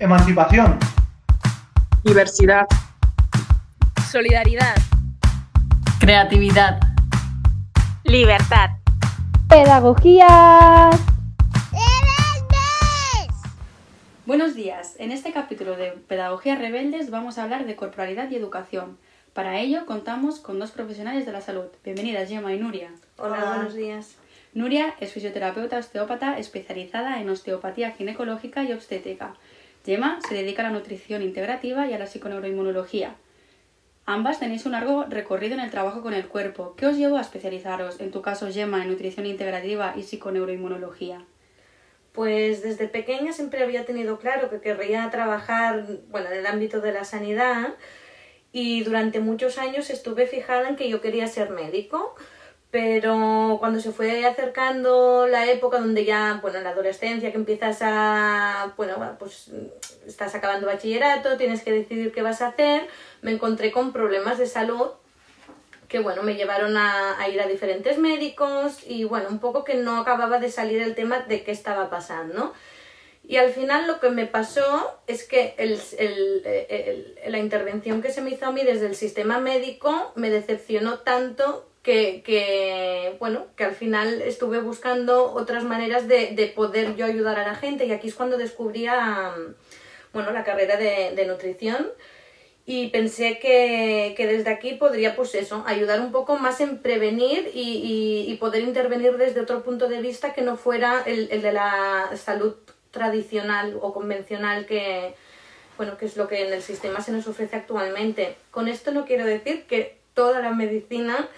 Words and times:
Emancipación. 0.00 0.78
Diversidad. 2.04 2.68
Solidaridad. 4.08 4.76
Creatividad. 5.98 6.78
Libertad. 8.04 8.70
Pedagogía. 9.48 10.90
Buenos 14.24 14.54
días. 14.54 14.94
En 15.00 15.10
este 15.10 15.32
capítulo 15.32 15.76
de 15.76 15.90
Pedagogía 15.90 16.54
Rebeldes 16.54 17.10
vamos 17.10 17.38
a 17.38 17.42
hablar 17.42 17.66
de 17.66 17.74
corporalidad 17.74 18.30
y 18.30 18.36
educación. 18.36 18.98
Para 19.32 19.58
ello 19.58 19.84
contamos 19.84 20.38
con 20.38 20.60
dos 20.60 20.70
profesionales 20.70 21.26
de 21.26 21.32
la 21.32 21.40
salud. 21.40 21.66
Bienvenidas, 21.82 22.28
Gemma 22.28 22.54
y 22.54 22.58
Nuria. 22.60 22.92
Hola, 23.16 23.52
buenos 23.54 23.74
días. 23.74 24.14
Nuria 24.54 24.94
es 25.00 25.12
fisioterapeuta 25.12 25.78
osteópata 25.78 26.38
especializada 26.38 27.20
en 27.20 27.28
osteopatía 27.30 27.90
ginecológica 27.90 28.62
y 28.62 28.72
obstétrica. 28.72 29.34
Gemma 29.88 30.18
se 30.28 30.34
dedica 30.34 30.60
a 30.60 30.70
la 30.70 30.78
nutrición 30.78 31.22
integrativa 31.22 31.86
y 31.86 31.94
a 31.94 31.98
la 31.98 32.06
psiconeuroinmunología. 32.06 33.16
Ambas 34.04 34.38
tenéis 34.38 34.66
un 34.66 34.72
largo 34.72 35.04
recorrido 35.04 35.54
en 35.54 35.60
el 35.60 35.70
trabajo 35.70 36.02
con 36.02 36.12
el 36.12 36.26
cuerpo. 36.28 36.74
¿Qué 36.76 36.84
os 36.84 36.98
llevó 36.98 37.16
a 37.16 37.22
especializaros, 37.22 37.98
en 37.98 38.10
tu 38.10 38.20
caso 38.20 38.52
Gemma, 38.52 38.82
en 38.82 38.90
nutrición 38.90 39.24
integrativa 39.24 39.94
y 39.96 40.02
psiconeuroinmunología? 40.02 41.24
Pues 42.12 42.60
desde 42.62 42.86
pequeña 42.86 43.32
siempre 43.32 43.62
había 43.62 43.86
tenido 43.86 44.18
claro 44.18 44.50
que 44.50 44.60
querría 44.60 45.08
trabajar 45.08 45.86
bueno, 46.10 46.26
en 46.26 46.36
el 46.36 46.46
ámbito 46.46 46.82
de 46.82 46.92
la 46.92 47.04
sanidad 47.04 47.72
y 48.52 48.82
durante 48.82 49.20
muchos 49.20 49.56
años 49.56 49.88
estuve 49.88 50.26
fijada 50.26 50.68
en 50.68 50.76
que 50.76 50.90
yo 50.90 51.00
quería 51.00 51.26
ser 51.28 51.48
médico, 51.48 52.14
pero 52.70 53.56
cuando 53.60 53.80
se 53.80 53.92
fue 53.92 54.26
acercando 54.26 55.26
la 55.26 55.50
época 55.50 55.78
donde 55.78 56.04
ya, 56.04 56.38
bueno, 56.42 56.58
en 56.58 56.64
la 56.64 56.70
adolescencia, 56.70 57.30
que 57.30 57.38
empiezas 57.38 57.78
a, 57.80 58.74
bueno, 58.76 59.16
pues 59.18 59.50
estás 60.06 60.34
acabando 60.34 60.66
bachillerato, 60.66 61.36
tienes 61.36 61.62
que 61.62 61.72
decidir 61.72 62.12
qué 62.12 62.22
vas 62.22 62.42
a 62.42 62.48
hacer, 62.48 62.86
me 63.22 63.32
encontré 63.32 63.72
con 63.72 63.92
problemas 63.92 64.38
de 64.38 64.46
salud 64.46 64.90
que 65.88 66.00
bueno, 66.00 66.22
me 66.22 66.36
llevaron 66.36 66.76
a, 66.76 67.16
ir 67.32 67.40
a 67.40 67.46
diferentes 67.46 67.98
médicos 67.98 68.78
y 68.86 69.04
bueno, 69.04 69.28
un 69.30 69.38
poco 69.38 69.64
que 69.64 69.74
no 69.74 69.98
acababa 69.98 70.38
de 70.38 70.50
salir 70.50 70.82
el 70.82 70.94
tema 70.94 71.20
de 71.20 71.42
qué 71.42 71.50
estaba 71.50 71.88
pasando. 71.88 72.52
Y 73.26 73.36
al 73.36 73.50
final 73.50 73.86
lo 73.86 74.00
que 74.00 74.10
me 74.10 74.26
pasó 74.26 75.00
es 75.06 75.24
que 75.24 75.54
el, 75.58 75.78
la 77.26 77.38
intervención 77.38 78.00
que 78.00 78.10
se 78.10 78.20
me 78.22 78.30
hizo 78.30 78.46
a 78.46 78.52
mí 78.52 78.62
desde 78.64 78.86
el 78.86 78.94
sistema 78.94 79.38
médico 79.38 80.12
me 80.14 80.30
decepcionó 80.30 81.00
tanto 81.00 81.68
que, 81.88 83.16
bueno, 83.18 83.46
que 83.56 83.64
al 83.64 83.74
final 83.74 84.20
estuve 84.20 84.60
buscando 84.60 85.32
otras 85.32 85.64
maneras 85.64 86.06
de, 86.06 86.32
de, 86.34 86.46
poder 86.48 86.96
yo 86.96 87.06
ayudar 87.06 87.38
a 87.38 87.46
la 87.46 87.54
gente 87.54 87.86
y 87.86 87.92
aquí 87.92 88.08
es 88.08 88.14
cuando 88.14 88.36
descubría, 88.36 89.32
bueno, 90.12 90.30
la 90.32 90.44
carrera 90.44 90.76
de, 90.76 91.24
nutrición 91.26 91.88
y 92.66 92.88
pensé 92.88 93.38
que, 93.38 94.12
que, 94.18 94.26
desde 94.26 94.50
aquí 94.50 94.74
podría, 94.74 95.16
pues 95.16 95.34
eso, 95.34 95.64
ayudar 95.66 96.00
un 96.00 96.12
poco 96.12 96.36
más 96.36 96.60
en 96.60 96.78
prevenir 96.78 97.50
y, 97.54 98.26
y, 98.28 98.36
poder 98.36 98.62
intervenir 98.62 99.16
desde 99.16 99.40
otro 99.40 99.62
punto 99.62 99.88
de 99.88 100.02
vista 100.02 100.34
que 100.34 100.42
no 100.42 100.56
fuera 100.56 101.02
el, 101.06 101.28
el, 101.30 101.40
de 101.40 101.52
la 101.52 102.10
salud 102.16 102.54
tradicional 102.90 103.78
o 103.80 103.94
convencional 103.94 104.66
que, 104.66 105.14
bueno, 105.78 105.96
que 105.96 106.04
es 106.04 106.18
lo 106.18 106.28
que 106.28 106.46
en 106.46 106.52
el 106.52 106.62
sistema 106.62 107.00
se 107.00 107.12
nos 107.12 107.26
ofrece 107.26 107.56
actualmente. 107.56 108.36
Con 108.50 108.68
esto 108.68 108.92
no 108.92 109.06
quiero 109.06 109.24
decir 109.24 109.64
que 109.66 109.96
toda 110.12 110.40
la 110.40 110.50
medicina 110.50 111.28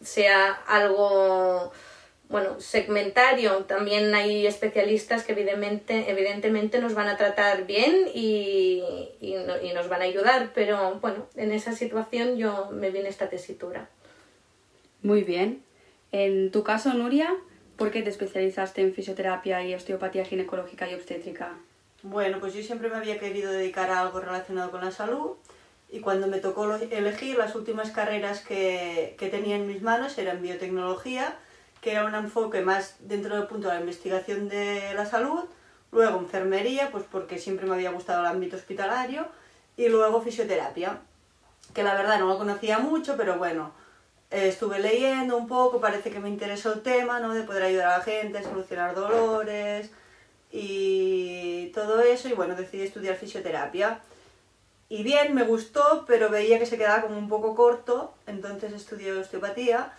sea 0.00 0.52
algo 0.66 1.72
bueno, 2.30 2.60
segmentario. 2.60 3.64
También 3.64 4.14
hay 4.14 4.46
especialistas 4.46 5.24
que 5.24 5.32
evidentemente, 5.32 6.10
evidentemente 6.10 6.80
nos 6.80 6.94
van 6.94 7.08
a 7.08 7.16
tratar 7.16 7.66
bien 7.66 8.06
y, 8.14 8.82
y, 9.20 9.34
nos 9.74 9.88
van 9.88 10.02
a 10.02 10.04
ayudar, 10.04 10.52
pero 10.54 10.98
bueno, 11.00 11.26
en 11.34 11.52
esa 11.52 11.72
situación 11.72 12.36
yo 12.36 12.70
me 12.70 12.90
viene 12.90 13.08
esta 13.08 13.28
tesitura. 13.28 13.88
Muy 15.02 15.24
bien. 15.24 15.62
En 16.12 16.50
tu 16.52 16.62
caso, 16.62 16.94
Nuria, 16.94 17.34
¿por 17.76 17.90
qué 17.90 18.02
te 18.02 18.10
especializaste 18.10 18.80
en 18.80 18.94
fisioterapia 18.94 19.64
y 19.64 19.74
osteopatía 19.74 20.24
ginecológica 20.24 20.88
y 20.88 20.94
obstétrica? 20.94 21.54
Bueno, 22.02 22.38
pues 22.38 22.54
yo 22.54 22.62
siempre 22.62 22.88
me 22.88 22.96
había 22.96 23.18
querido 23.18 23.50
dedicar 23.50 23.90
a 23.90 24.00
algo 24.00 24.20
relacionado 24.20 24.70
con 24.70 24.84
la 24.84 24.92
salud 24.92 25.32
y 25.90 26.00
cuando 26.00 26.26
me 26.26 26.38
tocó 26.38 26.72
elegir 26.74 27.36
las 27.36 27.54
últimas 27.54 27.90
carreras 27.90 28.40
que, 28.40 29.16
que 29.18 29.28
tenía 29.28 29.56
en 29.56 29.66
mis 29.66 29.82
manos 29.82 30.16
eran 30.18 30.42
biotecnología, 30.42 31.36
que 31.80 31.92
era 31.92 32.04
un 32.04 32.14
enfoque 32.14 32.60
más 32.60 32.96
dentro 33.00 33.36
del 33.36 33.46
punto 33.46 33.68
de 33.68 33.74
la 33.74 33.80
investigación 33.80 34.48
de 34.48 34.94
la 34.94 35.06
salud, 35.06 35.44
luego 35.92 36.18
enfermería, 36.18 36.90
pues 36.90 37.04
porque 37.10 37.38
siempre 37.38 37.66
me 37.66 37.74
había 37.74 37.90
gustado 37.90 38.20
el 38.20 38.26
ámbito 38.26 38.56
hospitalario, 38.56 39.26
y 39.76 39.88
luego 39.88 40.20
fisioterapia, 40.20 41.00
que 41.74 41.82
la 41.82 41.94
verdad 41.94 42.18
no 42.18 42.28
lo 42.28 42.38
conocía 42.38 42.78
mucho, 42.78 43.16
pero 43.16 43.38
bueno, 43.38 43.72
eh, 44.30 44.48
estuve 44.48 44.78
leyendo 44.78 45.36
un 45.36 45.48
poco, 45.48 45.80
parece 45.80 46.10
que 46.10 46.20
me 46.20 46.28
interesó 46.28 46.72
el 46.72 46.82
tema, 46.82 47.18
¿no? 47.18 47.34
De 47.34 47.42
poder 47.42 47.64
ayudar 47.64 47.88
a 47.88 47.98
la 47.98 48.04
gente, 48.04 48.42
solucionar 48.42 48.94
dolores 48.94 49.90
y 50.52 51.70
todo 51.74 52.00
eso, 52.00 52.28
y 52.28 52.32
bueno, 52.32 52.54
decidí 52.54 52.82
estudiar 52.82 53.16
fisioterapia. 53.16 54.00
Y 54.92 55.04
bien, 55.04 55.36
me 55.36 55.44
gustó, 55.44 56.04
pero 56.04 56.30
veía 56.30 56.58
que 56.58 56.66
se 56.66 56.76
quedaba 56.76 57.02
como 57.02 57.16
un 57.16 57.28
poco 57.28 57.54
corto, 57.54 58.12
entonces 58.26 58.72
estudié 58.72 59.12
osteopatía, 59.12 59.92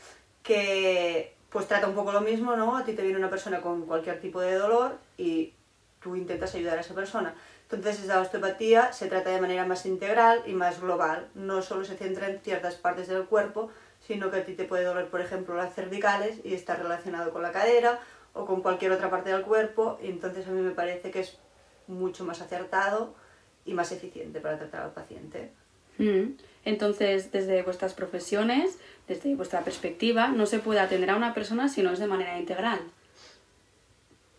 que 0.44 1.34
pues 1.50 1.66
trata 1.69 1.88
un 1.88 1.96
poco 1.96 2.12
lo 2.12 2.19
mismo, 2.19 2.57
¿no? 2.57 2.75
A 2.75 2.84
ti 2.84 2.91
te 2.91 3.02
viene 3.02 3.18
una 3.18 3.29
persona 3.29 3.62
con 3.62 3.85
cualquier 3.85 4.19
tipo 4.19 4.41
de 4.41 4.56
dolor 4.56 4.97
y 5.18 5.53
tú 6.02 6.18
intentas 6.18 6.53
ayudar 6.56 6.78
a 6.78 6.81
esa 6.81 6.94
persona. 6.94 7.34
Entonces 7.63 8.03
esa 8.03 8.19
osteopatía 8.19 8.91
se 8.91 9.07
trata 9.07 9.29
de 9.29 9.40
manera 9.40 9.66
más 9.66 9.85
integral 9.85 10.44
y 10.46 10.52
más 10.52 10.81
global, 10.81 11.29
no 11.35 11.62
solo 11.62 11.85
se 11.85 11.96
centra 11.96 12.28
en 12.28 12.41
ciertas 12.41 12.75
partes 12.75 13.08
del 13.08 13.23
cuerpo, 13.28 13.69
sino 14.06 14.29
que 14.29 14.40
a 14.40 14.46
ti 14.46 14.56
te 14.56 14.66
puede 14.66 14.84
doler, 14.84 15.08
por 15.08 15.22
ejemplo, 15.22 15.56
las 15.56 15.73
cervicales 15.73 16.41
y 16.44 16.53
está 16.53 16.75
relacionado 16.75 17.31
con 17.31 17.44
la 17.44 17.53
cadera 17.53 18.02
o 18.34 18.46
con 18.46 18.62
cualquier 18.62 18.91
otra 18.91 19.09
parte 19.09 19.29
del 19.29 19.44
cuerpo, 19.44 19.97
y 20.03 20.09
entonces 20.09 20.46
a 20.47 20.52
mí 20.52 20.62
me 20.62 20.72
parece 20.72 21.12
que 21.12 21.22
es 21.22 21.38
mucho 21.88 22.25
más 22.25 22.41
acertado 22.41 23.13
y 23.66 23.73
más 23.73 23.91
eficiente 23.91 24.39
para 24.39 24.57
tratar 24.57 24.83
al 24.83 24.91
paciente. 24.91 25.51
Mm. 25.97 26.33
Entonces, 26.66 27.31
desde 27.31 27.63
vuestras 27.63 27.94
profesiones, 27.94 28.77
desde 29.07 29.35
vuestra 29.35 29.61
perspectiva, 29.61 30.27
no 30.29 30.45
se 30.45 30.59
puede 30.59 30.79
atender 30.79 31.09
a 31.09 31.16
una 31.16 31.33
persona 31.33 31.69
si 31.69 31.81
no 31.81 31.91
es 31.91 31.99
de 31.99 32.07
manera 32.07 32.38
integral. 32.38 32.79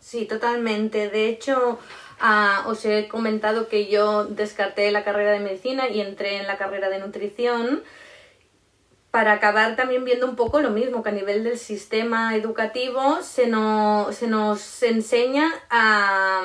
Sí, 0.01 0.27
totalmente. 0.27 1.09
De 1.09 1.29
hecho, 1.29 1.79
ah, 2.21 2.65
os 2.67 2.85
he 2.85 3.09
comentado 3.09 3.69
que 3.69 3.87
yo 3.87 4.25
descarté 4.25 4.91
la 4.91 5.05
carrera 5.05 5.33
de 5.33 5.41
medicina 5.41 5.89
y 5.89 6.01
entré 6.01 6.39
en 6.39 6.47
la 6.47 6.59
carrera 6.59 6.89
de 6.89 6.99
nutrición 6.99 7.83
para 9.13 9.35
acabar 9.35 9.77
también 9.77 10.05
viendo 10.05 10.27
un 10.27 10.37
poco 10.37 10.61
lo 10.61 10.71
mismo, 10.71 11.03
que 11.03 11.11
a 11.11 11.13
nivel 11.13 11.45
del 11.45 11.59
sistema 11.59 12.35
educativo 12.35 13.23
se, 13.23 13.45
se 14.13 14.27
nos 14.27 14.83
enseña 14.83 15.53
a, 15.69 16.43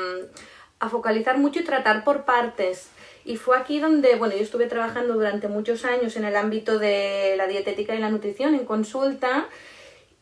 a 0.80 0.90
focalizar 0.90 1.38
mucho 1.38 1.60
y 1.60 1.64
tratar 1.64 2.04
por 2.04 2.26
partes 2.26 2.90
y 3.28 3.36
fue 3.36 3.58
aquí 3.58 3.80
donde, 3.80 4.16
bueno, 4.16 4.36
yo 4.36 4.42
estuve 4.42 4.68
trabajando 4.68 5.16
durante 5.16 5.50
muchos 5.50 5.84
años 5.84 6.16
en 6.16 6.24
el 6.24 6.38
ámbito 6.38 6.80
de 6.80 7.36
la 7.36 7.46
dietética 7.46 7.94
y 7.94 8.00
la 8.00 8.10
nutrición 8.10 8.56
en 8.56 8.64
consulta. 8.64 9.50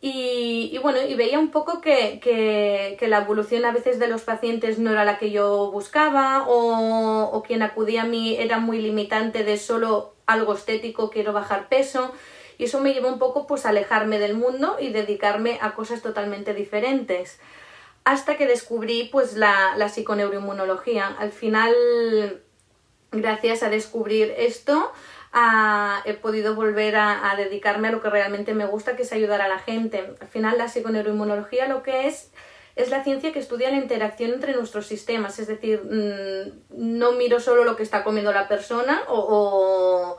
Y, 0.01 0.75
bueno, 0.81 0.99
y 1.01 1.13
veía 1.13 1.39
un 1.39 1.49
poco 1.49 1.81
que, 1.81 2.19
que, 2.19 3.07
la 3.07 3.19
evolución 3.19 3.63
a 3.63 3.71
veces 3.71 3.99
de 3.99 4.07
los 4.07 4.23
pacientes 4.23 4.79
no 4.79 4.91
era 4.91 5.05
la 5.05 5.19
que 5.19 5.29
yo 5.29 5.71
buscaba 5.71 6.47
o, 6.47 7.29
o 7.31 7.43
quien 7.43 7.61
acudía 7.61 8.03
a 8.03 8.05
mí 8.05 8.35
era 8.37 8.59
muy 8.59 8.79
limitante 8.79 9.43
de 9.43 9.57
solo 9.57 10.15
algo 10.25 10.53
estético, 10.53 11.11
quiero 11.11 11.31
bajar 11.31 11.69
peso 11.69 12.11
y 12.57 12.65
eso 12.65 12.81
me 12.81 12.93
llevó 12.93 13.09
un 13.09 13.19
poco 13.19 13.47
pues 13.47 13.65
a 13.65 13.69
alejarme 13.69 14.19
del 14.19 14.35
mundo 14.35 14.77
y 14.79 14.89
dedicarme 14.89 15.59
a 15.61 15.75
cosas 15.75 16.01
totalmente 16.01 16.53
diferentes 16.53 17.39
hasta 18.05 18.37
que 18.37 18.47
descubrí 18.47 19.09
pues 19.11 19.33
la, 19.33 19.75
la 19.75 19.89
psiconeuroinmunología. 19.89 21.07
Al 21.07 21.31
final 21.31 21.75
gracias 23.11 23.63
a 23.63 23.69
descubrir 23.69 24.33
esto, 24.37 24.91
he 26.05 26.13
podido 26.13 26.55
volver 26.55 26.95
a, 26.95 27.33
dedicarme 27.37 27.89
a 27.89 27.91
lo 27.91 28.01
que 28.01 28.09
realmente 28.09 28.53
me 28.53 28.65
gusta, 28.65 28.95
que 28.95 29.03
es 29.03 29.11
ayudar 29.11 29.41
a 29.41 29.47
la 29.47 29.59
gente. 29.59 30.15
Al 30.21 30.27
final, 30.27 30.57
la 30.57 30.69
psiconeuroinmunología 30.69 31.67
lo 31.67 31.83
que 31.83 32.07
es 32.07 32.31
es 32.75 32.89
la 32.89 33.03
ciencia 33.05 33.31
que 33.31 33.39
estudia 33.39 33.69
la 33.69 33.77
interacción 33.77 34.33
entre 34.33 34.53
nuestros 34.53 34.85
sistemas, 34.85 35.39
es 35.39 35.47
decir, 35.47 35.81
mm, 35.81 36.97
no 36.97 37.13
miro 37.13 37.39
solo 37.39 37.63
lo 37.63 37.77
que 37.77 37.83
está 37.83 38.03
comiendo 38.03 38.33
la 38.33 38.49
persona 38.49 39.01
o 39.07 40.17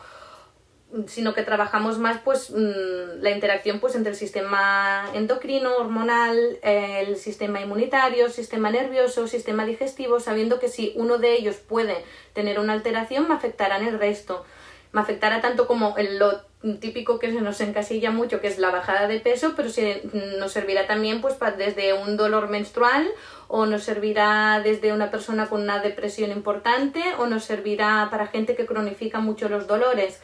sino 1.06 1.35
que 1.35 1.43
trabajamos 1.43 1.99
más 1.99 2.21
pues 2.25 2.50
mm, 2.50 3.21
la 3.21 3.31
interacción 3.31 3.81
pues 3.81 3.94
entre 3.94 4.12
el 4.12 4.17
sistema 4.17 5.11
endocrino, 5.15 5.77
hormonal, 5.77 6.59
el 6.62 7.17
sistema 7.17 7.61
inmunitario, 7.61 8.31
sistema 8.31 8.71
nervioso, 8.71 9.27
sistema 9.27 9.67
digestivo, 9.67 10.21
sabiendo 10.21 10.59
que 10.59 10.69
si 10.69 10.93
uno 10.97 11.19
de 11.19 11.35
ellos 11.35 11.56
puede 11.56 12.05
tener 12.33 12.61
una 12.61 12.73
alteración 12.73 13.29
me 13.29 13.35
afectará 13.35 13.79
en 13.79 13.87
el 13.87 13.99
resto. 13.99 14.44
Me 14.93 15.00
afectará 15.00 15.41
tanto 15.43 15.67
como 15.67 15.99
en 15.99 16.19
lo 16.19 16.47
típico 16.81 17.19
que 17.19 17.33
se 17.33 17.41
nos 17.41 17.61
encasilla 17.61 18.11
mucho, 18.11 18.41
que 18.41 18.47
es 18.47 18.59
la 18.59 18.71
bajada 18.71 19.09
de 19.09 19.21
peso, 19.21 19.53
pero 19.55 19.69
se, 19.69 20.03
nos 20.38 20.53
servirá 20.53 20.87
también 20.87 21.21
pues 21.21 21.37
desde 21.59 21.93
un 21.93 22.17
dolor 22.17 22.49
menstrual 22.49 23.06
o 23.49 23.67
nos 23.67 23.85
servirá 23.85 24.61
desde 24.65 24.93
una 24.93 25.11
persona 25.11 25.49
con 25.49 25.62
una 25.62 25.81
depresión 25.81 26.31
importante 26.31 27.03
o 27.19 27.27
nos 27.27 27.44
servirá 27.44 28.09
para 28.11 28.29
gente 28.29 28.56
que 28.56 28.67
cronifica 28.67 29.21
mucho 29.21 29.49
los 29.49 29.67
dolores. 29.67 30.21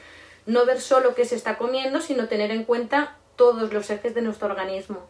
No 0.46 0.66
ver 0.66 0.80
solo 0.80 1.14
qué 1.14 1.24
se 1.24 1.36
está 1.36 1.56
comiendo, 1.58 2.00
sino 2.00 2.28
tener 2.28 2.50
en 2.50 2.64
cuenta 2.64 3.16
todos 3.36 3.72
los 3.72 3.90
ejes 3.90 4.14
de 4.14 4.22
nuestro 4.22 4.48
organismo. 4.48 5.06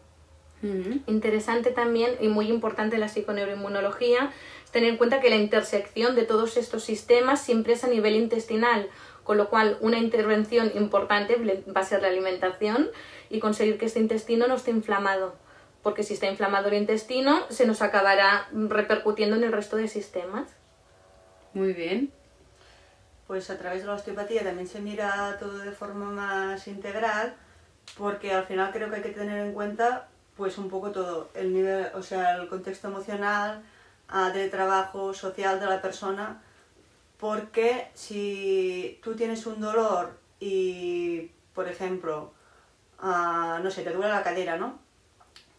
Ujú. 0.63 1.01
Interesante 1.07 1.71
también 1.71 2.15
y 2.21 2.29
muy 2.29 2.47
importante 2.47 2.97
la 2.97 3.09
psiconeuroinmunología 3.09 4.31
es 4.63 4.71
tener 4.71 4.89
en 4.89 4.97
cuenta 4.97 5.19
que 5.19 5.29
la 5.29 5.35
intersección 5.35 6.15
de 6.15 6.23
todos 6.23 6.55
estos 6.55 6.83
sistemas 6.83 7.41
siempre 7.41 7.73
es 7.73 7.83
a 7.83 7.87
nivel 7.87 8.15
intestinal, 8.15 8.87
con 9.23 9.37
lo 9.37 9.49
cual 9.49 9.77
una 9.81 9.99
intervención 9.99 10.71
importante 10.75 11.35
va 11.75 11.81
a 11.81 11.85
ser 11.85 12.01
la 12.01 12.07
alimentación 12.07 12.89
y 13.29 13.39
conseguir 13.39 13.77
que 13.77 13.85
este 13.85 13.99
intestino 13.99 14.47
no 14.47 14.55
esté 14.55 14.71
inflamado, 14.71 15.35
porque 15.81 16.03
si 16.03 16.13
está 16.13 16.27
inflamado 16.27 16.69
el 16.69 16.75
intestino 16.75 17.45
se 17.49 17.67
nos 17.67 17.81
acabará 17.81 18.47
repercutiendo 18.53 19.35
en 19.35 19.43
el 19.43 19.51
resto 19.51 19.75
de 19.75 19.89
sistemas. 19.89 20.49
Muy 21.53 21.73
bien. 21.73 22.11
Pues 23.33 23.49
a 23.49 23.57
través 23.57 23.81
de 23.81 23.87
la 23.87 23.95
osteopatía 23.95 24.43
también 24.43 24.67
se 24.67 24.79
mira 24.79 25.37
todo 25.39 25.57
de 25.57 25.71
forma 25.71 26.05
más 26.11 26.67
integral, 26.67 27.33
porque 27.97 28.31
al 28.31 28.45
final 28.45 28.71
creo 28.71 28.91
que 28.91 28.97
hay 28.97 29.01
que 29.01 29.09
tener 29.09 29.43
en 29.43 29.53
cuenta 29.53 30.07
pues 30.37 30.59
un 30.59 30.69
poco 30.69 30.91
todo, 30.91 31.31
el 31.33 31.51
nivel, 31.51 31.87
o 31.95 32.03
sea, 32.03 32.35
el 32.35 32.47
contexto 32.47 32.89
emocional, 32.89 33.63
de 34.35 34.49
trabajo, 34.49 35.15
social 35.15 35.59
de 35.59 35.65
la 35.65 35.81
persona, 35.81 36.43
porque 37.17 37.89
si 37.95 38.99
tú 39.03 39.15
tienes 39.15 39.47
un 39.47 39.59
dolor 39.59 40.15
y, 40.39 41.31
por 41.55 41.67
ejemplo, 41.67 42.33
ah, 42.99 43.59
no 43.63 43.71
sé, 43.71 43.81
te 43.81 43.93
duele 43.93 44.11
la 44.11 44.21
cadera, 44.21 44.57
¿no? 44.57 44.77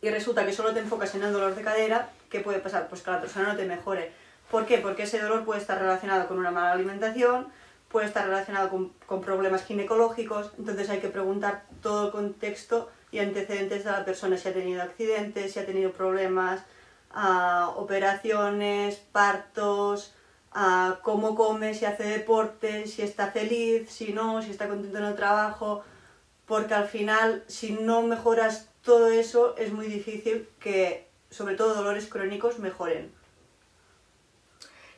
Y 0.00 0.11
resulta 0.11 0.47
que 0.47 0.53
solo 0.53 0.73
te 0.73 0.79
enfocas 0.79 1.12
en 1.17 1.25
el 1.25 1.32
dolor 1.32 1.56
de 1.56 1.62
cadera, 1.62 2.09
¿qué 2.31 2.38
puede 2.38 2.61
pasar? 2.61 2.87
Pues 2.87 3.03
que 3.03 3.11
la 3.11 3.20
persona 3.20 3.49
no 3.49 3.56
te 3.56 3.67
mejore. 3.67 4.12
¿Por 4.49 4.65
qué? 4.65 4.79
Porque 4.79 5.03
ese 5.03 5.19
dolor 5.19 5.44
puede 5.44 5.61
estar 5.61 5.81
relacionado 5.81 6.29
con 6.29 6.38
una 6.38 6.53
mala 6.53 6.70
alimentación, 6.70 7.49
puede 7.94 8.08
estar 8.08 8.26
relacionado 8.26 8.70
con, 9.06 9.20
problemas 9.20 9.64
ginecológicos, 9.64 10.50
entonces 10.58 10.91
hay 10.91 10.99
que 10.99 11.11
preguntar 11.11 11.64
todo 11.81 12.06
el 12.06 12.11
contexto 12.11 12.91
y 13.12 13.20
antecedentes 13.20 13.85
de 13.85 13.93
la 13.93 14.05
persona, 14.05 14.37
si 14.37 14.49
ha 14.49 14.52
tenido 14.52 14.82
accidentes, 14.82 15.52
si 15.52 15.61
ha 15.61 15.64
tenido 15.64 15.93
problemas, 15.93 16.64
ah, 17.12 17.73
operaciones, 17.76 18.96
partos, 18.96 20.12
ah, 20.50 20.99
cómo 21.05 21.37
come, 21.37 21.73
si 21.73 21.85
hace 21.85 22.02
deporte, 22.02 22.88
si 22.88 23.02
está 23.02 23.31
feliz, 23.31 23.88
si 23.88 24.12
no, 24.12 24.43
si 24.43 24.50
está 24.50 24.67
contento 24.67 24.99
en 24.99 25.05
el 25.05 25.14
trabajo, 25.14 25.85
porque 26.46 26.75
al 26.75 26.88
final 26.88 27.44
si 27.46 27.75
no 27.75 28.02
mejoras 28.02 28.70
todo 28.82 29.06
eso 29.06 29.56
es 29.56 29.73
muy 29.73 29.87
difícil 29.87 30.49
que 30.58 31.06
sobre 31.31 31.55
todo 31.55 31.75
dolores 31.75 32.08
crónicos 32.08 32.58
mejoren. 32.58 33.13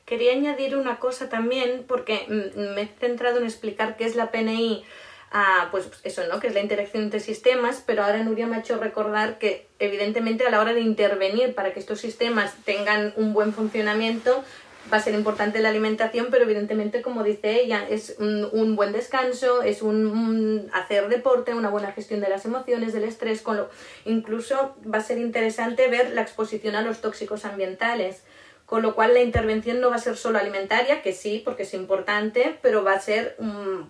Quería 0.07 0.33
añadir 0.33 0.77
una 0.77 1.01
cosa 1.01 1.29
también, 1.29 1.85
porque 1.87 2.27
mm, 2.29 2.75
me 2.75 2.83
he 2.83 2.87
centrado 2.87 3.39
en 3.39 3.45
explicar 3.45 3.97
qué 3.97 4.05
es 4.05 4.15
la 4.15 4.31
PNI, 4.31 4.85
ah, 5.33 5.67
pues 5.73 5.91
eso, 6.05 6.23
¿no? 6.29 6.39
Que 6.39 6.47
es 6.47 6.55
la 6.55 6.61
interacción 6.61 7.03
entre 7.03 7.19
sistemas, 7.19 7.83
pero 7.85 8.05
ahora 8.05 8.23
Nuria 8.23 8.47
me 8.47 8.55
ha 8.55 8.61
hecho 8.61 8.79
recordar 8.79 9.39
que, 9.39 9.67
evidentemente, 9.81 10.47
a 10.47 10.51
la 10.51 10.61
hora 10.61 10.75
de 10.75 10.81
intervenir 10.81 11.57
para 11.57 11.73
que 11.73 11.81
estos 11.81 12.01
sistemas 12.01 12.55
tengan 12.65 13.15
un 13.17 13.33
buen 13.33 13.53
funcionamiento, 13.53 14.45
va 14.93 14.99
a 14.99 15.01
ser 15.01 15.15
importante 15.15 15.59
la 15.59 15.71
alimentación, 15.71 16.29
pero 16.31 16.45
evidentemente, 16.45 17.03
como 17.03 17.25
dice 17.25 17.61
ella, 17.61 17.85
es 17.91 18.15
un, 18.21 18.49
un 18.53 18.77
buen 18.77 18.93
descanso, 18.93 19.63
es 19.63 19.83
un, 19.83 20.07
un 20.07 20.71
hacer 20.73 21.09
deporte, 21.09 21.53
una 21.53 21.69
buena 21.69 21.91
gestión 21.91 22.21
de 22.21 22.29
las 22.29 22.45
emociones, 22.45 22.93
del 22.93 23.03
estrés, 23.03 23.43
con 23.43 23.57
lo, 23.57 23.71
incluso 24.05 24.77
va 24.87 24.99
a 24.99 25.03
ser 25.03 25.19
interesante 25.19 25.89
ver 25.89 26.11
la 26.11 26.23
exposición 26.23 26.77
a 26.77 26.83
los 26.83 27.01
tóxicos 27.01 27.45
ambientales 27.45 28.23
con 28.67 28.83
lo 28.83 28.95
cual 28.95 29.15
la 29.15 29.21
intervención 29.21 29.81
no 29.81 29.91
va 29.91 29.97
a 29.97 30.01
ser 30.01 30.17
solo 30.17 30.39
alimentaria, 30.39 31.01
que 31.01 31.13
sí, 31.13 31.41
porque 31.45 31.63
es 31.63 31.73
importante, 31.73 32.59
pero 32.63 32.83
va 32.83 32.93
a 32.93 33.01
ser, 33.01 33.37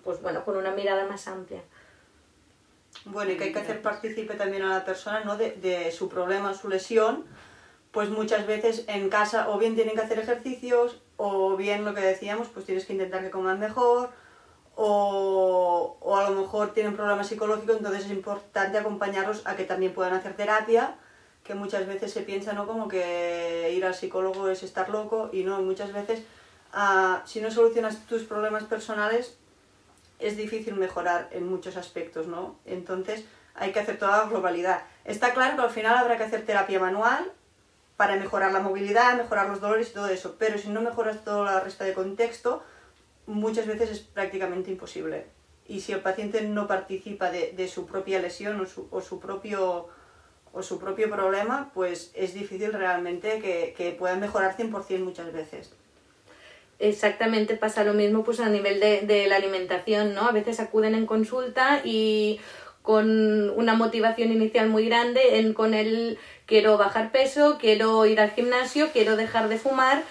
pues 0.03 0.21
bueno, 0.21 0.45
con 0.45 0.55
una 0.55 0.71
mirada 0.71 1.05
más 1.07 1.27
amplia. 1.27 1.61
Bueno, 3.05 3.31
y 3.31 3.37
que 3.37 3.45
hay 3.45 3.53
que 3.53 3.59
hacer 3.59 3.81
partícipe 3.81 4.35
también 4.35 4.63
a 4.63 4.69
la 4.69 4.85
persona 4.85 5.23
¿no? 5.23 5.35
de, 5.35 5.51
de 5.51 5.91
su 5.91 6.09
problema, 6.09 6.53
su 6.53 6.69
lesión, 6.69 7.25
pues 7.91 8.09
muchas 8.09 8.45
veces 8.45 8.85
en 8.87 9.09
casa 9.09 9.49
o 9.49 9.57
bien 9.57 9.75
tienen 9.75 9.95
que 9.95 10.01
hacer 10.01 10.19
ejercicios 10.19 11.01
o 11.15 11.55
bien 11.55 11.83
lo 11.83 11.95
que 11.95 12.01
decíamos, 12.01 12.47
pues 12.49 12.65
tienes 12.65 12.85
que 12.85 12.93
intentar 12.93 13.23
que 13.23 13.31
coman 13.31 13.59
mejor 13.59 14.11
o, 14.75 15.97
o 15.99 16.17
a 16.17 16.29
lo 16.29 16.41
mejor 16.41 16.73
tienen 16.73 16.95
problemas 16.95 17.27
psicológicos, 17.27 17.77
entonces 17.77 18.05
es 18.05 18.11
importante 18.11 18.77
acompañarlos 18.77 19.41
a 19.47 19.55
que 19.55 19.63
también 19.63 19.93
puedan 19.93 20.13
hacer 20.13 20.35
terapia, 20.35 20.95
que 21.47 21.55
muchas 21.55 21.87
veces 21.87 22.11
se 22.11 22.21
piensa 22.21 22.51
¿no? 22.51 22.67
como 22.67 22.89
que 22.89 23.73
ir 23.73 23.85
al 23.85 23.95
psicólogo 23.95 24.49
es 24.49 24.63
estar 24.63 24.89
loco 24.89 25.29
y 25.31 25.43
no, 25.43 25.61
muchas 25.61 25.93
veces 25.93 26.21
ah, 26.73 27.23
si 27.25 27.39
no 27.39 27.49
solucionas 27.49 28.05
tus 28.05 28.23
problemas 28.23 28.65
personales 28.65 29.37
es 30.19 30.35
difícil 30.35 30.75
mejorar 30.75 31.29
en 31.31 31.47
muchos 31.47 31.77
aspectos, 31.77 32.27
¿no? 32.27 32.55
Entonces 32.65 33.23
hay 33.53 33.71
que 33.71 33.79
hacer 33.79 33.97
toda 33.97 34.17
la 34.17 34.29
globalidad. 34.29 34.81
Está 35.05 35.33
claro 35.33 35.55
que 35.55 35.61
al 35.61 35.69
final 35.69 35.95
habrá 35.95 36.17
que 36.17 36.23
hacer 36.23 36.45
terapia 36.45 36.79
manual 36.79 37.31
para 37.97 38.15
mejorar 38.15 38.51
la 38.51 38.59
movilidad, 38.59 39.15
mejorar 39.15 39.47
los 39.47 39.61
dolores 39.61 39.89
y 39.89 39.93
todo 39.93 40.07
eso, 40.07 40.35
pero 40.37 40.57
si 40.57 40.69
no 40.69 40.81
mejoras 40.81 41.23
toda 41.23 41.51
la 41.51 41.59
resta 41.59 41.85
de 41.85 41.93
contexto, 41.93 42.63
muchas 43.27 43.67
veces 43.67 43.91
es 43.91 43.99
prácticamente 43.99 44.71
imposible. 44.71 45.27
Y 45.67 45.81
si 45.81 45.91
el 45.91 46.01
paciente 46.01 46.41
no 46.41 46.67
participa 46.67 47.29
de, 47.29 47.53
de 47.55 47.67
su 47.67 47.85
propia 47.85 48.19
lesión 48.19 48.59
o 48.59 48.65
su, 48.65 48.87
o 48.89 49.01
su 49.01 49.19
propio 49.19 49.89
o 50.57 50.63
su 50.63 50.79
propio 50.79 51.09
problema, 51.09 51.69
pues 51.73 52.11
es 52.15 52.33
difícil 52.33 52.73
realmente 52.73 53.39
que, 53.39 53.75
que 53.77 53.91
puedan 53.91 54.19
mejorar 54.19 54.57
100% 54.57 54.99
muchas 54.99 55.31
veces. 55.31 55.71
Exactamente 56.79 57.55
pasa 57.55 57.83
lo 57.83 57.93
mismo 57.93 58.23
pues 58.23 58.39
a 58.39 58.49
nivel 58.49 58.79
de, 58.79 59.01
de 59.01 59.27
la 59.27 59.35
alimentación, 59.35 60.13
¿no? 60.13 60.27
A 60.27 60.31
veces 60.31 60.59
acuden 60.59 60.95
en 60.95 61.05
consulta 61.05 61.81
y 61.83 62.39
con 62.81 63.49
una 63.51 63.75
motivación 63.75 64.31
inicial 64.31 64.69
muy 64.69 64.85
grande 64.87 65.39
en 65.39 65.53
con 65.53 65.73
el 65.73 66.17
quiero 66.45 66.77
bajar 66.77 67.11
peso, 67.11 67.57
quiero 67.59 68.05
ir 68.05 68.19
al 68.19 68.31
gimnasio, 68.31 68.89
quiero 68.93 69.15
dejar 69.15 69.49
de 69.49 69.57
fumar 69.57 70.03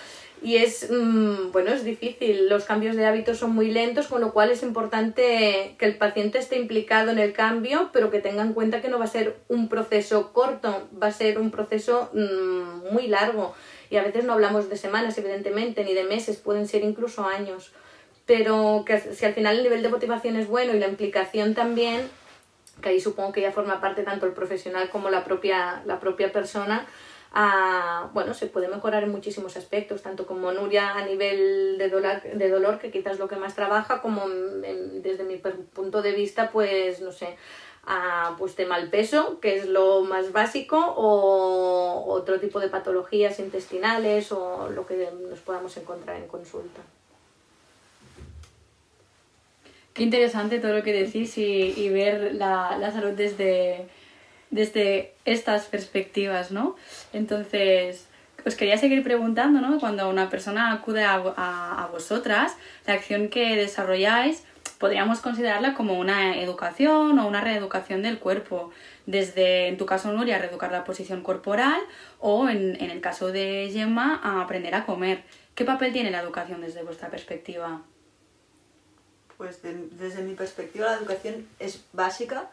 y 0.47 0.59
es 0.59 0.89
mm, 0.89 1.51
bueno 1.51 1.73
es 1.73 1.83
difícil. 1.83 2.49
Los 2.49 2.67
cambios 2.67 2.95
de 2.95 3.05
hábitos 3.05 3.39
son 3.39 3.51
muy 3.51 3.69
lentos 3.69 4.07
con 4.07 4.21
lo 4.21 4.33
cual 4.33 4.53
es 4.53 4.63
importante 4.63 5.75
que 5.77 5.85
el 5.85 5.97
paciente 5.97 6.39
esté 6.39 6.57
implicado 6.57 7.11
en 7.11 7.19
el 7.19 7.33
cambio 7.33 7.91
pero 7.93 8.13
que 8.13 8.21
tenga 8.21 8.43
en 8.43 8.53
cuenta 8.53 8.81
que 8.81 8.89
no 8.89 9.01
va 9.01 9.07
a 9.07 9.09
ser 9.09 9.35
un 9.49 9.69
proceso 9.69 10.33
corto 10.33 10.89
va 11.03 11.09
a 11.09 11.11
ser 11.13 11.41
un 11.41 11.51
proceso 11.51 12.11
mm, 12.13 12.93
muy 12.93 13.09
largo. 13.09 13.57
Y 13.91 13.97
a 13.97 14.05
veces 14.05 14.23
no 14.23 14.35
hablamos 14.35 14.71
de 14.71 14.77
semanas 14.77 15.19
evidentemente 15.19 15.83
ni 15.83 15.95
de 15.95 16.05
meses 16.05 16.37
pueden 16.37 16.69
ser 16.69 16.85
incluso 16.85 17.27
años. 17.27 17.73
Pero 18.25 18.85
que 18.87 19.01
si 19.01 19.25
al 19.25 19.35
final 19.35 19.57
el 19.57 19.65
nivel 19.65 19.83
de 19.83 19.89
motivación 19.89 20.37
es 20.37 20.47
bueno 20.47 20.77
y 20.77 20.79
la 20.79 20.87
implicación 20.87 21.55
también 21.55 22.09
que 22.81 22.91
ahí 22.91 23.01
supongo 23.01 23.33
que 23.33 23.41
ya 23.41 23.51
forma 23.51 23.81
parte 23.81 24.05
tanto 24.05 24.27
el 24.27 24.33
profesional 24.33 24.91
como 24.91 25.11
la 25.11 25.25
propia 25.25 25.83
la 25.87 25.99
propia 25.99 26.31
persona 26.31 26.87
bueno, 28.13 28.35
se 28.35 28.47
puede 28.47 28.69
mejorar 28.69 29.03
en 29.03 29.11
muchísimos 29.11 29.57
aspectos, 29.57 30.03
tanto 30.03 30.27
como 30.27 30.53
Nuria 30.53 30.95
a 30.95 31.05
nivel 31.05 31.77
de 31.79 31.89
dolor, 31.89 32.23
de 32.23 32.49
dolor 32.49 32.79
que 32.79 32.91
quizás 32.91 33.19
lo 33.19 33.29
que 33.29 33.37
más 33.37 33.55
trabaja, 33.55 34.01
como 34.01 34.29
desde 34.29 35.25
mi 35.25 35.37
punto 35.37 36.03
de 36.03 36.13
vista, 36.13 36.51
pues, 36.51 37.01
no 37.01 37.13
sé, 37.13 37.37
a, 37.87 38.35
pues 38.39 38.55
tema 38.55 38.79
el 38.79 38.91
peso, 38.91 39.39
que 39.41 39.57
es 39.57 39.67
lo 39.67 40.03
más 40.03 40.33
básico, 40.33 40.77
o 40.97 42.05
otro 42.09 42.41
tipo 42.41 42.59
de 42.59 42.69
patologías 42.69 43.39
intestinales 43.39 44.33
o 44.33 44.69
lo 44.71 44.87
que 44.87 45.09
nos 45.29 45.41
podamos 45.41 45.77
encontrar 45.77 46.17
en 46.17 46.27
consulta. 46.27 46.81
Qué 49.95 50.03
interesante 50.03 50.59
todo 50.59 50.75
lo 50.75 50.83
que 50.83 50.93
decís 50.93 51.39
y, 51.39 51.73
y 51.75 51.89
ver 51.89 52.35
la, 52.35 52.77
la 52.79 52.93
salud 52.93 53.13
desde, 53.13 53.89
desde 54.51 55.15
estas 55.25 55.67
perspectivas, 55.67 56.51
¿no? 56.51 56.77
Entonces, 57.13 58.07
os 58.45 58.55
quería 58.55 58.79
seguir 58.79 59.03
preguntando, 59.03 59.61
¿no? 59.61 59.79
Cuando 59.81 60.09
una 60.09 60.31
persona 60.31 60.73
acude 60.73 61.03
a, 61.05 61.15
a- 61.15 61.89
vosotras, 61.93 62.55
la 62.87 62.95
acción 62.95 63.29
que 63.29 63.57
desarrolláis 63.57 64.45
podríamos 64.79 65.21
considerarla 65.21 65.73
como 65.75 65.99
una 65.99 66.39
educación 66.39 67.19
o 67.19 67.27
una 67.27 67.41
reeducación 67.41 68.03
del 68.03 68.19
cuerpo. 68.19 68.71
Desde, 69.07 69.69
en 69.69 69.79
tu 69.79 69.87
caso, 69.87 70.13
Nuria, 70.13 70.39
reeducar 70.39 70.71
la 70.71 70.85
posición 70.85 71.23
corporal 71.23 71.81
o, 72.21 72.49
en, 72.49 72.77
en 72.83 72.91
el 72.91 73.01
caso 73.01 73.33
de 73.33 73.71
Gemma, 73.73 74.21
a 74.23 74.43
aprender 74.43 74.75
a 74.75 74.85
comer. 74.85 75.23
¿Qué 75.55 75.65
papel 75.65 75.93
tiene 75.95 76.11
la 76.11 76.21
educación 76.21 76.61
desde 76.61 76.83
vuestra 76.83 77.09
perspectiva? 77.09 77.81
Pues 79.39 79.63
de- 79.63 79.89
desde 79.93 80.23
mi 80.23 80.35
perspectiva 80.35 80.87
la 80.91 80.97
educación 80.99 81.47
es 81.59 81.85
básica, 81.93 82.51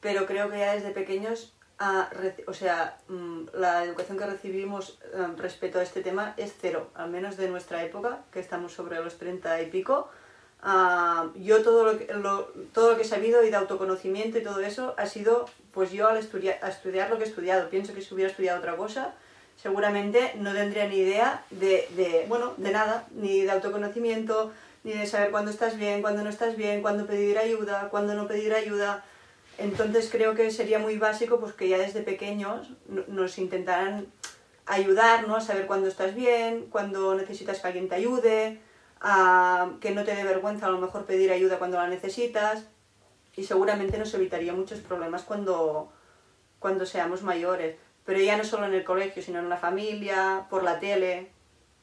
pero 0.00 0.26
creo 0.26 0.50
que 0.50 0.58
ya 0.58 0.74
desde 0.74 0.90
pequeños, 0.90 1.52
reci- 1.78 2.44
o 2.46 2.52
sea, 2.54 2.98
mm, 3.08 3.46
la 3.54 3.84
educación 3.84 4.18
que 4.18 4.26
recibimos 4.26 4.98
ah, 5.16 5.30
respecto 5.36 5.78
a 5.78 5.82
este 5.82 6.02
tema 6.02 6.34
es 6.36 6.52
cero, 6.60 6.90
al 6.94 7.10
menos 7.10 7.36
de 7.36 7.48
nuestra 7.48 7.84
época, 7.84 8.20
que 8.32 8.40
estamos 8.40 8.72
sobre 8.72 9.00
los 9.02 9.18
30 9.18 9.60
y 9.62 9.66
pico. 9.70 10.08
Ah, 10.60 11.28
yo 11.36 11.62
todo 11.62 11.84
lo, 11.84 11.98
que, 11.98 12.12
lo, 12.14 12.46
todo 12.72 12.90
lo 12.90 12.96
que 12.96 13.02
he 13.02 13.06
sabido 13.08 13.44
y 13.44 13.50
de 13.50 13.56
autoconocimiento 13.56 14.38
y 14.38 14.42
todo 14.42 14.58
eso 14.60 14.94
ha 14.98 15.06
sido 15.06 15.46
pues 15.72 15.92
yo 15.92 16.08
al 16.08 16.16
estudiar, 16.16 16.58
a 16.62 16.68
estudiar 16.68 17.10
lo 17.10 17.18
que 17.18 17.24
he 17.24 17.28
estudiado. 17.28 17.68
Pienso 17.70 17.94
que 17.94 18.02
si 18.02 18.12
hubiera 18.12 18.30
estudiado 18.30 18.58
otra 18.58 18.76
cosa, 18.76 19.14
seguramente 19.62 20.32
no 20.36 20.52
tendría 20.52 20.88
ni 20.88 20.96
idea 20.96 21.44
de, 21.50 21.88
de, 21.96 22.24
bueno, 22.28 22.54
de 22.56 22.72
nada, 22.72 23.06
ni 23.12 23.42
de 23.42 23.50
autoconocimiento, 23.52 24.52
ni 24.82 24.92
de 24.94 25.06
saber 25.06 25.30
cuándo 25.30 25.50
estás 25.52 25.76
bien, 25.76 26.02
cuándo 26.02 26.24
no 26.24 26.30
estás 26.30 26.56
bien, 26.56 26.82
cuándo 26.82 27.06
pedir 27.06 27.38
ayuda, 27.38 27.88
cuándo 27.90 28.14
no 28.14 28.26
pedir 28.26 28.52
ayuda. 28.54 29.04
Entonces 29.58 30.08
creo 30.10 30.34
que 30.34 30.50
sería 30.52 30.78
muy 30.78 30.98
básico 30.98 31.40
pues 31.40 31.52
que 31.52 31.68
ya 31.68 31.78
desde 31.78 32.02
pequeños 32.02 32.70
nos 33.08 33.38
intentaran 33.38 34.06
ayudar, 34.66 35.26
¿no? 35.26 35.36
A 35.36 35.40
saber 35.40 35.66
cuándo 35.66 35.88
estás 35.88 36.14
bien, 36.14 36.66
cuándo 36.70 37.14
necesitas 37.16 37.60
que 37.60 37.66
alguien 37.66 37.88
te 37.88 37.96
ayude, 37.96 38.60
a 39.00 39.72
que 39.80 39.90
no 39.90 40.04
te 40.04 40.14
dé 40.14 40.22
vergüenza 40.22 40.66
a 40.66 40.70
lo 40.70 40.78
mejor 40.78 41.06
pedir 41.06 41.32
ayuda 41.32 41.58
cuando 41.58 41.78
la 41.78 41.88
necesitas 41.88 42.66
y 43.36 43.44
seguramente 43.44 43.98
nos 43.98 44.14
evitaría 44.14 44.52
muchos 44.52 44.80
problemas 44.80 45.22
cuando, 45.22 45.92
cuando 46.58 46.86
seamos 46.86 47.22
mayores. 47.22 47.76
Pero 48.04 48.20
ya 48.20 48.36
no 48.36 48.44
solo 48.44 48.66
en 48.66 48.74
el 48.74 48.84
colegio, 48.84 49.22
sino 49.22 49.38
en 49.40 49.48
la 49.48 49.56
familia, 49.56 50.46
por 50.50 50.62
la 50.62 50.80
tele. 50.80 51.30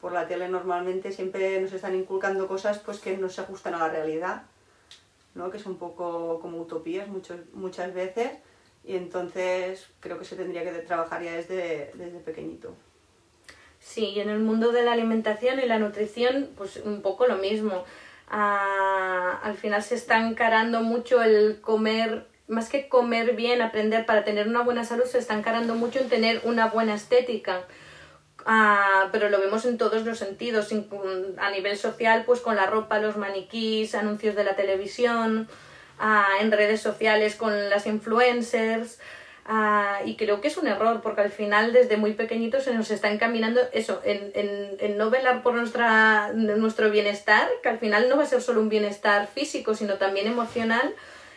Por 0.00 0.12
la 0.12 0.26
tele 0.26 0.48
normalmente 0.48 1.12
siempre 1.12 1.60
nos 1.60 1.72
están 1.72 1.94
inculcando 1.94 2.48
cosas 2.48 2.78
pues 2.78 2.98
que 3.00 3.16
no 3.16 3.28
se 3.28 3.42
ajustan 3.42 3.74
a 3.74 3.78
la 3.78 3.88
realidad, 3.88 4.42
¿no? 5.36 5.50
que 5.50 5.58
es 5.58 5.66
un 5.66 5.76
poco 5.76 6.40
como 6.40 6.58
utopías 6.58 7.06
muchos, 7.08 7.38
muchas 7.52 7.94
veces 7.94 8.30
y 8.84 8.96
entonces 8.96 9.88
creo 10.00 10.18
que 10.18 10.24
se 10.24 10.36
tendría 10.36 10.62
que 10.64 10.70
trabajar 10.80 11.22
ya 11.22 11.32
desde, 11.32 11.90
desde 11.94 12.18
pequeñito. 12.20 12.74
Sí, 13.80 14.06
y 14.16 14.20
en 14.20 14.30
el 14.30 14.38
mundo 14.38 14.72
de 14.72 14.82
la 14.82 14.92
alimentación 14.92 15.60
y 15.60 15.66
la 15.66 15.78
nutrición, 15.78 16.50
pues 16.56 16.76
un 16.78 17.02
poco 17.02 17.26
lo 17.26 17.36
mismo. 17.36 17.84
Ah, 18.28 19.38
al 19.42 19.56
final 19.56 19.82
se 19.82 19.94
está 19.94 20.26
encarando 20.26 20.82
mucho 20.82 21.22
el 21.22 21.60
comer, 21.60 22.26
más 22.48 22.68
que 22.68 22.88
comer 22.88 23.36
bien, 23.36 23.60
aprender 23.60 24.06
para 24.06 24.24
tener 24.24 24.48
una 24.48 24.62
buena 24.62 24.84
salud, 24.84 25.04
se 25.04 25.18
está 25.18 25.34
encarando 25.34 25.74
mucho 25.74 25.98
en 26.00 26.08
tener 26.08 26.40
una 26.44 26.66
buena 26.66 26.94
estética. 26.94 27.64
Ah, 28.48 29.08
pero 29.10 29.28
lo 29.28 29.40
vemos 29.40 29.64
en 29.66 29.76
todos 29.76 30.04
los 30.04 30.20
sentidos, 30.20 30.72
a 31.38 31.50
nivel 31.50 31.76
social, 31.76 32.22
pues 32.24 32.40
con 32.40 32.54
la 32.54 32.66
ropa, 32.66 33.00
los 33.00 33.16
maniquís, 33.16 33.96
anuncios 33.96 34.36
de 34.36 34.44
la 34.44 34.54
televisión, 34.54 35.48
ah, 35.98 36.28
en 36.40 36.52
redes 36.52 36.80
sociales 36.80 37.34
con 37.34 37.68
las 37.68 37.88
influencers. 37.88 39.00
Ah, 39.46 39.98
y 40.04 40.16
creo 40.16 40.40
que 40.40 40.46
es 40.46 40.56
un 40.58 40.68
error, 40.68 41.00
porque 41.02 41.22
al 41.22 41.30
final 41.30 41.72
desde 41.72 41.96
muy 41.96 42.12
pequeñitos 42.12 42.62
se 42.62 42.74
nos 42.74 42.90
está 42.92 43.10
encaminando 43.10 43.60
eso, 43.72 44.00
en, 44.04 44.30
en, 44.34 44.76
en, 44.78 44.96
no 44.96 45.10
velar 45.10 45.42
por 45.42 45.54
nuestra, 45.54 46.32
nuestro 46.32 46.90
bienestar, 46.90 47.48
que 47.64 47.68
al 47.68 47.78
final 47.80 48.08
no 48.08 48.16
va 48.16 48.22
a 48.22 48.26
ser 48.26 48.42
solo 48.42 48.60
un 48.60 48.68
bienestar 48.68 49.26
físico, 49.26 49.74
sino 49.74 49.94
también 49.94 50.28
emocional, 50.28 50.94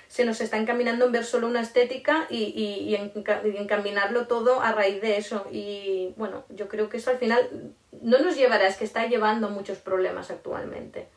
se 0.09 0.25
nos 0.25 0.41
está 0.41 0.57
encaminando 0.57 1.05
en 1.05 1.13
ver 1.13 1.23
solo 1.23 1.47
una 1.47 1.61
estética 1.61 2.27
y, 2.29 2.37
y, 2.37 2.93
y, 2.93 3.57
encaminarlo 3.57 4.27
todo 4.27 4.59
a 4.59 4.73
raíz 4.73 5.01
de 5.01 5.15
eso. 5.15 5.47
Y 5.49 6.13
bueno, 6.17 6.43
yo 6.49 6.67
creo 6.67 6.89
que 6.89 6.97
eso 6.97 7.11
al 7.11 7.17
final 7.17 7.73
no 8.01 8.19
nos 8.19 8.35
llevará, 8.35 8.67
es 8.67 8.75
que 8.75 8.83
está 8.83 9.05
llevando 9.05 9.49
muchos 9.49 9.77
problemas 9.77 10.29
actualmente. 10.29 11.07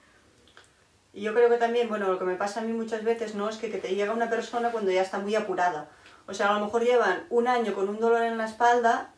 Y 1.12 1.22
yo 1.22 1.34
creo 1.34 1.48
que 1.48 1.56
también, 1.56 1.88
bueno, 1.88 2.06
lo 2.06 2.18
que 2.20 2.24
me 2.24 2.36
pasa 2.36 2.60
a 2.60 2.62
mí 2.62 2.72
muchas 2.72 3.02
veces, 3.02 3.34
¿no? 3.34 3.48
Es 3.48 3.56
que, 3.56 3.68
te 3.68 3.94
llega 3.96 4.12
una 4.12 4.30
persona 4.30 4.70
cuando 4.70 4.92
ya 4.92 5.02
está 5.02 5.18
muy 5.18 5.34
apurada 5.34 5.90
o 6.26 6.34
sea, 6.34 6.50
a 6.50 6.58
lo 6.58 6.64
mejor 6.64 6.84
llevan 6.84 7.26
un 7.30 7.48
año 7.48 7.74
con 7.74 7.88
un 7.88 8.00
dolor 8.00 8.22
en 8.22 8.38
la 8.38 8.44
espalda 8.44 9.12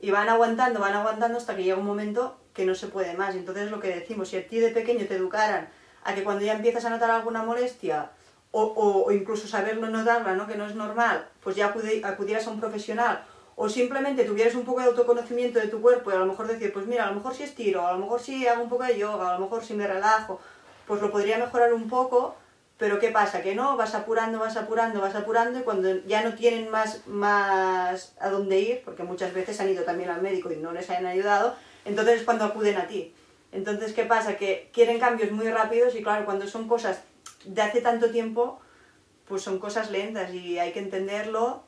y 0.00 0.10
van 0.10 0.28
aguantando, 0.28 0.80
van 0.80 0.94
aguantando 0.94 1.38
hasta 1.38 1.56
que 1.56 1.64
llega 1.64 1.76
un 1.76 1.86
momento 1.86 2.38
que 2.54 2.64
no 2.64 2.74
se 2.74 2.86
puede 2.86 3.14
más. 3.14 3.34
Entonces 3.34 3.70
lo 3.70 3.80
que 3.80 3.88
decimos, 3.88 4.28
si 4.28 4.36
a 4.36 4.46
ti 4.46 4.58
de 4.58 4.70
pequeño 4.70 5.06
te 5.06 5.16
educaran 5.16 5.68
a 6.04 6.14
que 6.14 6.24
cuando 6.24 6.44
ya 6.44 6.54
empiezas 6.54 6.84
a 6.84 6.90
notar 6.90 7.10
alguna 7.10 7.42
molestia 7.42 8.12
o, 8.50 8.62
o, 8.62 9.12
incluso 9.12 9.46
saberlo 9.46 9.88
notarla, 9.88 10.34
¿no? 10.34 10.46
que 10.46 10.56
no 10.56 10.66
es 10.66 10.74
normal, 10.74 11.28
pues 11.42 11.56
ya 11.56 11.66
acudieras 11.66 12.46
a 12.46 12.50
un 12.50 12.60
profesional 12.60 13.24
o 13.56 13.68
simplemente 13.68 14.24
tuvieras 14.24 14.54
un 14.54 14.64
poco 14.64 14.80
de 14.80 14.86
autoconocimiento 14.86 15.58
de 15.58 15.68
tu 15.68 15.80
cuerpo 15.80 16.10
y 16.10 16.14
a 16.14 16.18
lo 16.18 16.26
mejor 16.26 16.46
decir, 16.46 16.72
pues 16.72 16.86
mira, 16.86 17.04
a 17.04 17.08
lo 17.08 17.16
mejor 17.16 17.34
si 17.34 17.42
estiro, 17.42 17.86
a 17.86 17.92
lo 17.92 17.98
mejor 17.98 18.20
si 18.20 18.46
hago 18.46 18.62
un 18.62 18.68
poco 18.68 18.84
de 18.84 18.96
yoga, 18.96 19.30
a 19.30 19.34
lo 19.34 19.40
mejor 19.40 19.64
si 19.64 19.74
me 19.74 19.86
relajo, 19.86 20.40
pues 20.86 21.02
lo 21.02 21.10
podría 21.10 21.38
mejorar 21.38 21.74
un 21.74 21.88
poco 21.88 22.36
pero 22.78 23.00
¿qué 23.00 23.10
pasa? 23.10 23.42
Que 23.42 23.56
no, 23.56 23.76
vas 23.76 23.94
apurando, 23.96 24.38
vas 24.38 24.56
apurando, 24.56 25.00
vas 25.00 25.16
apurando 25.16 25.58
y 25.58 25.62
cuando 25.62 25.96
ya 26.06 26.22
no 26.22 26.34
tienen 26.34 26.70
más, 26.70 27.06
más 27.08 28.14
a 28.20 28.30
dónde 28.30 28.60
ir, 28.60 28.82
porque 28.84 29.02
muchas 29.02 29.34
veces 29.34 29.60
han 29.60 29.68
ido 29.68 29.82
también 29.82 30.10
al 30.10 30.22
médico 30.22 30.50
y 30.52 30.56
no 30.56 30.70
les 30.70 30.88
han 30.88 31.04
ayudado, 31.04 31.56
entonces 31.84 32.20
es 32.20 32.22
cuando 32.24 32.44
acuden 32.44 32.76
a 32.76 32.86
ti. 32.86 33.12
Entonces, 33.50 33.92
¿qué 33.94 34.04
pasa? 34.04 34.36
Que 34.36 34.70
quieren 34.72 35.00
cambios 35.00 35.32
muy 35.32 35.50
rápidos 35.50 35.96
y 35.96 36.02
claro, 36.02 36.24
cuando 36.24 36.46
son 36.46 36.68
cosas 36.68 37.00
de 37.44 37.62
hace 37.62 37.80
tanto 37.80 38.10
tiempo, 38.10 38.60
pues 39.26 39.42
son 39.42 39.58
cosas 39.58 39.90
lentas 39.90 40.32
y 40.32 40.58
hay 40.58 40.72
que 40.72 40.80
entenderlo 40.80 41.62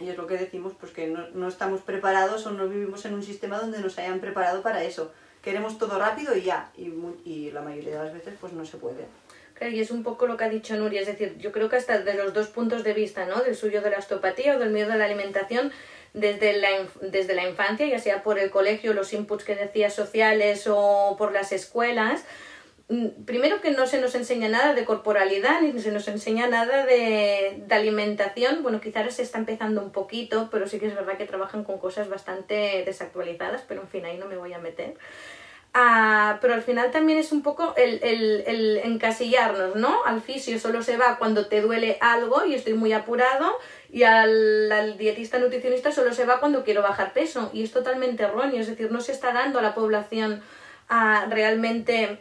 y 0.00 0.08
es 0.08 0.16
lo 0.16 0.26
que 0.26 0.36
decimos, 0.36 0.72
pues 0.78 0.92
que 0.92 1.06
no, 1.08 1.28
no 1.34 1.48
estamos 1.48 1.82
preparados 1.82 2.46
o 2.46 2.50
no 2.50 2.68
vivimos 2.68 3.04
en 3.04 3.14
un 3.14 3.22
sistema 3.22 3.58
donde 3.58 3.80
nos 3.80 3.98
hayan 3.98 4.20
preparado 4.20 4.62
para 4.62 4.82
eso. 4.82 5.12
Queremos 5.42 5.78
todo 5.78 5.98
rápido 5.98 6.36
y 6.36 6.42
ya, 6.42 6.70
y, 6.76 7.50
la 7.50 7.62
mayoría 7.62 7.98
de 7.98 8.04
las 8.04 8.14
veces 8.14 8.34
pues 8.40 8.52
no 8.52 8.64
se 8.64 8.76
puede. 8.76 9.06
Y 9.60 9.80
es 9.80 9.90
un 9.90 10.02
poco 10.02 10.26
lo 10.26 10.38
que 10.38 10.44
ha 10.44 10.48
dicho 10.48 10.74
Nuria, 10.76 11.02
es 11.02 11.06
decir, 11.06 11.36
yo 11.38 11.52
creo 11.52 11.68
que 11.68 11.76
hasta 11.76 11.98
de 11.98 12.14
los 12.14 12.32
dos 12.32 12.48
puntos 12.48 12.82
de 12.82 12.94
vista, 12.94 13.26
¿no? 13.26 13.42
Del 13.42 13.54
suyo 13.54 13.82
de 13.82 13.90
la 13.90 13.98
osteopatía 13.98 14.56
o 14.56 14.58
del 14.58 14.70
miedo 14.70 14.92
a 14.92 14.96
la 14.96 15.04
alimentación, 15.04 15.70
desde 16.14 16.54
la, 16.54 16.68
desde 17.02 17.34
la 17.34 17.46
infancia, 17.46 17.86
ya 17.86 17.98
sea 17.98 18.22
por 18.22 18.38
el 18.38 18.50
colegio, 18.50 18.94
los 18.94 19.12
inputs 19.12 19.44
que 19.44 19.54
decía 19.54 19.90
sociales 19.90 20.64
o 20.66 21.14
por 21.18 21.32
las 21.32 21.52
escuelas, 21.52 22.24
primero 23.24 23.60
que 23.60 23.70
no 23.70 23.86
se 23.86 24.00
nos 24.00 24.14
enseña 24.14 24.48
nada 24.48 24.74
de 24.74 24.84
corporalidad 24.84 25.60
ni 25.60 25.78
se 25.80 25.92
nos 25.92 26.08
enseña 26.08 26.48
nada 26.48 26.84
de, 26.84 27.62
alimentación. 27.70 28.62
Bueno, 28.62 28.80
quizás 28.80 29.14
se 29.14 29.22
está 29.22 29.38
empezando 29.38 29.80
un 29.80 29.92
poquito, 29.92 30.48
pero 30.50 30.66
sí 30.66 30.80
que 30.80 30.86
es 30.86 30.94
verdad 30.94 31.16
que 31.16 31.24
trabajan 31.24 31.62
con 31.62 31.78
cosas 31.78 32.08
bastante 32.08 32.82
desactualizadas, 32.84 33.62
pero 33.66 33.82
en 33.82 33.88
fin, 33.88 34.04
ahí 34.04 34.18
no 34.18 34.26
me 34.26 34.36
voy 34.36 34.52
a 34.52 34.58
meter. 34.58 34.94
Ah, 35.72 36.38
pero 36.40 36.54
al 36.54 36.62
final 36.62 36.90
también 36.90 37.16
es 37.16 37.30
un 37.30 37.42
poco 37.42 37.74
el, 37.76 38.00
el, 38.02 38.42
el, 38.48 38.78
encasillarnos, 38.78 39.76
¿no? 39.76 40.04
Al 40.04 40.20
fisio 40.20 40.58
solo 40.58 40.82
se 40.82 40.96
va 40.96 41.16
cuando 41.16 41.46
te 41.46 41.60
duele 41.60 41.96
algo 42.00 42.44
y 42.44 42.54
estoy 42.54 42.74
muy 42.74 42.92
apurado 42.92 43.56
y 43.88 44.02
al, 44.02 44.72
al, 44.72 44.98
dietista 44.98 45.38
nutricionista 45.38 45.92
solo 45.92 46.12
se 46.12 46.24
va 46.24 46.40
cuando 46.40 46.64
quiero 46.64 46.82
bajar 46.82 47.12
peso 47.12 47.50
y 47.52 47.62
es 47.62 47.70
totalmente 47.70 48.24
erróneo, 48.24 48.60
es 48.60 48.66
decir, 48.66 48.90
no 48.90 49.00
se 49.00 49.12
está 49.12 49.32
dando 49.32 49.60
a 49.60 49.62
la 49.62 49.76
población 49.76 50.42
a 50.88 51.26
realmente 51.30 52.18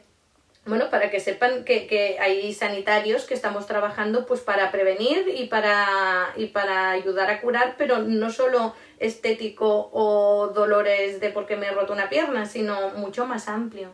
bueno, 0.69 0.89
para 0.89 1.09
que 1.09 1.19
sepan 1.19 1.65
que, 1.65 1.87
que, 1.87 2.17
hay 2.19 2.53
sanitarios 2.53 3.25
que 3.25 3.33
estamos 3.33 3.67
trabajando 3.67 4.25
pues 4.25 4.41
para 4.41 4.71
prevenir 4.71 5.25
y 5.35 5.47
para, 5.47 6.33
y 6.37 6.47
para 6.47 6.91
ayudar 6.91 7.29
a 7.29 7.41
curar, 7.41 7.75
pero 7.77 7.99
no 7.99 8.31
solo 8.31 8.75
estético 8.99 9.89
o 9.91 10.51
dolores 10.53 11.19
de 11.19 11.29
porque 11.29 11.57
me 11.57 11.67
he 11.67 11.71
roto 11.71 11.93
una 11.93 12.09
pierna, 12.09 12.45
sino 12.45 12.91
mucho 12.91 13.25
más 13.25 13.47
amplio. 13.47 13.93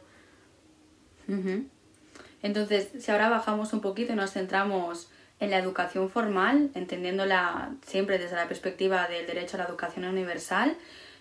Entonces, 2.44 2.90
si 3.00 3.12
ahora 3.12 3.30
bajamos 3.30 3.74
un 3.74 3.82
poquito 3.82 4.14
y 4.14 4.16
nos 4.16 4.34
centramos 4.34 5.10
en 5.40 5.50
la 5.50 5.58
educación 5.58 6.10
formal, 6.10 6.70
entendiéndola 6.76 7.72
siempre 7.86 8.20
desde 8.20 8.36
la 8.36 8.48
perspectiva 8.48 9.08
del 9.08 9.26
derecho 9.26 9.58
a 9.58 9.60
la 9.60 9.66
educación 9.66 10.06
universal, 10.06 10.78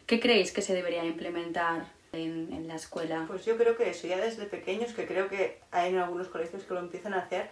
¿qué 0.07 0.21
creéis 0.21 0.53
que 0.53 0.63
se 0.63 0.75
debería 0.75 1.05
implementar 1.05 1.87
en, 2.15 2.53
en 2.53 2.69
la 2.69 2.77
escuela? 2.77 3.25
Pues 3.27 3.45
yo 3.45 3.57
creo 3.57 3.77
que 3.77 3.91
eso, 3.91 4.07
ya 4.07 4.19
desde 4.19 4.47
pequeños, 4.47 4.93
que 4.93 5.07
creo 5.07 5.29
que 5.29 5.61
hay 5.71 5.91
en 5.91 5.99
algunos 5.99 6.29
colegios 6.29 6.65
que 6.65 6.75
lo 6.75 6.81
empiezan 6.81 7.15
a 7.15 7.19
hacer, 7.19 7.51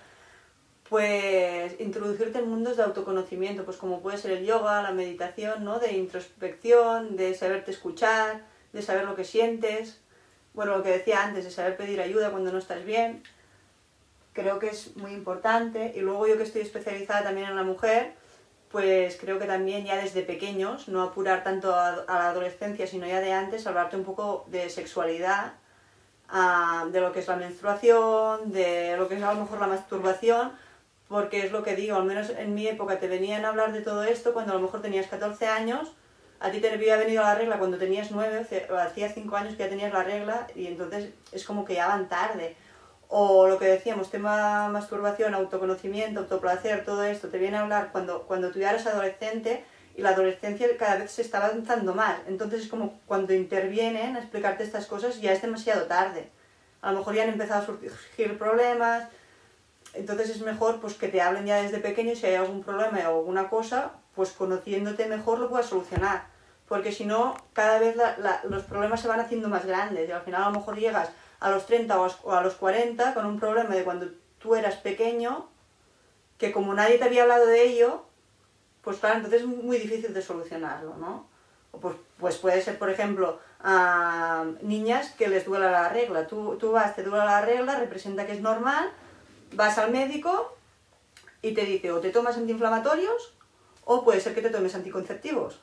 pues 0.89 1.81
introducirte 1.81 2.39
en 2.39 2.51
mundos 2.51 2.77
de 2.77 2.83
autoconocimiento, 2.83 3.65
pues 3.65 3.77
como 3.77 4.03
puede 4.03 4.19
ser 4.19 4.33
el 4.33 4.45
yoga, 4.45 4.83
la 4.83 4.93
meditación, 4.93 5.65
¿no? 5.65 5.79
De 5.79 5.93
introspección, 5.93 7.17
de 7.17 7.35
saberte 7.35 7.71
escuchar, 7.71 8.43
de 8.73 8.83
saber 8.83 9.05
lo 9.05 9.17
que 9.17 9.25
sientes, 9.25 10.01
bueno, 10.55 10.77
lo 10.77 10.83
que 10.83 10.91
decía 10.91 11.23
antes, 11.25 11.45
de 11.45 11.51
saber 11.51 11.77
pedir 11.77 12.01
ayuda 12.01 12.31
cuando 12.31 12.53
no 12.53 12.59
estás 12.59 12.85
bien, 12.85 13.23
creo 14.33 14.59
que 14.59 14.69
es 14.69 14.97
muy 14.97 15.13
importante. 15.13 15.93
Y 15.97 16.01
luego 16.01 16.27
yo 16.27 16.37
que 16.37 16.43
estoy 16.43 16.63
especializada 16.63 17.25
también 17.25 17.49
en 17.49 17.57
la 17.57 17.63
mujer, 17.63 18.13
pues 18.73 19.19
creo 19.21 19.39
que 19.39 19.45
también 19.45 19.85
ya 19.85 19.97
desde 19.97 20.23
pequeños, 20.23 20.89
no 20.89 21.03
apurar 21.03 21.45
tanto 21.45 21.75
a, 21.75 22.05
la 22.09 22.31
adolescencia, 22.31 22.87
sino 22.87 23.07
ya 23.07 23.21
de 23.21 23.33
antes, 23.33 23.67
hablarte 23.67 23.97
un 23.97 24.05
poco 24.05 24.47
de 24.49 24.71
sexualidad, 24.71 25.53
ah, 26.31 26.87
de 26.91 27.01
lo 27.01 27.13
que 27.13 27.21
es 27.21 27.29
la 27.29 27.37
menstruación, 27.37 28.51
de 28.51 28.97
lo 28.97 29.09
que 29.09 29.17
es 29.17 29.23
a 29.23 29.35
lo 29.35 29.41
mejor 29.43 29.61
la 29.61 29.67
masturbación, 29.67 30.53
porque 31.09 31.45
es 31.45 31.53
lo 31.53 31.63
que 31.63 31.77
digo, 31.77 31.97
al 31.97 32.05
menos 32.05 32.31
en 32.31 32.55
mi 32.55 32.67
época 32.67 32.99
te 32.99 33.07
venían 33.09 33.45
a 33.45 33.51
hablar 33.51 33.73
de 33.73 33.83
todo 33.83 34.03
esto 34.05 34.33
cuando 34.33 34.53
a 34.53 34.55
lo 34.55 34.63
mejor 34.63 34.81
tenías 34.81 35.07
14 35.07 35.47
años, 35.47 35.93
a 36.41 36.51
ti 36.51 36.61
te 36.61 36.73
había 36.73 36.97
venido 36.97 37.23
la 37.23 37.35
regla 37.35 37.59
cuando 37.59 37.77
tenías 37.77 38.11
9, 38.11 38.67
o 38.71 38.75
hacía 38.77 39.13
5 39.13 39.37
años 39.37 39.55
que 39.55 39.65
ya 39.65 39.69
tenías 39.69 39.93
la 39.93 40.03
regla 40.03 40.47
y 40.57 40.67
entonces 40.67 41.11
es 41.31 41.45
como 41.45 41.65
que 41.65 41.75
ya 41.75 41.89
van 41.89 42.09
tarde. 42.09 42.57
O 43.15 43.47
lo 43.47 43.59
que 43.59 43.67
decíamos, 43.67 44.11
tema 44.11 44.71
masturbación, 44.71 45.35
autoconocimiento, 45.35 46.21
autoplacer, 46.21 46.83
todo 46.83 47.03
esto, 47.05 47.29
te 47.29 47.37
viene 47.37 47.59
a 47.59 47.61
hablar 47.61 47.91
cuando, 47.93 48.23
cuando 48.23 48.51
tú 48.51 48.59
ya 48.59 48.71
eres 48.71 48.87
adolescente 48.87 49.63
y 49.95 50.01
la 50.01 50.11
adolescencia 50.11 50.67
cada 50.79 50.97
vez 50.97 51.11
se 51.11 51.21
está 51.21 51.45
avanzando 51.45 51.95
más. 51.95 52.21
Entonces 52.27 52.63
es 52.63 52.69
como 52.69 52.99
cuando 53.05 53.35
intervienen 53.35 54.17
a 54.17 54.21
explicarte 54.21 54.65
estas 54.65 54.87
cosas 54.87 55.21
ya 55.21 55.31
es 55.31 55.43
demasiado 55.43 55.85
tarde. 55.85 56.31
a 56.81 56.91
lo 56.91 57.01
mejor 57.01 57.15
ya 57.15 57.25
han 57.25 57.29
empezado 57.29 57.63
a 57.63 57.67
surgir 57.67 58.39
problemas, 58.39 59.09
entonces 59.93 60.31
es 60.31 60.41
mejor 60.41 60.81
pues 60.81 60.95
que 60.95 61.09
te 61.09 61.21
hablen 61.21 61.45
ya 61.45 61.61
desde 61.61 61.81
pequeño 61.81 62.17
si 62.17 62.25
hay 62.25 62.37
algún 62.37 62.63
problema 62.63 63.11
o 63.11 63.19
alguna 63.19 63.51
cosa, 63.51 63.91
pues 64.15 64.31
conociéndote 64.31 65.05
mejor 65.05 65.39
lo 65.39 65.51
puedas 65.51 65.67
solucionar. 65.67 66.25
Porque 66.67 66.93
si 66.93 67.05
no, 67.05 67.37
cada 67.53 67.79
vez 67.79 67.95
los 68.45 68.63
problemas 68.63 69.03
se 69.03 69.09
van 69.09 69.21
haciendo 69.21 69.51
más 69.51 69.67
grandes 69.67 70.09
y 70.09 70.13
al 70.13 70.23
final 70.23 70.45
a 70.45 70.47
lo 70.47 70.59
mejor 70.61 70.79
llegas 70.79 71.11
a 71.43 71.51
los 71.51 71.67
30 71.67 72.01
o 72.01 72.33
a 72.33 72.43
los 72.43 72.55
40 72.55 73.15
con 73.15 73.27
un 73.27 73.41
problema 73.41 73.75
de 73.75 73.83
cuando 73.83 74.07
tú 74.39 74.55
eras 74.55 74.77
pequeño, 74.77 75.49
que 76.39 76.53
como 76.53 76.73
nadie 76.73 76.99
te 76.99 77.05
había 77.05 77.23
hablado 77.23 77.47
de 77.47 77.65
ello, 77.65 78.05
pues 78.83 78.99
claro, 78.99 79.17
entonces 79.17 79.43
es 79.43 79.47
muy 79.47 79.79
difícil 79.79 80.15
de 80.15 80.23
solucionarlo, 80.23 80.97
¿no? 80.97 81.27
Pues, 81.81 81.97
pues 82.19 82.37
puede 82.37 82.63
ser, 82.63 82.79
por 82.79 82.91
ejemplo, 82.91 83.41
a 83.61 84.45
niñas 84.63 85.13
que 85.13 85.29
les 85.29 85.45
duela 85.45 85.71
la 85.71 85.89
regla. 85.89 86.27
Tú, 86.29 86.57
tú 86.59 86.71
vas, 86.71 86.95
te 86.95 87.03
duela 87.03 87.25
la 87.25 87.41
regla, 87.41 87.77
representa 87.77 88.27
que 88.27 88.33
es 88.33 88.41
normal, 88.41 88.93
vas 89.55 89.79
al 89.79 89.91
médico 89.91 90.57
y 91.41 91.55
te 91.55 91.65
dice 91.65 91.91
o 91.91 92.01
te 92.01 92.11
tomas 92.11 92.37
antiinflamatorios 92.37 93.35
o 93.85 94.05
puede 94.05 94.21
ser 94.21 94.35
que 94.35 94.43
te 94.43 94.51
tomes 94.51 94.77
anticonceptivos. 94.77 95.61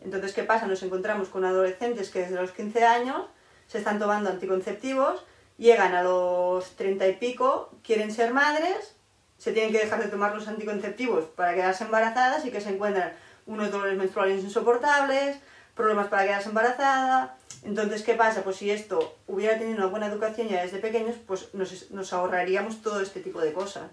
Entonces, 0.00 0.32
¿qué 0.32 0.42
pasa? 0.42 0.66
Nos 0.66 0.82
encontramos 0.82 1.28
con 1.28 1.44
adolescentes 1.44 2.10
que 2.10 2.20
desde 2.20 2.36
los 2.36 2.52
15 2.52 2.84
años 2.84 3.26
se 3.72 3.78
están 3.78 3.98
tomando 3.98 4.28
anticonceptivos, 4.28 5.24
llegan 5.56 5.94
a 5.94 6.02
los 6.02 6.76
30 6.76 7.08
y 7.08 7.14
pico, 7.14 7.70
quieren 7.82 8.12
ser 8.12 8.34
madres, 8.34 8.94
se 9.38 9.52
tienen 9.52 9.72
que 9.72 9.78
dejar 9.78 10.02
de 10.02 10.10
tomar 10.10 10.34
los 10.34 10.46
anticonceptivos 10.46 11.24
para 11.24 11.54
quedarse 11.54 11.84
embarazadas 11.84 12.44
y 12.44 12.50
que 12.50 12.60
se 12.60 12.68
encuentran 12.68 13.14
unos 13.46 13.70
dolores 13.70 13.96
menstruales 13.96 14.44
insoportables, 14.44 15.38
problemas 15.74 16.08
para 16.08 16.24
quedarse 16.24 16.50
embarazada. 16.50 17.38
Entonces, 17.62 18.02
¿qué 18.02 18.12
pasa? 18.12 18.44
Pues 18.44 18.56
si 18.56 18.70
esto 18.70 19.16
hubiera 19.26 19.58
tenido 19.58 19.78
una 19.78 19.86
buena 19.86 20.08
educación 20.08 20.48
ya 20.48 20.62
desde 20.62 20.78
pequeños, 20.78 21.16
pues 21.26 21.54
nos, 21.54 21.90
nos 21.92 22.12
ahorraríamos 22.12 22.82
todo 22.82 23.00
este 23.00 23.20
tipo 23.20 23.40
de 23.40 23.54
cosas. 23.54 23.90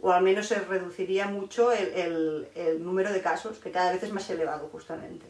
O 0.00 0.10
al 0.10 0.24
menos 0.24 0.48
se 0.48 0.58
reduciría 0.58 1.26
mucho 1.28 1.70
el, 1.70 1.86
el, 1.94 2.48
el 2.56 2.84
número 2.84 3.12
de 3.12 3.22
casos, 3.22 3.58
que 3.58 3.70
cada 3.70 3.92
vez 3.92 4.02
es 4.02 4.12
más 4.12 4.28
elevado 4.28 4.68
justamente. 4.72 5.26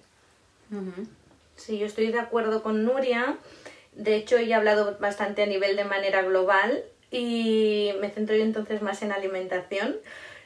Sí, 1.61 1.79
yo 1.79 1.85
estoy 1.85 2.11
de 2.11 2.19
acuerdo 2.19 2.63
con 2.63 2.85
Nuria. 2.85 3.37
De 3.93 4.15
hecho, 4.15 4.39
he 4.39 4.55
hablado 4.55 4.97
bastante 4.99 5.43
a 5.43 5.47
nivel 5.47 5.77
de 5.77 5.85
manera 5.85 6.23
global 6.23 6.85
y 7.11 7.93
me 8.01 8.11
centro 8.11 8.37
yo 8.37 8.43
entonces 8.43 8.83
más 8.83 9.03
en 9.03 9.13
alimentación. 9.13 9.97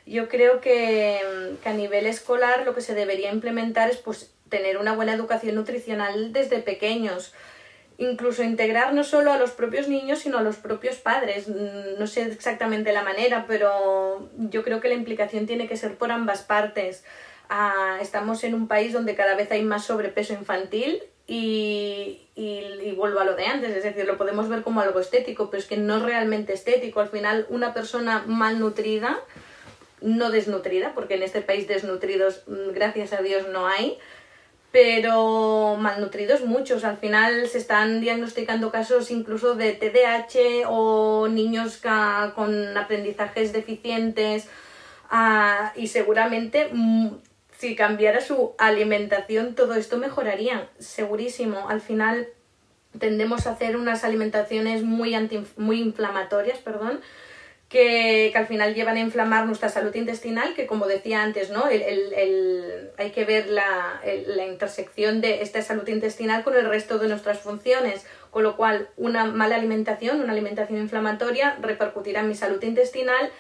Yo 0.07 0.29
creo 0.29 0.61
que, 0.61 1.21
a 1.65 1.73
nivel 1.73 2.07
escolar 2.07 2.65
lo 2.65 2.75
que 2.75 2.81
se 2.81 2.95
debería 2.95 3.33
implementar 3.33 3.91
es 3.91 3.99
pues, 3.99 4.33
tener 4.49 4.79
una 4.79 4.95
buena 4.95 5.15
educación 5.15 5.55
nutricional 5.55 6.33
desde 6.33 6.59
pequeños. 6.61 7.35
Incluso 7.97 8.43
integrar 8.43 8.93
no 8.93 9.05
solo 9.05 9.33
a 9.33 9.39
los 9.39 9.53
propios 9.53 9.89
niños, 9.89 10.19
sino 10.19 10.39
a 10.39 10.43
los 10.43 10.57
propios 10.57 10.97
padres. 10.97 11.49
Mm, 11.49 11.99
no 11.99 12.07
sé 12.07 12.23
exactamente 12.23 12.93
la 12.93 13.03
manera, 13.03 13.45
pero 13.47 14.31
yo 14.37 14.65
creo 14.65 14.81
que 14.81 14.89
la 14.89 14.95
implicación 14.95 15.47
tiene 15.47 15.69
que 15.69 15.77
ser 15.77 15.97
por 15.97 16.11
ambas 16.11 16.43
partes. 16.43 17.05
Ah, 17.49 17.99
estamos 18.01 18.43
en 18.43 18.55
un 18.55 18.69
país 18.69 18.93
donde 18.93 19.15
cada 19.15 19.37
vez 19.37 19.51
hay 19.53 19.63
más 19.63 19.85
sobrepeso 19.85 20.33
infantil 20.33 21.03
y, 21.26 22.21
y, 22.35 22.93
vuelvo 22.97 23.21
a 23.21 23.25
lo 23.25 23.35
de 23.35 23.47
antes, 23.47 23.75
es 23.75 23.85
decir, 23.85 24.04
lo 24.04 24.19
podemos 24.19 24.49
ver 24.49 24.62
como 24.62 24.81
algo 24.81 25.00
estético, 25.00 25.50
pero 25.50 25.61
es 25.61 25.66
que 25.66 25.76
no 25.76 25.97
es 25.97 26.02
realmente 26.02 26.52
estético. 26.52 27.00
Al 27.00 27.09
final, 27.09 27.47
una 27.49 27.73
persona 27.73 28.25
malnutrida, 28.26 29.21
no 30.00 30.31
desnutrida, 30.31 30.93
porque 30.95 31.14
en 31.14 31.23
este 31.23 31.40
país 31.40 31.66
desnutridos, 31.66 32.43
mm, 32.47 32.73
gracias 32.75 33.12
a 33.14 33.23
Dios, 33.23 33.49
no 33.49 33.66
hay, 33.66 33.99
pero 34.71 35.76
malnutridos 35.78 36.45
muchos. 36.45 36.85
Al 36.85 36.99
final 36.99 37.49
se 37.49 37.59
están 37.59 38.00
diagnosticando 38.00 38.71
casos 38.71 39.11
incluso 39.11 39.54
de 39.54 39.73
TDAH 39.73 40.69
o 40.69 41.28
niños 41.28 41.81
con 42.35 42.76
aprendizajes 42.76 43.52
deficientes 43.52 44.49
ah, 45.11 45.73
y 45.76 45.87
seguramente 45.87 46.69
mm, 46.73 47.09
si 47.64 47.76
cambiara 47.76 48.21
su 48.21 48.54
alimentación 48.59 49.54
todo 49.54 49.73
esto 49.73 49.97
mejoraría, 49.97 50.68
segurísimo. 50.78 51.71
Al 51.71 51.80
final 51.80 52.28
tendemos 52.99 53.47
a 53.47 53.52
hacer 53.52 53.78
unas 53.78 54.04
alimentaciones 54.04 54.83
muy, 54.83 55.14
anti, 55.14 55.42
muy 55.56 55.80
inflamatorias, 55.80 56.59
perdón, 56.59 57.00
que, 57.71 58.30
al 58.34 58.47
final 58.47 58.75
llevan 58.75 58.99
a 58.99 59.00
inflamar 59.00 59.47
nuestra 59.47 59.71
salud 59.71 59.95
intestinal, 59.95 60.52
que 60.54 60.67
como 60.67 60.86
decía 60.86 61.23
antes, 61.23 61.49
¿no? 61.49 61.67
El, 61.69 62.91
hay 62.99 63.12
que 63.12 63.25
ver 63.25 63.49
la, 63.49 63.99
la, 64.26 64.45
intersección 64.45 65.23
de 65.23 65.41
esta 65.41 65.62
salud 65.62 65.89
intestinal 65.89 66.45
con 66.45 66.54
el 66.54 66.69
resto 66.69 66.99
de 66.99 67.08
nuestras 67.08 67.39
funciones, 67.39 68.04
con 68.30 68.43
lo 68.43 68.58
cual 68.58 68.91
una 68.99 69.25
mala 69.25 69.56
alimentación, 69.56 70.21
una 70.21 70.32
alimentación 70.32 70.80
inflamatoria, 70.80 71.56
repercutirá 71.62 72.21
en 72.21 72.28
mi 72.28 72.34
salud 72.34 72.62
intestinal 72.62 73.30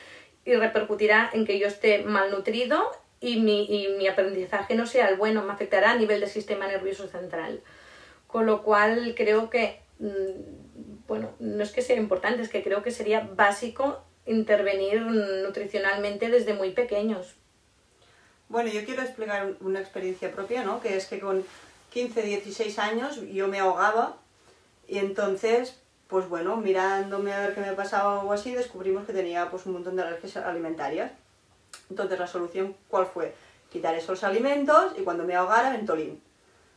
y 0.46 0.54
repercutirá 0.54 1.28
en 1.34 1.44
que 1.44 1.58
yo 1.58 1.66
esté 1.66 2.04
malnutrido 2.04 3.03
y 3.20 3.40
mi, 3.40 3.64
y 3.64 3.88
mi 3.96 4.06
aprendizaje 4.06 4.74
no 4.74 4.86
sea 4.86 5.08
el 5.08 5.16
bueno, 5.16 5.42
me 5.42 5.52
afectará 5.52 5.92
a 5.92 5.96
nivel 5.96 6.20
del 6.20 6.28
sistema 6.28 6.66
nervioso 6.66 7.08
central. 7.08 7.62
Con 8.26 8.46
lo 8.46 8.62
cual 8.62 9.14
creo 9.16 9.50
que, 9.50 9.80
mm, 9.98 11.06
bueno, 11.06 11.30
no 11.38 11.62
es 11.62 11.72
que 11.72 11.82
sea 11.82 11.96
importante, 11.96 12.42
es 12.42 12.48
que 12.48 12.62
creo 12.62 12.82
que 12.82 12.90
sería 12.90 13.20
básico 13.20 14.02
intervenir 14.26 15.00
nutricionalmente 15.02 16.28
desde 16.28 16.54
muy 16.54 16.70
pequeños. 16.70 17.34
Bueno, 18.48 18.70
yo 18.70 18.84
quiero 18.84 19.02
explicar 19.02 19.54
una 19.60 19.80
experiencia 19.80 20.30
propia, 20.30 20.64
¿no? 20.64 20.80
Que 20.80 20.96
es 20.96 21.06
que 21.06 21.18
con 21.18 21.44
15, 21.90 22.22
16 22.22 22.78
años 22.78 23.20
yo 23.32 23.48
me 23.48 23.58
ahogaba 23.58 24.16
y 24.86 24.98
entonces, 24.98 25.80
pues 26.08 26.28
bueno, 26.28 26.56
mirándome 26.56 27.32
a 27.32 27.40
ver 27.40 27.54
qué 27.54 27.60
me 27.60 27.72
pasaba 27.72 28.16
o 28.16 28.20
algo 28.20 28.32
así, 28.32 28.54
descubrimos 28.54 29.06
que 29.06 29.12
tenía 29.12 29.50
pues 29.50 29.66
un 29.66 29.72
montón 29.72 29.96
de 29.96 30.02
alergias 30.02 30.36
alimentarias. 30.36 31.12
Entonces 31.90 32.18
la 32.18 32.26
solución, 32.26 32.76
¿cuál 32.88 33.06
fue? 33.06 33.34
Quitar 33.70 33.94
esos 33.94 34.24
alimentos 34.24 34.92
y 34.98 35.02
cuando 35.02 35.24
me 35.24 35.34
ahogara, 35.34 35.70
Ventolin. 35.70 36.22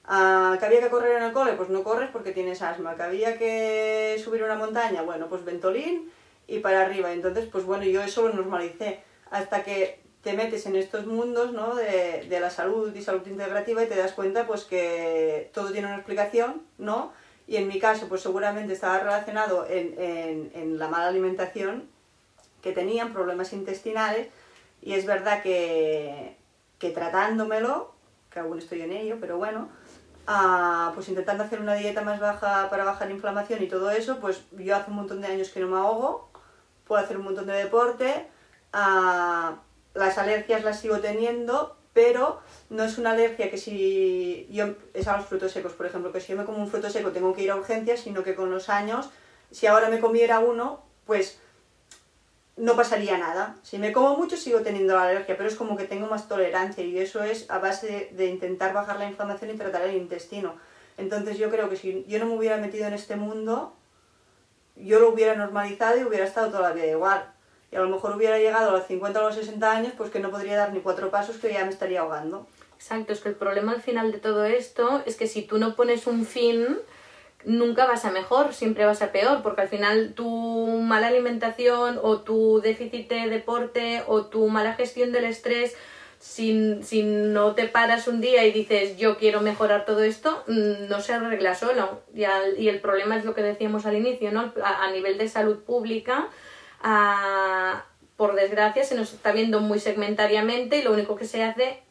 Ah, 0.06 0.56
¿Que 0.60 0.66
había 0.66 0.80
que 0.80 0.90
correr 0.90 1.18
en 1.18 1.24
el 1.24 1.34
cole? 1.34 1.54
Pues 1.54 1.70
no 1.70 1.84
corres 1.84 2.10
porque 2.12 2.32
tienes 2.32 2.62
asma. 2.62 2.96
¿Que 2.96 3.04
había 3.04 3.38
que 3.38 4.20
subir 4.24 4.44
una 4.44 4.56
montaña? 4.56 5.02
Bueno, 5.02 5.28
pues 5.28 5.44
Ventolin 5.44 6.12
y 6.48 6.60
para 6.60 6.82
arriba. 6.82 7.12
Entonces, 7.12 7.48
pues 7.52 7.66
bueno, 7.66 7.84
yo 7.84 8.02
eso 8.02 8.28
lo 8.28 8.34
normalicé. 8.34 9.02
Hasta 9.30 9.64
que 9.64 10.00
te 10.24 10.34
metes 10.34 10.66
en 10.66 10.76
estos 10.76 11.06
mundos 11.06 11.52
¿no? 11.52 11.76
de, 11.76 12.26
de, 12.30 12.40
la 12.40 12.50
salud 12.50 12.94
y 12.96 13.02
salud 13.02 13.26
integrativa 13.28 13.84
y 13.84 13.88
te 13.88 13.96
das 13.96 14.14
cuenta 14.14 14.48
pues 14.48 14.64
que 14.64 15.50
todo 15.54 15.72
tiene 15.72 15.88
una 15.88 15.98
explicación, 15.98 16.64
¿no? 16.78 17.14
Y 17.48 17.56
en 17.56 17.68
mi 17.68 17.80
caso, 17.80 18.10
pues 18.10 18.22
seguramente 18.22 18.74
estaba 18.74 19.00
relacionado 19.00 19.66
en, 19.70 20.52
en 20.54 20.78
la 20.78 20.90
mala 20.90 21.08
alimentación 21.08 21.88
que 22.62 22.74
tenían, 22.74 23.14
problemas 23.14 23.54
intestinales, 23.54 24.28
y 24.82 24.94
es 24.94 25.06
verdad 25.06 25.42
que, 25.42 26.38
que 26.80 26.90
tratándomelo, 26.92 27.94
que 28.30 28.40
aún 28.40 28.58
estoy 28.58 28.82
en 28.82 28.92
ello, 28.92 29.18
pero 29.20 29.38
bueno, 29.38 29.70
uh, 30.28 30.94
pues 30.94 31.10
intentando 31.10 31.44
hacer 31.44 31.60
una 31.60 31.76
dieta 31.76 32.02
más 32.02 32.20
baja 32.20 32.70
para 32.70 32.84
bajar 32.84 33.12
inflamación 33.12 33.64
y 33.64 33.68
todo 33.68 33.92
eso, 33.92 34.20
pues 34.20 34.44
yo 34.52 34.76
hace 34.76 34.92
un 34.92 34.98
montón 34.98 35.22
de 35.22 35.28
años 35.28 35.50
que 35.50 35.60
no 35.60 35.68
me 35.68 35.78
ahogo, 35.78 36.30
puedo 36.86 37.02
hacer 37.02 37.18
un 37.18 37.26
montón 37.26 37.48
de 37.48 37.54
deporte, 37.54 38.28
uh, 38.74 39.56
las 39.94 40.18
alergias 40.18 40.64
las 40.64 40.80
sigo 40.80 41.00
teniendo, 41.00 41.76
pero 41.94 42.40
no 42.70 42.84
es 42.84 43.00
una 43.00 43.12
alergia 43.12 43.50
que 43.50 43.58
si 43.58 44.48
yo, 44.52 44.76
es 44.94 45.08
a 45.08 45.18
los 45.18 45.26
frutos 45.26 45.52
secos, 45.52 45.74
por 45.74 45.88
ejemplo, 45.88 46.12
que 46.12 46.22
si 46.22 46.34
yo 46.34 46.38
me 46.38 46.46
como 46.46 46.60
un 46.60 46.70
fruto 46.70 46.90
seco 46.90 47.12
tengo 47.12 47.34
que 47.34 47.42
ir 47.42 47.50
a 47.50 47.56
urgencias, 47.56 48.02
sino 48.02 48.24
que 48.24 48.36
con 48.36 48.52
los 48.52 48.70
años, 48.70 49.10
si 49.50 49.66
ahora 49.66 49.90
me 49.90 50.00
comiera 50.00 50.40
uno, 50.40 50.84
pues 51.06 51.40
no 52.58 52.76
pasaría 52.76 53.18
nada. 53.18 53.56
Si 53.64 53.78
me 53.78 53.94
como 53.94 54.18
mucho 54.18 54.36
sigo 54.36 54.62
teniendo 54.62 54.96
la 54.96 55.04
alergia, 55.04 55.38
pero 55.38 55.48
es 55.48 55.56
como 55.56 55.78
que 55.78 55.86
tengo 55.86 56.08
más 56.08 56.28
tolerancia 56.28 56.84
y 56.84 56.98
eso 56.98 57.24
es 57.24 57.50
a 57.50 57.60
base 57.60 58.10
de, 58.14 58.26
intentar 58.26 58.74
bajar 58.74 58.98
la 58.98 59.08
inflamación 59.08 59.52
y 59.52 59.58
tratar 59.58 59.84
el 59.84 59.96
intestino. 59.96 60.56
Entonces 60.98 61.38
yo 61.38 61.52
creo 61.52 61.70
que 61.70 61.76
si 61.76 62.04
yo 62.08 62.20
no 62.20 62.26
me 62.26 62.36
hubiera 62.36 62.58
metido 62.58 62.88
en 62.88 62.94
este 62.94 63.16
mundo, 63.16 63.76
yo 64.76 65.00
lo 65.00 65.10
hubiera 65.10 65.36
normalizado 65.36 66.00
y 66.00 66.04
hubiera 66.04 66.26
estado 66.26 66.50
toda 66.50 66.70
la 66.70 66.76
vida 66.76 66.88
igual. 66.88 67.32
Y 67.72 67.76
a 67.76 67.82
lo 67.82 67.90
mejor 67.90 68.16
hubiera 68.16 68.40
llegado 68.40 68.70
a 68.70 68.74
los 68.74 68.88
50 68.88 69.20
o 69.20 69.24
los 69.24 69.36
60 69.36 69.72
años, 69.72 69.94
pues 69.96 70.10
que 70.10 70.20
no 70.20 70.32
podría 70.32 70.58
dar 70.58 70.74
ni 70.74 70.80
cuatro 70.80 71.12
pasos, 71.12 71.38
que 71.38 71.54
ya 71.54 71.64
me 71.64 71.70
estaría 71.70 72.02
ahogando. 72.02 72.48
Exacto, 72.76 73.14
es 73.14 73.20
que 73.20 73.30
el 73.30 73.36
problema 73.36 73.74
al 73.74 73.82
final 73.82 74.12
de 74.12 74.20
todo 74.20 74.46
esto 74.46 75.04
es 75.06 75.16
que 75.16 75.28
si 75.28 75.44
tú 75.44 75.60
no 75.60 75.76
pones 75.76 76.08
un 76.08 76.26
fin, 76.26 76.78
nunca 77.48 77.86
vas 77.86 78.04
a 78.04 78.12
mejor, 78.12 78.54
siempre 78.54 78.86
vas 78.86 79.02
a 79.02 79.14
peor, 79.14 79.42
porque 79.42 79.62
al 79.62 79.70
final 79.70 80.14
tu 80.14 80.28
mala 80.84 81.08
alimentación 81.08 81.98
o 82.04 82.20
tu 82.20 82.60
déficit 82.62 83.10
de 83.10 83.30
deporte 83.30 84.04
o 84.06 84.26
tu 84.26 84.48
mala 84.50 84.74
gestión 84.74 85.14
del 85.14 85.24
estrés, 85.24 85.76
si, 86.20 86.84
si 86.84 87.04
no 87.04 87.56
te 87.56 87.68
paras 87.68 88.08
un 88.08 88.20
día 88.20 88.46
y 88.46 88.52
dices 88.52 88.98
yo 88.98 89.18
quiero 89.18 89.40
mejorar 89.40 89.86
todo 89.86 90.04
esto, 90.04 90.44
mm, 90.48 90.90
no 90.90 91.00
se 91.00 91.14
arregla 91.14 91.56
solo. 91.56 92.02
Y, 92.14 92.26
el 92.68 92.82
problema 92.82 93.16
es 93.16 93.24
lo 93.24 93.34
que 93.34 93.42
decíamos 93.42 93.86
al 93.86 93.96
inicio, 93.96 94.32
¿no? 94.32 94.54
A, 94.62 94.92
nivel 94.92 95.18
de 95.18 95.30
salud 95.30 95.60
pública, 95.60 96.28
por 98.18 98.36
desgracia, 98.36 98.84
se 98.84 98.96
nos 98.96 99.14
está 99.14 99.32
viendo 99.32 99.62
muy 99.62 99.80
segmentariamente 99.80 100.80
y 100.80 100.82
lo 100.82 100.92
único 100.92 101.16
que 101.16 101.26
se 101.26 101.44
hace 101.44 101.87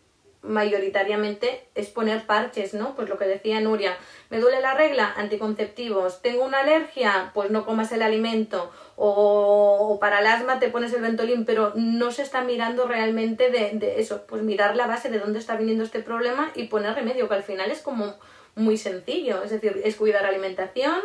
mayoritariamente 0.46 1.66
es 1.74 1.88
poner 1.88 2.26
parches, 2.26 2.74
¿no? 2.74 2.94
Pues 2.94 3.08
lo 3.08 3.18
que 3.18 3.26
decía 3.26 3.60
Nuria, 3.60 3.96
me 4.30 4.40
duele 4.40 4.60
la 4.60 4.74
regla, 4.74 5.12
anticonceptivos, 5.16 6.22
tengo 6.22 6.44
una 6.44 6.60
alergia, 6.60 7.30
pues 7.34 7.50
no 7.50 7.64
comas 7.64 7.92
el 7.92 8.02
alimento, 8.02 8.70
o, 8.96 9.98
para 10.00 10.20
el 10.20 10.26
asma 10.26 10.58
te 10.58 10.68
pones 10.68 10.92
el 10.92 11.02
ventolín, 11.02 11.44
pero 11.44 11.72
no 11.74 12.10
se 12.10 12.22
está 12.22 12.42
mirando 12.42 12.86
realmente 12.86 13.50
de, 13.50 14.00
eso, 14.00 14.26
pues 14.26 14.42
mirar 14.42 14.76
la 14.76 14.86
base 14.86 15.10
de 15.10 15.18
dónde 15.18 15.38
está 15.38 15.56
viniendo 15.56 15.84
este 15.84 16.00
problema 16.00 16.50
y 16.54 16.64
poner 16.64 16.94
remedio, 16.94 17.28
que 17.28 17.34
al 17.34 17.42
final 17.42 17.70
es 17.70 17.82
como 17.82 18.14
muy 18.54 18.76
sencillo, 18.78 19.42
es 19.42 19.50
decir, 19.50 19.80
es 19.84 19.96
cuidar 19.96 20.24
alimentación, 20.24 20.98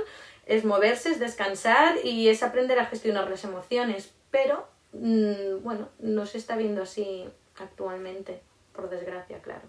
es 0.45 0.65
moverse, 0.65 1.11
es 1.11 1.19
descansar 1.19 1.95
y 2.03 2.29
es 2.29 2.43
aprender 2.43 2.79
a 2.79 2.85
gestionar 2.85 3.29
las 3.29 3.43
emociones, 3.43 4.13
pero 4.31 4.67
mm, 4.93 5.61
bueno, 5.63 5.89
no 5.99 6.25
se 6.25 6.37
está 6.37 6.55
viendo 6.55 6.81
así 6.83 7.27
actualmente, 7.59 8.41
por 8.73 8.89
desgracia, 8.89 9.39
claro. 9.39 9.61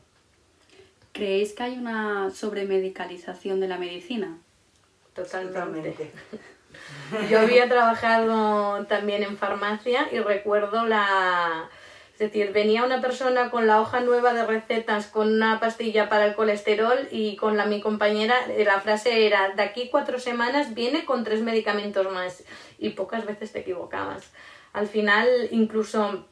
¿Creéis 1.12 1.52
que 1.52 1.62
hay 1.62 1.78
una 1.78 2.30
sobremedicalización 2.30 3.60
de 3.60 3.68
la 3.68 3.78
medicina? 3.78 4.38
Totalmente. 5.14 5.52
Totalmente. 5.58 6.12
Yo 7.30 7.40
había 7.40 7.68
trabajado 7.68 8.86
también 8.86 9.22
en 9.22 9.36
farmacia 9.36 10.08
y 10.10 10.20
recuerdo 10.20 10.86
la... 10.86 11.68
Es 12.14 12.18
decir, 12.18 12.52
venía 12.52 12.84
una 12.84 13.00
persona 13.00 13.50
con 13.50 13.66
la 13.66 13.80
hoja 13.80 14.00
nueva 14.00 14.32
de 14.32 14.46
recetas 14.46 15.06
con 15.06 15.28
una 15.32 15.58
pastilla 15.58 16.08
para 16.08 16.26
el 16.26 16.34
colesterol 16.34 17.08
y 17.10 17.36
con 17.36 17.56
la 17.56 17.66
mi 17.66 17.80
compañera 17.80 18.34
la 18.64 18.80
frase 18.80 19.26
era 19.26 19.48
de 19.54 19.62
aquí 19.62 19.88
cuatro 19.90 20.20
semanas 20.20 20.74
viene 20.74 21.04
con 21.04 21.24
tres 21.24 21.40
medicamentos 21.40 22.10
más 22.12 22.44
y 22.78 22.90
pocas 22.90 23.26
veces 23.26 23.52
te 23.52 23.60
equivocabas. 23.60 24.30
Al 24.72 24.86
final, 24.86 25.26
incluso 25.50 26.26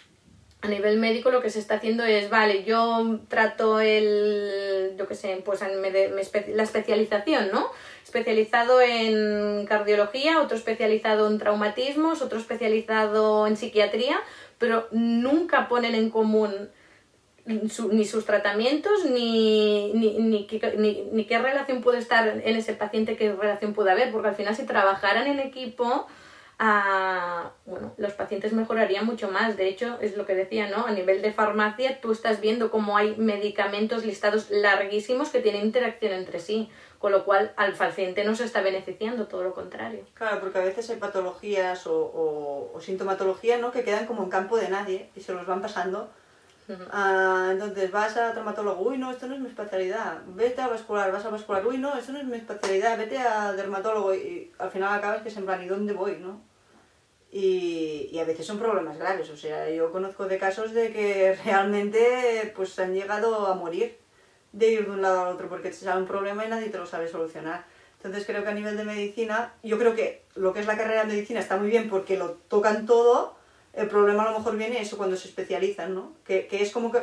a 0.63 0.69
nivel 0.69 0.99
médico 0.99 1.31
lo 1.31 1.41
que 1.41 1.49
se 1.51 1.59
está 1.59 1.77
haciendo 1.77 2.05
es, 2.05 2.29
vale, 2.29 2.65
yo 2.65 3.19
trato 3.29 3.81
el, 3.81 4.93
yo 4.99 5.09
qué 5.09 5.15
sé, 5.15 5.41
pues 5.45 5.63
me 5.81 5.91
de- 5.91 6.09
me 6.09 6.23
la 6.55 6.63
especialización, 6.65 7.51
¿no? 7.51 7.67
Especializado 8.05 8.81
en 8.83 9.65
cardiología, 9.67 10.41
otro 10.43 10.57
especializado 10.57 11.29
en 11.31 11.39
traumatismos, 11.39 12.21
otro 12.21 12.39
especializado 12.39 13.47
en 13.47 13.57
psiquiatría, 13.57 14.19
pero 14.59 14.87
nunca 14.91 15.69
ponen 15.69 15.95
en 15.95 16.11
común 16.11 16.53
su- 17.71 17.89
ni 17.93 18.05
sus 18.05 18.27
tratamientos, 18.27 19.07
ni, 19.07 19.93
ni, 19.95 20.19
ni, 20.19 20.47
ni, 20.77 21.03
ni 21.11 21.25
qué 21.25 21.39
relación 21.39 21.81
puede 21.81 21.99
estar 21.99 22.29
en 22.29 22.57
ese 22.57 22.75
paciente, 22.75 23.17
qué 23.17 23.33
relación 23.33 23.73
puede 23.73 23.91
haber, 23.93 24.13
porque 24.13 24.29
al 24.29 24.35
final 24.37 24.55
si 24.55 24.67
trabajaran 24.67 25.27
en 25.27 25.41
equipo, 25.41 26.07
ah, 26.63 27.51
bueno, 27.65 27.93
los 27.97 28.13
pacientes 28.13 28.53
mejorarían 28.53 29.07
mucho 29.07 29.31
más. 29.31 29.57
De 29.57 29.67
hecho, 29.69 29.99
es 30.01 30.17
lo 30.17 30.27
que 30.27 30.35
decía, 30.35 30.69
¿no? 30.69 30.87
A 30.87 30.91
nivel 30.93 31.23
de 31.23 31.33
farmacia, 31.33 32.01
tú 32.03 32.13
estás 32.13 32.41
viendo 32.41 32.71
cómo 32.71 32.97
hay 32.99 33.17
medicamentos 33.17 34.05
listados 34.05 34.51
larguísimos 34.51 35.31
que 35.31 35.41
tienen 35.41 35.65
interacción 35.65 36.13
entre 36.13 36.39
sí, 36.39 36.71
con 36.99 37.13
lo 37.13 37.25
cual 37.25 37.53
al 37.57 37.73
paciente 37.73 38.25
no 38.25 38.35
se 38.37 38.45
está 38.45 38.61
beneficiando, 38.61 39.27
todo 39.27 39.43
lo 39.43 39.55
contrario. 39.55 40.05
Claro, 40.15 40.39
porque 40.41 40.59
a 40.59 40.65
veces 40.65 40.89
hay 40.91 40.97
patologías 40.97 41.87
o, 41.87 41.97
o- 41.99 42.73
o 42.75 42.81
sintomatología 42.81 43.57
¿no? 43.57 43.73
que 43.73 43.83
quedan 43.83 44.07
como 44.07 44.23
en 44.23 44.29
campo 44.31 44.59
de 44.59 44.69
nadie 44.69 45.09
y 45.17 45.21
se 45.21 45.33
los 45.33 45.47
van 45.47 45.63
pasando. 45.63 46.11
Ah, 46.93 47.49
entonces 47.51 47.91
vas 47.91 48.17
a 48.17 48.31
traumatólogo, 48.33 48.83
uy, 48.83 48.97
no, 48.97 49.11
esto 49.11 49.27
no 49.27 49.35
es 49.35 49.41
mi 49.41 49.49
especialidad. 49.49 50.19
Vete 50.29 50.61
a 50.63 50.69
vascular, 50.69 51.11
vas 51.11 51.25
a 51.25 51.31
vascular, 51.31 51.67
uy, 51.67 51.79
no, 51.79 51.97
esto 51.99 52.13
no 52.13 52.19
es 52.21 52.25
mi 52.27 52.37
especialidad. 52.37 52.97
Vete 52.97 53.19
a 53.19 53.53
dermatólogo 53.55 54.15
y 54.15 54.53
al 54.59 54.71
final 54.71 54.97
acabas 54.97 55.23
que 55.23 55.31
es 55.31 55.37
en 55.37 55.47
plan, 55.47 55.61
¿y 55.63 55.67
dónde 55.67 55.93
voy, 55.95 56.19
no? 56.21 56.41
Y, 57.33 58.09
y 58.11 58.19
a 58.19 58.25
veces 58.25 58.45
son 58.45 58.59
problemas 58.59 58.99
graves, 58.99 59.31
o 59.31 59.37
sea, 59.37 59.71
yo 59.71 59.93
conozco 59.93 60.27
de 60.27 60.39
casos 60.39 60.73
de 60.73 60.93
que 60.93 61.39
realmente 61.45 62.53
pues 62.57 62.77
han 62.79 62.95
llegado 62.95 63.47
a 63.47 63.55
morir 63.55 63.97
de 64.53 64.73
ir 64.73 64.85
de 64.85 64.91
un 64.91 65.03
lado 65.03 65.23
al 65.23 65.35
otro 65.35 65.49
porque 65.49 65.69
te 65.69 65.77
sale 65.77 66.01
un 66.01 66.09
problema 66.09 66.45
y 66.45 66.49
nadie 66.49 66.71
te 66.71 66.79
lo 66.79 66.87
sabe 66.87 67.09
solucionar. 67.09 67.65
Entonces 67.99 68.25
creo 68.27 68.43
que 68.43 68.49
a 68.49 68.55
nivel 68.55 68.77
de 68.77 68.85
medicina, 68.85 69.55
yo 69.63 69.79
creo 69.79 69.95
que 69.95 70.23
lo 70.35 70.53
que 70.53 70.61
es 70.61 70.67
la 70.67 70.77
carrera 70.77 71.03
de 71.03 71.15
medicina 71.15 71.39
está 71.41 71.57
muy 71.57 71.69
bien 71.69 71.89
porque 71.89 72.17
lo 72.17 72.31
tocan 72.49 72.87
todo, 72.87 73.37
el 73.75 73.89
problema 73.89 74.25
a 74.25 74.33
lo 74.33 74.39
mejor 74.39 74.57
viene 74.57 74.81
eso 74.81 74.97
cuando 74.97 75.17
se 75.17 75.29
especializan, 75.29 75.95
¿no? 75.95 76.13
Que, 76.25 76.47
que 76.47 76.63
es 76.63 76.73
como 76.73 76.91
que 76.91 77.01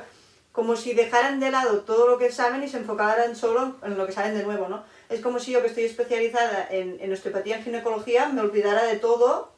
como 0.51 0.75
si 0.75 0.95
dejaran 0.95 1.39
de 1.39 1.51
lado 1.51 1.81
todo 1.81 2.07
lo 2.07 2.17
que 2.17 2.31
saben 2.31 2.63
y 2.63 2.67
se 2.67 2.77
enfocaran 2.77 3.35
solo 3.35 3.75
en 3.83 3.95
lo 3.95 4.07
que 4.07 4.11
saben 4.11 4.35
de 4.35 4.43
nuevo, 4.43 4.67
¿no? 4.67 4.83
Es 5.07 5.21
como 5.21 5.37
si 5.37 5.51
yo 5.51 5.61
que 5.61 5.67
estoy 5.67 5.83
especializada 5.83 6.67
en, 6.71 6.97
en 6.99 7.13
osteopatía, 7.13 7.57
en 7.57 7.63
ginecología, 7.63 8.29
me 8.29 8.41
olvidara 8.41 8.83
de 8.85 8.97
todo, 8.97 9.51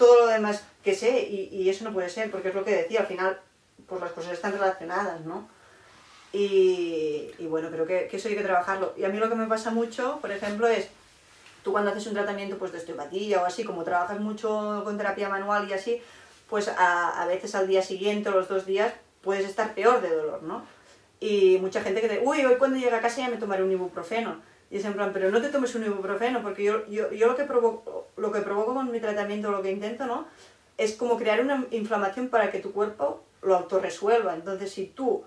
todo 0.00 0.20
lo 0.20 0.26
demás 0.28 0.64
que 0.82 0.94
sé, 0.94 1.20
y, 1.20 1.50
y 1.52 1.68
eso 1.68 1.84
no 1.84 1.92
puede 1.92 2.08
ser, 2.08 2.30
porque 2.30 2.48
es 2.48 2.54
lo 2.54 2.64
que 2.64 2.74
decía, 2.74 3.00
al 3.00 3.06
final, 3.06 3.38
pues 3.86 4.00
las 4.00 4.12
cosas 4.12 4.32
están 4.32 4.52
relacionadas, 4.52 5.20
¿no? 5.26 5.46
Y, 6.32 7.30
y 7.38 7.46
bueno, 7.46 7.70
creo 7.70 7.86
que, 7.86 8.08
que 8.08 8.16
eso 8.16 8.28
hay 8.28 8.34
que 8.34 8.42
trabajarlo. 8.42 8.94
Y 8.96 9.04
a 9.04 9.10
mí 9.10 9.18
lo 9.18 9.28
que 9.28 9.34
me 9.34 9.46
pasa 9.46 9.70
mucho, 9.70 10.18
por 10.22 10.32
ejemplo, 10.32 10.66
es, 10.66 10.88
tú 11.62 11.72
cuando 11.72 11.90
haces 11.90 12.06
un 12.06 12.14
tratamiento 12.14 12.56
pues, 12.56 12.72
de 12.72 12.78
osteopatía 12.78 13.42
o 13.42 13.44
así, 13.44 13.62
como 13.62 13.84
trabajas 13.84 14.18
mucho 14.20 14.80
con 14.84 14.96
terapia 14.96 15.28
manual 15.28 15.68
y 15.68 15.74
así, 15.74 16.00
pues 16.48 16.68
a, 16.68 17.22
a 17.22 17.26
veces 17.26 17.54
al 17.54 17.68
día 17.68 17.82
siguiente 17.82 18.30
o 18.30 18.32
los 18.32 18.48
dos 18.48 18.64
días 18.64 18.94
puedes 19.20 19.46
estar 19.46 19.74
peor 19.74 20.00
de 20.00 20.16
dolor, 20.16 20.42
¿no? 20.42 20.64
Y 21.20 21.58
mucha 21.58 21.82
gente 21.82 22.00
que 22.00 22.08
te, 22.08 22.22
uy, 22.24 22.42
hoy 22.46 22.54
cuando 22.56 22.78
llegue 22.78 22.96
a 22.96 23.02
casa 23.02 23.18
ya 23.18 23.28
me 23.28 23.36
tomaré 23.36 23.62
un 23.62 23.72
ibuprofeno. 23.72 24.40
Y 24.70 24.76
es 24.76 24.84
en 24.84 24.94
plan, 24.94 25.10
pero 25.12 25.30
no 25.30 25.42
te 25.42 25.48
tomes 25.48 25.74
un 25.74 25.84
ibuprofeno, 25.84 26.42
porque 26.42 26.62
yo, 26.62 26.86
yo, 26.86 27.10
yo 27.12 27.26
lo, 27.26 27.36
que 27.36 27.44
provoco, 27.44 28.06
lo 28.16 28.30
que 28.30 28.40
provoco 28.40 28.74
con 28.74 28.90
mi 28.90 29.00
tratamiento, 29.00 29.50
lo 29.50 29.62
que 29.62 29.72
intento, 29.72 30.06
¿no? 30.06 30.26
Es 30.78 30.94
como 30.94 31.18
crear 31.18 31.40
una 31.40 31.66
inflamación 31.72 32.28
para 32.28 32.50
que 32.52 32.60
tu 32.60 32.72
cuerpo 32.72 33.22
lo 33.42 33.56
autorresuelva. 33.56 34.34
Entonces, 34.34 34.70
si 34.70 34.86
tú 34.86 35.24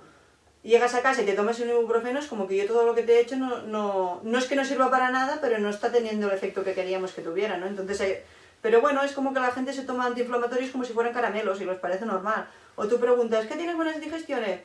llegas 0.64 0.96
a 0.96 1.02
casa 1.02 1.22
y 1.22 1.26
te 1.26 1.34
tomas 1.34 1.60
un 1.60 1.70
ibuprofeno, 1.70 2.20
es 2.20 2.28
como 2.28 2.48
que 2.48 2.56
yo 2.56 2.66
todo 2.66 2.86
lo 2.86 2.96
que 2.96 3.04
te 3.04 3.18
he 3.18 3.20
hecho 3.20 3.36
no, 3.36 3.62
no, 3.64 4.22
no 4.24 4.38
es 4.38 4.46
que 4.46 4.56
no 4.56 4.64
sirva 4.64 4.90
para 4.90 5.12
nada, 5.12 5.40
pero 5.42 5.60
no 5.60 5.70
está 5.70 5.92
teniendo 5.92 6.28
el 6.28 6.34
efecto 6.34 6.64
que 6.64 6.74
queríamos 6.74 7.12
que 7.12 7.22
tuviera, 7.22 7.58
¿no? 7.58 7.68
Entonces, 7.68 8.00
eh, 8.02 8.24
pero 8.62 8.80
bueno, 8.80 9.04
es 9.04 9.12
como 9.12 9.34
que 9.34 9.42
la 9.42 9.52
gente 9.52 9.74
se 9.74 9.84
toma 9.84 10.06
antiinflamatorios 10.06 10.72
como 10.72 10.86
si 10.86 10.94
fueran 10.94 11.14
caramelos 11.14 11.60
y 11.60 11.66
les 11.66 11.78
parece 11.80 12.06
normal. 12.06 12.48
O 12.76 12.88
tú 12.88 12.98
preguntas, 12.98 13.46
¿qué 13.46 13.56
tienes 13.56 13.76
buenas 13.76 14.00
digestiones? 14.00 14.62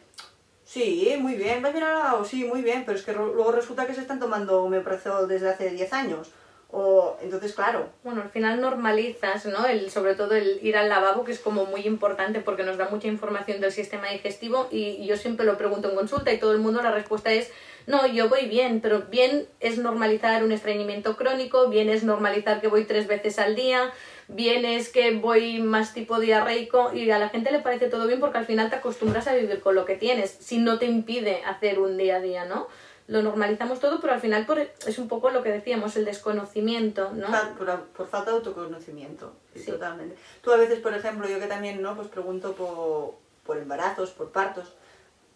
Sí, 0.68 1.16
muy 1.18 1.34
bien, 1.34 1.62
¿vas 1.62 1.72
bien 1.72 1.84
al 1.84 1.98
lado? 1.98 2.24
Sí, 2.26 2.44
muy 2.44 2.60
bien, 2.60 2.82
pero 2.84 2.98
es 2.98 3.02
que 3.02 3.14
luego 3.14 3.52
resulta 3.52 3.86
que 3.86 3.94
se 3.94 4.02
están 4.02 4.20
tomando 4.20 4.64
omeprazol 4.64 5.26
desde 5.26 5.48
hace 5.48 5.70
10 5.70 5.94
años. 5.94 6.30
O, 6.70 7.16
entonces, 7.22 7.54
claro, 7.54 7.88
Bueno, 8.04 8.20
al 8.20 8.28
final 8.28 8.60
normalizas, 8.60 9.46
¿no? 9.46 9.64
El, 9.64 9.90
sobre 9.90 10.14
todo 10.14 10.34
el 10.34 10.58
ir 10.62 10.76
al 10.76 10.90
lavabo, 10.90 11.24
que 11.24 11.32
es 11.32 11.38
como 11.38 11.64
muy 11.64 11.86
importante 11.86 12.40
porque 12.40 12.64
nos 12.64 12.76
da 12.76 12.90
mucha 12.90 13.08
información 13.08 13.62
del 13.62 13.72
sistema 13.72 14.08
digestivo 14.08 14.68
y 14.70 15.06
yo 15.06 15.16
siempre 15.16 15.46
lo 15.46 15.56
pregunto 15.56 15.88
en 15.88 15.96
consulta 15.96 16.30
y 16.34 16.38
todo 16.38 16.52
el 16.52 16.58
mundo 16.58 16.82
la 16.82 16.90
respuesta 16.90 17.32
es 17.32 17.50
no, 17.88 18.06
yo 18.06 18.28
voy 18.28 18.46
bien, 18.48 18.82
pero 18.82 19.04
bien 19.10 19.48
es 19.60 19.78
normalizar 19.78 20.44
un 20.44 20.52
estreñimiento 20.52 21.16
crónico, 21.16 21.70
bien 21.70 21.88
es 21.88 22.04
normalizar 22.04 22.60
que 22.60 22.68
voy 22.68 22.84
tres 22.84 23.06
veces 23.06 23.38
al 23.38 23.56
día, 23.56 23.90
bien 24.28 24.64
es 24.64 24.90
que 24.90 25.16
voy 25.16 25.60
más 25.60 25.94
tipo 25.94 26.20
diarreico 26.20 26.92
y 26.92 27.10
a 27.10 27.18
la 27.18 27.30
gente 27.30 27.50
le 27.50 27.60
parece 27.60 27.88
todo 27.88 28.06
bien 28.06 28.20
porque 28.20 28.38
al 28.38 28.46
final 28.46 28.68
te 28.70 28.76
acostumbras 28.76 29.26
a 29.26 29.34
vivir 29.34 29.60
con 29.60 29.74
lo 29.74 29.84
que 29.84 29.96
tienes, 29.96 30.30
si 30.30 30.58
no 30.58 30.78
te 30.78 30.86
impide 30.86 31.42
hacer 31.44 31.78
un 31.78 31.96
día 31.96 32.16
a 32.16 32.20
día, 32.20 32.44
¿no? 32.44 32.68
Lo 33.06 33.22
normalizamos 33.22 33.80
todo, 33.80 34.00
pero 34.02 34.12
al 34.12 34.20
final 34.20 34.44
por- 34.44 34.58
es 34.60 34.98
un 34.98 35.08
poco 35.08 35.30
lo 35.30 35.42
que 35.42 35.50
decíamos, 35.50 35.96
el 35.96 36.04
desconocimiento, 36.04 37.10
¿no? 37.14 37.26
Por, 37.56 37.80
por 37.96 38.06
falta 38.06 38.30
de 38.32 38.36
autoconocimiento, 38.36 39.32
sí, 39.54 39.60
Sí. 39.60 39.70
totalmente. 39.70 40.14
Tú 40.42 40.52
a 40.52 40.56
veces, 40.56 40.78
por 40.80 40.92
ejemplo, 40.92 41.26
yo 41.26 41.40
que 41.40 41.46
también, 41.46 41.80
¿no? 41.80 41.96
Pues 41.96 42.08
pregunto 42.08 42.52
por, 42.52 43.14
por 43.46 43.56
embarazos, 43.56 44.10
por 44.10 44.30
partos, 44.30 44.74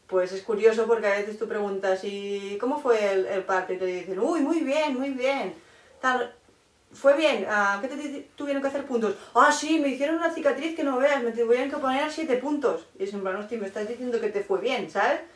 pues 0.07 0.33
es 0.33 0.42
curioso 0.42 0.85
porque 0.87 1.07
a 1.07 1.16
veces 1.16 1.38
tú 1.38 1.48
preguntas, 1.48 2.00
¿y 2.05 2.59
cómo 2.61 2.78
fue 2.78 3.11
el, 3.11 3.24
el 3.24 3.44
parto? 3.44 3.72
Y 3.72 3.78
te 3.78 3.87
dicen, 3.87 4.18
uy, 4.18 4.40
muy 4.40 4.61
bien, 4.61 4.98
muy 4.98 5.09
bien. 5.11 5.55
Tal, 6.02 6.35
fue 6.92 7.16
bien, 7.16 7.46
ah, 7.48 7.78
¿qué 7.81 7.88
te 7.88 8.28
tuvieron 8.37 8.62
que 8.62 8.68
hacer 8.68 8.85
puntos? 8.85 9.14
Ah, 9.35 9.50
sí, 9.52 9.78
me 9.81 9.88
hicieron 9.88 10.16
una 10.16 10.33
cicatriz 10.33 10.76
que 10.76 10.85
no 10.85 10.98
veas, 10.98 11.22
me 11.22 11.33
tuvieron 11.33 11.70
que 11.70 11.76
poner 11.76 12.11
siete 12.11 12.37
puntos. 12.37 12.87
Y 12.98 13.05
es 13.05 13.12
en 13.14 13.22
plan, 13.22 13.37
hostia, 13.37 13.59
me 13.59 13.66
estás 13.66 13.88
diciendo 13.88 14.20
que 14.20 14.28
te 14.31 14.42
fue 14.42 14.61
bien, 14.61 14.90
¿sabes? 14.90 15.20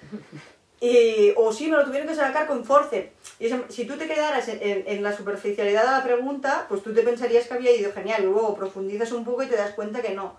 Y, 0.79 1.33
o 1.37 1.51
sí, 1.55 1.69
me 1.71 1.77
lo 1.79 1.87
tuvieron 1.87 2.07
que 2.07 2.15
sacar 2.15 2.47
con 2.47 2.63
force. 2.63 3.11
Y 3.41 3.49
si 3.71 3.87
tú 3.87 3.97
te 3.97 4.07
quedaras 4.07 4.47
en, 4.49 4.59
en- 4.63 4.85
en 4.87 5.03
la 5.03 5.17
superficialidad 5.17 5.85
de 5.87 5.91
la 5.91 6.05
pregunta, 6.05 6.67
pues 6.69 6.83
tú 6.83 6.93
te 6.93 7.01
pensarías 7.03 7.47
que 7.49 7.55
había 7.55 7.75
ido 7.75 7.93
genial. 7.95 8.23
Y 8.23 8.27
luego 8.27 8.55
profundizas 8.55 9.11
un 9.13 9.25
poco 9.25 9.43
y 9.43 9.47
te 9.47 9.57
das 9.57 9.71
cuenta 9.73 10.03
que 10.03 10.11
no. 10.15 10.37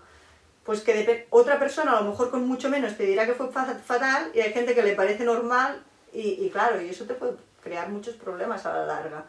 Pues 0.62 0.82
que 0.82 1.26
otra 1.30 1.58
persona, 1.58 1.98
a 1.98 2.02
lo 2.02 2.10
mejor 2.10 2.30
con 2.30 2.46
mucho 2.46 2.68
menos, 2.70 2.96
te 2.96 3.02
dirá 3.04 3.26
que 3.26 3.32
fue 3.34 3.48
fa- 3.50 3.74
fatal 3.84 4.30
y 4.32 4.38
hay 4.40 4.52
gente 4.52 4.76
que 4.76 4.82
le 4.84 4.94
parece 4.94 5.24
normal. 5.24 5.82
Y, 6.12 6.20
y 6.44 6.50
claro, 6.50 6.80
y 6.80 6.88
eso 6.90 7.04
te 7.04 7.14
puede 7.14 7.32
crear 7.64 7.88
muchos 7.88 8.14
problemas 8.14 8.64
a 8.64 8.72
la 8.74 8.86
larga. 8.86 9.24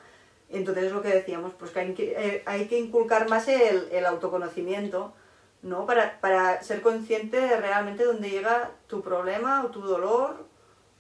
Entonces 0.52 0.86
es 0.86 0.92
lo 0.92 1.02
que 1.02 1.10
decíamos, 1.10 1.54
pues 1.58 1.72
que 1.72 1.80
hay 1.80 1.94
que, 1.94 2.16
eh, 2.18 2.44
hay 2.46 2.68
que 2.68 2.80
inculcar 2.80 3.30
más 3.30 3.48
el, 3.48 3.88
el 3.92 4.06
autoconocimiento, 4.06 5.14
¿no? 5.62 5.86
Para, 5.86 6.20
para 6.22 6.64
ser 6.64 6.82
consciente 6.82 7.40
de 7.40 7.58
realmente 7.58 8.04
dónde 8.04 8.30
llega 8.30 8.72
tu 8.88 9.02
problema 9.02 9.64
o 9.64 9.68
tu 9.68 9.82
dolor 9.82 10.48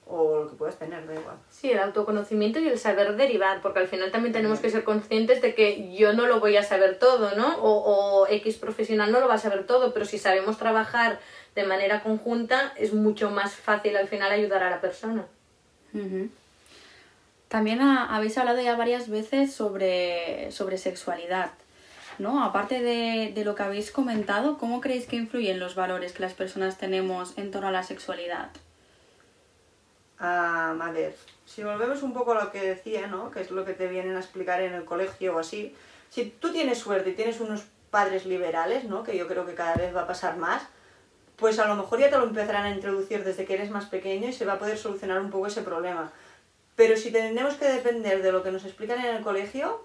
o 0.05 0.43
lo 0.43 0.49
que 0.49 0.55
puedas 0.55 0.77
tener, 0.77 1.05
da 1.05 1.13
igual. 1.13 1.37
Sí, 1.49 1.71
el 1.71 1.79
autoconocimiento 1.79 2.59
y 2.59 2.67
el 2.67 2.79
saber 2.79 3.15
derivar, 3.15 3.61
porque 3.61 3.79
al 3.79 3.87
final 3.87 4.11
también 4.11 4.33
tenemos 4.33 4.59
que 4.59 4.71
ser 4.71 4.83
conscientes 4.83 5.41
de 5.41 5.53
que 5.53 5.95
yo 5.95 6.13
no 6.13 6.25
lo 6.25 6.39
voy 6.39 6.57
a 6.57 6.63
saber 6.63 6.97
todo, 6.97 7.35
¿no? 7.35 7.57
O, 7.57 8.23
o 8.23 8.27
X 8.27 8.57
profesional 8.57 9.11
no 9.11 9.19
lo 9.19 9.27
va 9.27 9.35
a 9.35 9.39
saber 9.39 9.67
todo, 9.67 9.93
pero 9.93 10.05
si 10.05 10.17
sabemos 10.17 10.57
trabajar 10.57 11.19
de 11.53 11.63
manera 11.63 12.01
conjunta, 12.01 12.73
es 12.75 12.93
mucho 12.93 13.29
más 13.29 13.53
fácil 13.53 13.97
al 13.97 14.07
final 14.07 14.31
ayudar 14.31 14.63
a 14.63 14.71
la 14.71 14.81
persona. 14.81 15.27
Ujú. 15.93 16.29
También 17.49 17.81
ha- 17.81 18.15
habéis 18.15 18.37
hablado 18.37 18.61
ya 18.61 18.75
varias 18.77 19.09
veces 19.09 19.53
sobre, 19.53 20.51
sobre 20.51 20.77
sexualidad, 20.77 21.51
¿no? 22.19 22.43
Aparte 22.43 22.81
de, 22.81 23.31
de 23.33 23.43
lo 23.43 23.55
que 23.55 23.63
habéis 23.63 23.91
comentado, 23.91 24.57
¿cómo 24.57 24.79
creéis 24.81 25.05
que 25.07 25.17
influyen 25.17 25.59
los 25.59 25.75
valores 25.75 26.13
que 26.13 26.21
las 26.21 26.33
personas 26.33 26.77
tenemos 26.77 27.37
en 27.37 27.51
torno 27.51 27.67
a 27.67 27.71
la 27.71 27.83
sexualidad? 27.83 28.49
Ah, 30.19 30.75
a 30.79 30.93
si 31.45 31.63
volvemos 31.63 32.03
un 32.03 32.13
poco 32.13 32.33
a 32.33 32.43
lo 32.43 32.51
que 32.51 32.61
decía, 32.61 33.07
¿no? 33.07 33.31
Que 33.31 33.41
es 33.41 33.49
lo 33.51 33.65
que 33.65 33.73
te 33.73 33.87
vienen 33.87 34.15
a 34.15 34.19
explicar 34.19 34.61
en 34.61 34.73
el 34.73 34.85
colegio 34.85 35.35
o 35.35 35.39
así. 35.39 35.75
Si 36.09 36.25
tú 36.25 36.51
tienes 36.51 36.77
suerte 36.77 37.09
y 37.09 37.13
tienes 37.13 37.39
unos 37.39 37.63
padres 37.89 38.25
liberales, 38.25 38.83
¿no? 38.83 39.01
Que 39.03 39.17
yo 39.17 39.27
creo 39.27 39.45
que 39.47 39.55
cada 39.55 39.75
vez 39.75 39.95
va 39.95 40.01
a 40.01 40.07
pasar 40.07 40.37
más, 40.37 40.61
pues 41.37 41.57
a 41.57 41.65
lo 41.67 41.75
mejor 41.75 41.99
ya 41.99 42.09
te 42.09 42.17
lo 42.17 42.25
empezarán 42.25 42.65
a 42.65 42.69
introducir 42.69 43.23
desde 43.23 43.45
que 43.45 43.53
eres 43.55 43.71
más 43.71 43.85
pequeño 43.85 44.27
y 44.27 44.33
se 44.33 44.45
va 44.45 44.53
a 44.53 44.59
poder 44.59 44.77
solucionar 44.77 45.19
un 45.21 45.31
poco 45.31 45.47
ese 45.47 45.61
problema. 45.63 46.11
Pero 46.79 46.95
si 46.95 47.11
tenemos 47.11 47.55
que 47.55 47.65
depender 47.65 48.21
de 48.21 48.31
lo 48.31 48.41
que 48.41 48.53
nos 48.53 48.63
explican 48.63 49.01
en 49.01 49.17
el 49.17 49.21
colegio, 49.21 49.83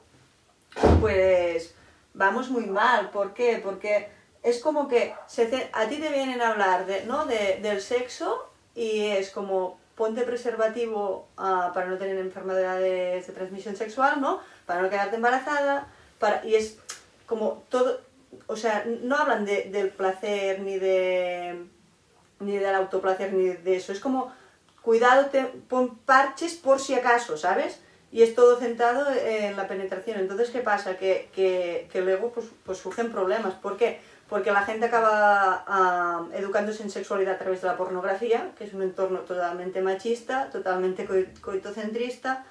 pues 1.00 1.74
vamos 2.12 2.50
muy 2.50 2.66
mal. 2.66 3.10
¿Por 3.10 3.34
qué? 3.34 3.60
Porque 3.60 4.10
es 4.44 4.60
como 4.60 4.86
que 4.86 5.12
a 5.72 5.88
ti 5.88 5.96
te 5.96 6.08
vienen 6.10 6.40
a 6.40 6.50
hablar 6.50 6.86
de, 6.86 7.04
¿no? 7.04 7.26
de, 7.26 7.58
del 7.60 7.80
sexo 7.80 8.48
y 8.76 9.06
es 9.06 9.30
como 9.30 9.76
ponte 9.96 10.22
preservativo 10.22 11.26
ah, 11.36 11.72
para 11.74 11.86
no 11.86 11.98
tener 11.98 12.16
enfermedades 12.16 13.26
de 13.26 13.32
transmisión 13.32 13.74
sexual, 13.74 14.20
¿no? 14.20 14.38
Para 14.64 14.80
no 14.80 14.88
quedarte 14.88 15.16
embarazada, 15.16 15.88
para, 16.20 16.46
y 16.46 16.54
es 16.54 16.78
como 17.26 17.64
todo, 17.70 18.02
o 18.46 18.54
sea, 18.54 18.84
no 19.02 19.16
hablan 19.16 19.44
de, 19.44 19.64
del 19.64 19.88
placer 19.88 20.60
ni 20.60 20.78
de 20.78 21.60
ni 22.38 22.56
del 22.56 22.76
autoplacer 22.76 23.32
ni 23.32 23.48
de 23.48 23.76
eso, 23.76 23.90
es 23.90 23.98
como 23.98 24.32
cuidado, 24.84 25.26
te, 25.26 25.44
pon 25.44 25.96
parches 25.98 26.54
por 26.54 26.78
si 26.78 26.94
acaso, 26.94 27.36
¿sabes? 27.36 27.80
Y 28.12 28.22
es 28.22 28.34
todo 28.34 28.60
centrado 28.60 29.06
en 29.10 29.56
la 29.56 29.66
penetración. 29.66 30.20
Entonces, 30.20 30.50
¿qué 30.50 30.60
pasa? 30.60 30.96
Que, 30.96 31.30
que, 31.34 32.00
luego 32.00 32.30
pues, 32.30 32.46
pues 32.64 32.78
surgen 32.78 33.10
problemas. 33.10 33.54
¿Por 33.54 33.76
qué? 33.76 34.00
Porque 34.28 34.52
la 34.52 34.62
gente 34.62 34.86
acaba 34.86 35.64
ah, 35.66 36.26
educándose 36.32 36.82
en 36.82 36.90
sexualidad 36.90 37.34
a 37.34 37.38
través 37.38 37.60
de 37.62 37.68
la 37.68 37.76
pornografía, 37.76 38.52
que 38.56 38.64
es 38.64 38.72
un 38.74 38.82
entorno 38.82 39.20
totalmente 39.20 39.82
machista, 39.82 40.48
totalmente 40.50 41.08
coi- 41.08 41.40
coitocentrista. 41.40 42.44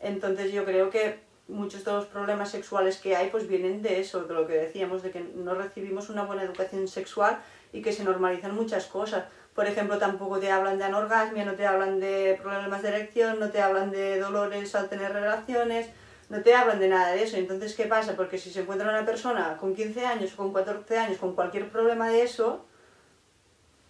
Entonces 0.00 0.52
yo 0.52 0.64
creo 0.64 0.90
que 0.90 1.20
muchos 1.48 1.84
de 1.84 1.92
los 1.92 2.04
problemas 2.04 2.50
sexuales 2.50 2.98
que 2.98 3.16
hay 3.16 3.30
pues 3.30 3.48
vienen 3.48 3.80
de 3.82 4.00
eso, 4.00 4.24
de 4.24 4.34
lo 4.34 4.46
que 4.46 4.54
decíamos, 4.54 5.02
de 5.02 5.10
que 5.10 5.20
no 5.20 5.54
recibimos 5.54 6.10
una 6.10 6.24
buena 6.24 6.42
educación 6.42 6.86
sexual 6.86 7.38
y 7.72 7.80
que 7.82 7.92
se 7.92 8.04
normalizan 8.04 8.54
muchas 8.54 8.86
cosas. 8.86 9.24
Por 9.58 9.66
ejemplo, 9.66 9.98
tampoco 9.98 10.38
te 10.38 10.52
hablan 10.52 10.78
de 10.78 10.84
anorgasmia, 10.84 11.44
no 11.44 11.54
te 11.56 11.66
hablan 11.66 11.98
de 11.98 12.38
problemas 12.40 12.80
de 12.80 12.90
erección, 12.90 13.40
no 13.40 13.50
te 13.50 13.60
hablan 13.60 13.90
de 13.90 14.20
dolores 14.20 14.72
al 14.76 14.88
tener 14.88 15.12
relaciones, 15.12 15.88
no 16.28 16.40
te 16.42 16.54
hablan 16.54 16.78
de 16.78 16.86
nada 16.86 17.10
de 17.10 17.24
eso. 17.24 17.36
Entonces, 17.36 17.74
¿qué 17.74 17.86
pasa? 17.86 18.14
Porque 18.14 18.38
si 18.38 18.52
se 18.52 18.60
encuentra 18.60 18.88
una 18.88 19.04
persona 19.04 19.56
con 19.56 19.74
15 19.74 20.06
años 20.06 20.32
o 20.34 20.36
con 20.36 20.52
14 20.52 20.98
años 20.98 21.18
con 21.18 21.34
cualquier 21.34 21.70
problema 21.70 22.08
de 22.08 22.22
eso, 22.22 22.66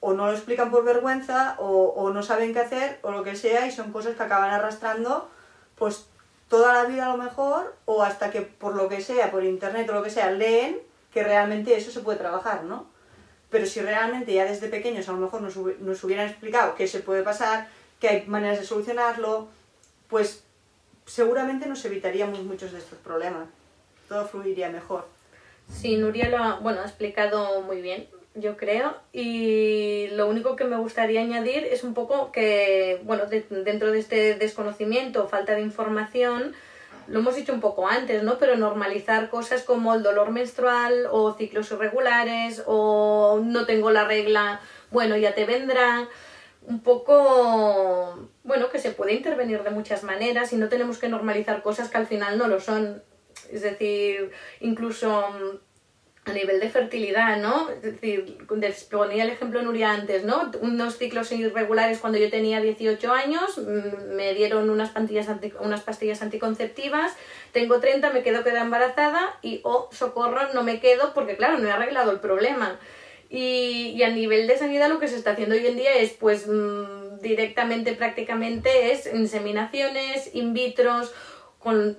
o 0.00 0.14
no 0.14 0.28
lo 0.28 0.32
explican 0.32 0.70
por 0.70 0.86
vergüenza, 0.86 1.56
o, 1.58 1.88
o 1.88 2.08
no 2.14 2.22
saben 2.22 2.54
qué 2.54 2.60
hacer, 2.60 2.98
o 3.02 3.10
lo 3.10 3.22
que 3.22 3.36
sea, 3.36 3.66
y 3.66 3.70
son 3.70 3.92
cosas 3.92 4.16
que 4.16 4.22
acaban 4.22 4.48
arrastrando, 4.48 5.28
pues 5.74 6.06
toda 6.48 6.72
la 6.72 6.84
vida 6.88 7.04
a 7.04 7.14
lo 7.14 7.22
mejor, 7.22 7.76
o 7.84 8.02
hasta 8.02 8.30
que 8.30 8.40
por 8.40 8.74
lo 8.74 8.88
que 8.88 9.02
sea, 9.02 9.30
por 9.30 9.44
internet 9.44 9.86
o 9.90 9.92
lo 9.92 10.02
que 10.02 10.08
sea, 10.08 10.30
leen 10.30 10.78
que 11.12 11.22
realmente 11.22 11.76
eso 11.76 11.90
se 11.90 12.00
puede 12.00 12.16
trabajar, 12.16 12.64
¿no? 12.64 12.86
Pero 13.50 13.64
si 13.66 13.80
realmente 13.80 14.32
ya 14.34 14.44
desde 14.44 14.68
pequeños 14.68 15.08
a 15.08 15.12
lo 15.12 15.18
mejor 15.18 15.40
nos, 15.40 15.56
nos 15.56 16.04
hubieran 16.04 16.28
explicado 16.28 16.74
qué 16.74 16.86
se 16.86 17.00
puede 17.00 17.22
pasar, 17.22 17.68
que 18.00 18.08
hay 18.08 18.26
maneras 18.26 18.58
de 18.60 18.66
solucionarlo, 18.66 19.48
pues 20.08 20.44
seguramente 21.06 21.66
nos 21.66 21.84
evitaríamos 21.84 22.42
muchos 22.44 22.72
de 22.72 22.78
estos 22.78 22.98
problemas. 22.98 23.48
Todo 24.08 24.26
fluiría 24.26 24.68
mejor. 24.70 25.06
Sí, 25.72 25.96
Nuria 25.96 26.28
lo 26.28 26.38
ha, 26.38 26.58
bueno, 26.60 26.80
ha 26.80 26.84
explicado 26.84 27.62
muy 27.62 27.80
bien, 27.82 28.06
yo 28.34 28.56
creo. 28.56 28.94
Y 29.12 30.08
lo 30.12 30.26
único 30.28 30.56
que 30.56 30.64
me 30.64 30.76
gustaría 30.76 31.20
añadir 31.20 31.64
es 31.64 31.84
un 31.84 31.94
poco 31.94 32.32
que, 32.32 33.00
bueno, 33.04 33.26
de- 33.26 33.46
dentro 33.50 33.90
de 33.92 33.98
este 33.98 34.34
desconocimiento, 34.34 35.28
falta 35.28 35.54
de 35.54 35.60
información, 35.62 36.54
lo 37.08 37.20
hemos 37.20 37.34
dicho 37.36 37.52
un 37.52 37.60
poco 37.60 37.88
antes, 37.88 38.22
¿no? 38.22 38.38
Pero 38.38 38.56
normalizar 38.56 39.30
cosas 39.30 39.62
como 39.62 39.94
el 39.94 40.02
dolor 40.02 40.30
menstrual 40.30 41.06
o 41.10 41.34
ciclos 41.34 41.70
irregulares 41.70 42.62
o 42.66 43.40
no 43.42 43.66
tengo 43.66 43.90
la 43.90 44.04
regla, 44.04 44.60
bueno, 44.90 45.16
ya 45.16 45.34
te 45.34 45.44
vendrá. 45.44 46.08
Un 46.62 46.80
poco, 46.80 48.28
bueno, 48.44 48.68
que 48.68 48.78
se 48.78 48.90
puede 48.90 49.14
intervenir 49.14 49.62
de 49.62 49.70
muchas 49.70 50.04
maneras 50.04 50.52
y 50.52 50.56
no 50.56 50.68
tenemos 50.68 50.98
que 50.98 51.08
normalizar 51.08 51.62
cosas 51.62 51.88
que 51.88 51.96
al 51.96 52.06
final 52.06 52.36
no 52.36 52.46
lo 52.46 52.60
son. 52.60 53.02
Es 53.50 53.62
decir, 53.62 54.30
incluso 54.60 55.60
a 56.28 56.32
nivel 56.32 56.60
de 56.60 56.68
fertilidad, 56.70 57.38
¿no? 57.38 57.70
Es 57.70 57.82
decir, 57.82 58.38
ponía 58.90 59.24
el 59.24 59.30
ejemplo 59.30 59.62
Nuria 59.62 59.92
antes, 59.92 60.24
¿no? 60.24 60.50
Unos 60.60 60.98
ciclos 60.98 61.32
irregulares 61.32 61.98
cuando 61.98 62.18
yo 62.18 62.30
tenía 62.30 62.60
18 62.60 63.12
años, 63.12 63.58
mm, 63.58 64.14
me 64.14 64.34
dieron 64.34 64.70
unas 64.70 64.90
pastillas, 64.90 65.28
anti- 65.28 65.52
unas 65.60 65.82
pastillas 65.82 66.22
anticonceptivas, 66.22 67.12
tengo 67.52 67.80
30, 67.80 68.10
me 68.10 68.22
quedo 68.22 68.44
queda 68.44 68.60
embarazada 68.62 69.36
y, 69.42 69.60
oh, 69.64 69.88
socorro, 69.92 70.52
no 70.54 70.62
me 70.62 70.80
quedo 70.80 71.14
porque, 71.14 71.36
claro, 71.36 71.58
no 71.58 71.68
he 71.68 71.72
arreglado 71.72 72.10
el 72.12 72.20
problema. 72.20 72.78
Y, 73.30 73.92
y 73.94 74.02
a 74.04 74.08
nivel 74.10 74.46
de 74.46 74.56
sanidad 74.56 74.88
lo 74.88 74.98
que 74.98 75.08
se 75.08 75.16
está 75.16 75.32
haciendo 75.32 75.54
hoy 75.54 75.66
en 75.66 75.76
día 75.76 75.94
es, 75.96 76.12
pues, 76.12 76.46
mm, 76.46 77.18
directamente, 77.20 77.92
prácticamente, 77.92 78.92
es 78.92 79.06
inseminaciones, 79.12 80.30
in 80.34 80.54
vitros, 80.54 81.12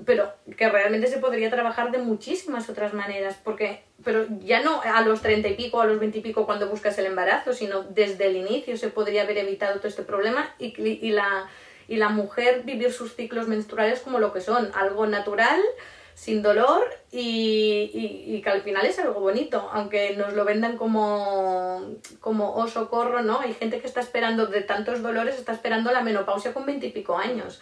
pero 0.05 0.31
que 0.57 0.69
realmente 0.69 1.07
se 1.07 1.17
podría 1.17 1.49
trabajar 1.49 1.91
de 1.91 1.97
muchísimas 1.97 2.69
otras 2.69 2.93
maneras, 2.93 3.39
porque, 3.43 3.83
pero 4.03 4.25
ya 4.41 4.61
no 4.61 4.81
a 4.81 5.01
los 5.01 5.21
treinta 5.21 5.47
y 5.47 5.55
pico, 5.55 5.81
a 5.81 5.85
los 5.85 5.99
veinte 5.99 6.19
y 6.19 6.21
pico 6.21 6.45
cuando 6.45 6.69
buscas 6.69 6.97
el 6.97 7.05
embarazo, 7.05 7.53
sino 7.53 7.83
desde 7.83 8.27
el 8.27 8.37
inicio 8.37 8.77
se 8.77 8.89
podría 8.89 9.23
haber 9.23 9.37
evitado 9.37 9.77
todo 9.77 9.87
este 9.87 10.03
problema 10.03 10.53
y, 10.59 11.11
la, 11.11 11.49
y 11.87 11.97
la 11.97 12.09
mujer 12.09 12.63
vivir 12.63 12.91
sus 12.91 13.15
ciclos 13.15 13.47
menstruales 13.47 13.99
como 14.01 14.19
lo 14.19 14.33
que 14.33 14.41
son, 14.41 14.71
algo 14.73 15.07
natural, 15.07 15.61
sin 16.15 16.41
dolor 16.41 16.83
y, 17.11 17.91
y, 18.27 18.41
que 18.41 18.49
al 18.49 18.61
final 18.61 18.85
es 18.85 18.99
algo 18.99 19.21
bonito, 19.21 19.69
aunque 19.71 20.17
nos 20.17 20.33
lo 20.33 20.43
vendan 20.43 20.75
como, 20.75 21.95
como 22.19 22.55
oh 22.55 22.67
socorro, 22.67 23.21
¿no? 23.21 23.39
Hay 23.39 23.53
gente 23.53 23.79
que 23.79 23.87
está 23.87 24.01
esperando 24.01 24.47
de 24.47 24.61
tantos 24.61 25.01
dolores, 25.01 25.37
está 25.39 25.53
esperando 25.53 25.93
la 25.93 26.01
menopausia 26.01 26.53
con 26.53 26.65
veintipico 26.65 27.17
años 27.17 27.61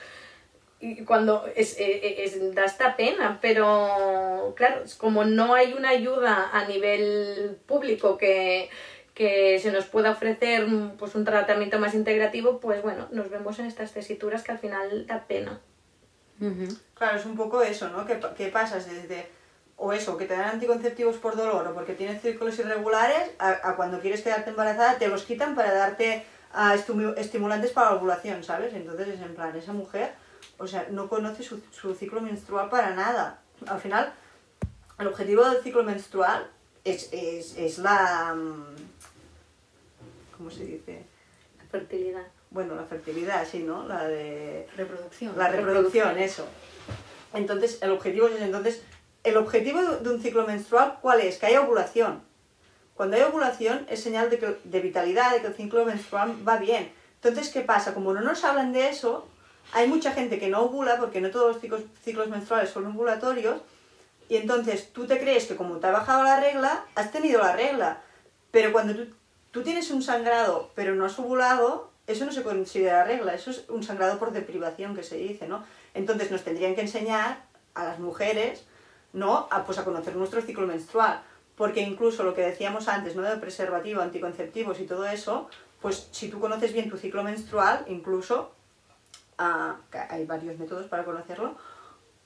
cuando 1.06 1.46
es, 1.56 1.76
es, 1.80 2.36
es- 2.36 2.56
da 2.56 2.66
esta 2.66 2.96
pena, 2.96 3.40
pero 3.42 4.54
claro, 4.56 4.84
como 4.98 5.26
no 5.26 5.54
hay 5.56 5.74
una 5.74 5.90
ayuda 5.90 6.50
a 6.54 6.66
nivel 6.66 7.58
público 7.66 8.18
que, 8.18 8.70
que 9.16 9.58
se 9.60 9.72
nos 9.72 9.86
pueda 9.86 10.12
ofrecer 10.12 10.68
pues 11.00 11.16
un 11.16 11.26
tratamiento 11.26 11.80
más 11.80 11.96
integrativo, 11.96 12.60
pues 12.60 12.82
bueno, 12.84 13.08
nos 13.12 13.30
vemos 13.30 13.58
en 13.60 13.66
estas 13.66 13.92
tesituras 13.94 14.44
que 14.44 14.52
al 14.52 14.60
final 14.60 15.08
da 15.08 15.26
pena. 15.26 15.60
Claro, 16.94 17.18
es 17.18 17.26
un 17.26 17.36
poco 17.36 17.64
eso, 17.64 17.90
¿no? 17.90 18.06
Que, 18.06 18.16
pa- 18.16 18.36
que 18.36 18.48
pasas 18.50 18.88
desde, 18.88 19.28
o 19.76 19.92
eso, 19.94 20.18
que 20.18 20.26
te 20.26 20.36
dan 20.36 20.50
anticonceptivos 20.50 21.16
por 21.18 21.36
dolor 21.36 21.66
o 21.68 21.74
porque 21.74 21.94
tienes 21.94 22.22
círculos 22.22 22.60
irregulares, 22.60 23.32
a, 23.40 23.50
a 23.70 23.76
cuando 23.76 24.00
quieres 24.00 24.22
quedarte 24.22 24.52
embarazada 24.52 25.00
te 25.00 25.08
los 25.08 25.24
quitan 25.24 25.56
para 25.56 25.74
darte 25.74 26.24
ah, 26.54 26.76
estimu- 26.76 27.16
estimulantes 27.18 27.72
para 27.72 27.90
la 27.90 27.96
ovulación, 27.98 28.44
¿sabes? 28.44 28.76
Entonces 28.76 29.08
es 29.08 29.22
en 29.22 29.34
plan, 29.34 29.56
esa 29.56 29.74
mujer, 29.74 30.12
o 30.58 30.68
sea, 30.68 30.88
no 30.92 31.08
conoce 31.08 31.44
su, 31.44 31.62
su 31.72 31.94
ciclo 31.96 32.22
menstrual 32.22 32.70
para 32.70 32.96
nada. 32.96 33.42
Al 33.68 33.80
final, 33.80 34.14
el 35.00 35.08
objetivo 35.08 35.48
del 35.50 35.62
ciclo 35.64 35.84
menstrual 35.84 36.50
es, 36.84 37.10
es, 37.12 37.58
es 37.58 37.78
la... 37.80 38.34
mm, 38.36 38.76
¿Cómo 40.38 40.52
se 40.52 40.66
dice? 40.66 41.06
La 41.58 41.66
fertilidad. 41.66 42.28
Bueno, 42.50 42.76
la 42.76 42.84
fertilidad, 42.84 43.46
sí, 43.48 43.60
¿no? 43.60 43.88
La 43.88 44.08
de... 44.08 44.68
Reproducción. 44.76 45.38
La 45.38 45.50
reproducción, 45.50 46.18
eso. 46.18 46.48
Entonces, 47.34 47.80
el 47.82 47.92
objetivo 47.92 48.28
es 48.28 48.42
entonces, 48.42 48.84
el 49.24 49.38
objetivo 49.38 49.82
de 49.82 50.00
de 50.00 50.10
un 50.10 50.22
ciclo 50.22 50.48
menstrual, 50.48 51.00
¿cuál 51.02 51.22
es? 51.22 51.38
Que 51.38 51.48
haya 51.48 51.62
ovulación. 51.62 52.22
Cuando 52.96 53.16
hay 53.18 53.24
ovulación 53.24 53.86
es 53.90 54.02
señal 54.02 54.30
de, 54.30 54.40
que, 54.40 54.58
de 54.64 54.80
vitalidad, 54.80 55.34
de 55.34 55.42
que 55.42 55.48
el 55.48 55.54
ciclo 55.54 55.86
menstrual 55.86 56.36
va 56.48 56.58
bien. 56.58 56.92
Entonces, 57.22 57.50
¿qué 57.52 57.62
pasa? 57.62 57.94
Como 57.94 58.14
no 58.14 58.22
nos 58.22 58.44
hablan 58.44 58.74
de 58.74 58.90
eso, 58.90 59.28
hay 59.74 59.88
mucha 59.88 60.12
gente 60.12 60.40
que 60.40 60.48
no 60.48 60.62
ovula, 60.62 60.98
porque 60.98 61.22
no 61.22 61.32
todos 61.32 61.56
los 61.64 61.84
ciclos, 62.04 62.28
menstruales 62.30 62.70
son 62.70 62.88
ovulatorios, 62.88 63.62
y 64.30 64.38
entonces 64.38 64.92
tú 64.92 65.08
te 65.08 65.20
crees 65.20 65.46
que 65.46 65.56
como 65.56 65.78
te 65.78 65.88
ha 65.88 65.92
bajado 65.92 66.24
la 66.24 66.40
regla, 66.40 66.86
has 66.96 67.12
tenido 67.12 67.42
la 67.42 67.56
regla. 67.56 68.02
Pero 68.52 68.72
cuando 68.72 68.96
tú, 68.96 69.08
tú 69.52 69.64
tienes 69.64 69.92
un 69.92 70.02
sangrado, 70.02 70.72
pero 70.76 70.96
no 70.96 71.06
has 71.06 71.18
ovulado, 71.20 71.92
eso 72.08 72.26
no 72.26 72.32
se 72.32 72.44
considera 72.44 73.04
regla, 73.04 73.34
eso 73.34 73.52
es 73.52 73.66
un 73.70 73.84
sangrado 73.84 74.18
por 74.18 74.32
deprivación 74.32 74.96
que 74.96 75.04
se 75.04 75.18
dice, 75.18 75.48
¿no? 75.48 75.64
Entonces 75.94 76.32
nos 76.32 76.44
tendrían 76.44 76.76
que 76.76 76.82
enseñar 76.82 77.46
a 77.74 77.84
las 77.84 78.00
mujeres, 78.00 78.66
¿no? 79.14 79.48
A, 79.52 79.66
pues 79.66 79.78
a 79.78 79.84
conocer 79.84 80.16
nuestro 80.16 80.42
ciclo 80.42 80.66
menstrual, 80.68 81.22
porque 81.56 81.82
incluso 81.82 82.24
lo 82.24 82.34
que 82.34 82.42
decíamos 82.42 82.88
antes, 82.88 83.16
¿no? 83.16 83.24
De 83.24 83.36
preservativo, 83.38 84.02
anticonceptivos 84.02 84.80
y 84.80 84.86
todo 84.86 85.06
eso, 85.06 85.50
pues 85.82 86.08
si 86.12 86.30
tú 86.30 86.40
conoces 86.40 86.74
bien 86.74 86.90
tu 86.90 86.98
ciclo 86.98 87.24
menstrual, 87.24 87.86
incluso, 87.88 88.52
hay 89.38 90.26
varios 90.26 90.58
métodos 90.58 90.88
para 90.88 91.06
conocerlo, 91.06 91.56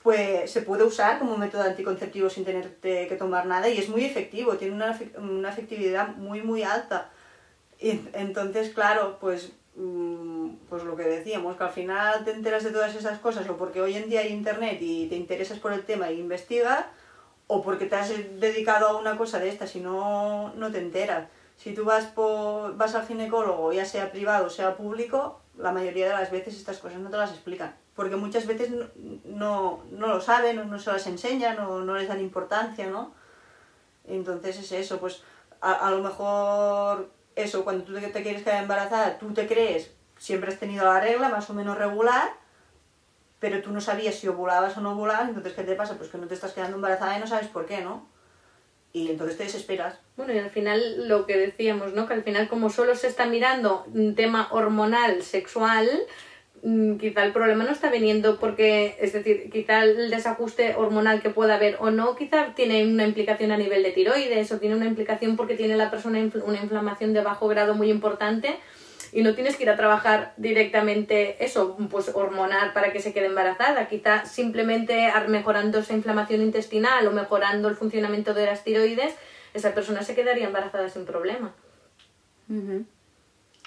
pues 0.02 0.50
se 0.50 0.62
puede 0.62 0.84
usar 0.84 1.18
como 1.18 1.36
método 1.36 1.62
anticonceptivo 1.62 2.28
sin 2.28 2.44
tener 2.44 2.76
que 2.80 3.16
tomar 3.18 3.46
nada 3.46 3.68
y 3.68 3.78
es 3.78 3.88
muy 3.88 4.04
efectivo, 4.04 4.56
tiene 4.56 4.74
una, 4.74 4.98
una 5.18 5.50
efectividad 5.50 6.16
muy 6.16 6.42
muy 6.42 6.62
alta. 6.62 7.10
Y 7.82 8.00
entonces, 8.12 8.70
claro, 8.70 9.18
pues, 9.20 9.52
mm, 9.76 10.50
pues 10.68 10.84
lo 10.84 10.96
que 10.96 11.02
decíamos, 11.02 11.56
que 11.56 11.64
al 11.64 11.70
final 11.70 12.24
te 12.24 12.30
enteras 12.30 12.62
de 12.64 12.70
todas 12.70 12.94
esas 12.94 13.18
cosas 13.18 13.48
o 13.48 13.56
porque 13.56 13.80
hoy 13.80 13.96
en 13.96 14.08
día 14.08 14.20
hay 14.20 14.32
internet 14.32 14.78
y 14.80 15.08
te 15.08 15.16
interesas 15.16 15.58
por 15.58 15.72
el 15.72 15.84
tema 15.84 16.08
e 16.08 16.14
investigas 16.14 16.86
o 17.48 17.62
porque 17.62 17.86
te 17.86 17.96
has 17.96 18.08
dedicado 18.40 18.88
a 18.88 18.96
una 18.98 19.16
cosa 19.16 19.38
de 19.38 19.48
estas 19.48 19.74
y 19.76 19.80
no, 19.80 20.54
no 20.54 20.70
te 20.70 20.78
enteras. 20.78 21.28
Si 21.56 21.74
tú 21.74 21.84
vas, 21.84 22.06
por, 22.06 22.76
vas 22.76 22.94
al 22.94 23.06
ginecólogo, 23.06 23.72
ya 23.72 23.84
sea 23.84 24.10
privado 24.10 24.46
o 24.46 24.50
sea 24.50 24.76
público, 24.76 25.41
la 25.56 25.72
mayoría 25.72 26.08
de 26.08 26.14
las 26.14 26.30
veces 26.30 26.54
estas 26.54 26.78
cosas 26.78 26.98
no 26.98 27.10
te 27.10 27.16
las 27.16 27.30
explican 27.30 27.74
porque 27.94 28.16
muchas 28.16 28.46
veces 28.46 28.70
no, 29.24 29.82
lo 29.90 30.20
saben, 30.20 30.68
no, 30.68 30.78
se 30.78 30.92
las 30.92 31.06
enseñan, 31.06 31.58
o 31.60 31.80
no 31.80 31.94
les 31.94 32.08
dan 32.08 32.20
importancia, 32.20 32.86
¿no? 32.88 33.12
Entonces 34.06 34.58
es 34.58 34.72
eso, 34.72 34.98
pues 34.98 35.22
a, 35.60 35.90
lo 35.90 36.02
mejor 36.02 37.10
eso, 37.36 37.64
cuando 37.64 37.84
tú 37.84 37.94
te, 37.94 38.00
te, 38.08 38.22
quieres 38.22 38.42
quedar 38.42 38.62
embarazada, 38.62 39.18
tú 39.18 39.32
te 39.32 39.46
crees, 39.46 39.92
siempre 40.18 40.50
has 40.50 40.58
tenido 40.58 40.84
la 40.84 41.00
regla 41.00 41.28
más 41.28 41.48
o 41.50 41.54
menos 41.54 41.78
regular, 41.78 42.32
pero 43.38 43.60
tú 43.62 43.70
no 43.72 43.80
sabías 43.80 44.14
si 44.14 44.28
ovulabas 44.28 44.76
o 44.76 44.80
no 44.80 44.92
ovulabas, 44.92 45.28
entonces 45.28 45.52
¿qué 45.52 45.62
te 45.62 45.74
pasa? 45.74 45.96
Pues 45.96 46.08
que 46.08 46.18
no 46.18 46.26
te 46.26 46.34
estás 46.34 46.52
quedando 46.52 46.76
embarazada 46.76 47.16
y 47.16 47.20
no 47.20 47.26
sabes 47.26 47.48
por 47.48 47.66
qué, 47.66 47.82
¿no? 47.82 48.06
Y 48.92 49.10
entonces 49.10 49.38
te 49.38 49.44
desesperas. 49.44 49.98
Bueno, 50.16 50.34
y 50.34 50.38
al 50.38 50.50
final 50.50 51.08
lo 51.08 51.24
que 51.26 51.36
decíamos, 51.36 51.94
¿no? 51.94 52.06
Que 52.06 52.14
al 52.14 52.22
final 52.22 52.48
como 52.48 52.68
solo 52.68 52.94
se 52.94 53.08
está 53.08 53.26
mirando 53.26 53.84
un 53.94 54.14
tema 54.14 54.48
hormonal, 54.50 55.22
sexual, 55.22 55.88
Mm, 56.64 56.96
quizá 56.98 57.24
el 57.24 57.32
problema 57.32 57.64
no 57.64 57.72
está 57.72 57.90
viniendo 57.90 58.38
porque, 58.38 58.96
es 59.00 59.12
decir, 59.12 59.50
quizá 59.50 59.82
el 59.82 60.10
desajuste 60.10 60.76
hormonal 60.76 61.20
que 61.20 61.30
pueda 61.30 61.56
haber 61.56 61.76
o 61.80 61.90
no, 61.90 62.14
quizá 62.14 62.54
tiene 62.54 62.86
una 62.86 63.04
implicación 63.04 63.50
a 63.50 63.56
nivel 63.56 63.82
de 63.82 63.90
tiroides 63.90 64.52
o 64.52 64.60
tiene 64.60 64.76
una 64.76 64.86
implicación 64.86 65.36
porque 65.36 65.56
tiene 65.56 65.76
la 65.76 65.90
persona 65.90 66.20
una 66.44 66.62
inflamación 66.62 67.14
de 67.14 67.20
bajo 67.20 67.48
grado 67.48 67.74
muy 67.74 67.90
importante 67.90 68.60
y 69.12 69.22
no 69.22 69.34
tienes 69.34 69.56
que 69.56 69.64
ir 69.64 69.70
a 69.70 69.76
trabajar 69.76 70.32
directamente 70.36 71.44
eso, 71.44 71.76
pues 71.90 72.10
hormonal 72.14 72.72
para 72.72 72.92
que 72.92 73.00
se 73.00 73.12
quede 73.12 73.26
embarazada. 73.26 73.88
Quizá 73.88 74.24
simplemente 74.24 75.12
mejorando 75.28 75.78
esa 75.78 75.92
inflamación 75.92 76.42
intestinal 76.42 77.06
o 77.06 77.12
mejorando 77.12 77.68
el 77.68 77.76
funcionamiento 77.76 78.34
de 78.34 78.46
las 78.46 78.64
tiroides, 78.64 79.14
esa 79.54 79.74
persona 79.74 80.02
se 80.02 80.14
quedaría 80.14 80.46
embarazada 80.46 80.88
sin 80.88 81.04
problema. 81.04 81.52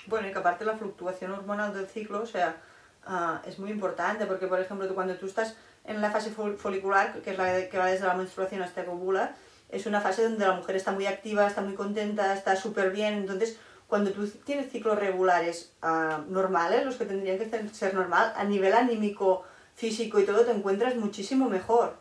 Bueno, 0.08 0.28
y 0.28 0.32
que 0.32 0.38
aparte 0.38 0.66
la 0.66 0.78
fluctuación 0.78 1.32
hormonal 1.32 1.74
del 1.74 1.88
ciclo, 1.88 2.22
o 2.22 2.26
sea, 2.26 2.58
Ah, 3.06 3.42
es 3.46 3.60
muy 3.60 3.70
importante 3.70 4.26
porque, 4.26 4.48
por 4.48 4.60
ejemplo, 4.60 4.94
cuando 4.96 5.16
tú 5.16 5.28
estás 5.28 5.56
en 5.84 6.02
la 6.02 6.10
fase 6.10 6.32
folicular, 6.32 7.22
que 7.22 7.32
es 7.32 7.38
la 7.38 7.70
que 7.70 7.78
va 7.78 7.86
desde 7.86 8.08
la 8.08 8.16
menstruación 8.16 8.64
hasta 8.64 8.84
que 8.84 8.90
ovula, 8.90 9.36
es 9.70 9.86
una 9.86 10.02
fase 10.02 10.24
donde 10.24 10.46
la 10.46 10.54
mujer 10.54 10.76
está 10.76 10.92
muy 10.92 11.06
activa, 11.06 11.46
está 11.46 11.62
muy 11.62 11.76
contenta, 11.76 12.34
está 12.34 12.56
súper 12.56 12.90
bien. 12.90 13.14
Entonces, 13.14 13.60
cuando 13.88 14.12
tú 14.12 14.28
tienes 14.28 14.72
ciclos 14.72 15.00
regulares 15.00 15.74
ah, 15.82 16.22
normales, 16.28 16.86
los 16.86 16.96
que 16.96 17.06
tendrían 17.06 17.38
que 17.38 17.70
ser 17.70 17.94
normal, 17.94 18.34
a 18.36 18.44
nivel 18.44 18.74
anímico, 18.74 19.44
físico 19.76 20.20
y 20.20 20.26
todo, 20.26 20.46
te 20.46 20.52
encuentras 20.52 20.96
muchísimo 20.96 21.50
mejor. 21.50 21.96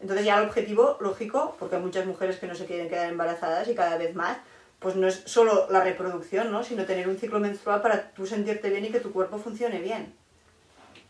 Entonces 0.00 0.26
ya 0.26 0.38
el 0.38 0.48
objetivo, 0.48 0.96
lógico, 1.00 1.56
porque 1.58 1.76
hay 1.76 1.82
muchas 1.82 2.06
mujeres 2.06 2.38
que 2.38 2.46
no 2.46 2.54
se 2.54 2.66
quieren 2.66 2.88
quedar 2.88 3.08
embarazadas 3.08 3.68
y 3.68 3.74
cada 3.74 3.96
vez 3.98 4.14
más, 4.14 4.38
pues 4.80 4.96
no 4.96 5.06
es 5.06 5.22
solo 5.26 5.68
la 5.70 5.84
reproducción, 5.84 6.50
¿no? 6.50 6.64
sino 6.64 6.84
tener 6.84 7.08
un 7.08 7.18
ciclo 7.18 7.38
menstrual 7.38 7.82
para 7.82 8.10
tú 8.10 8.26
sentirte 8.26 8.68
bien 8.70 8.84
y 8.84 8.90
que 8.90 8.98
tu 8.98 9.12
cuerpo 9.12 9.38
funcione 9.38 9.80
bien 9.80 10.14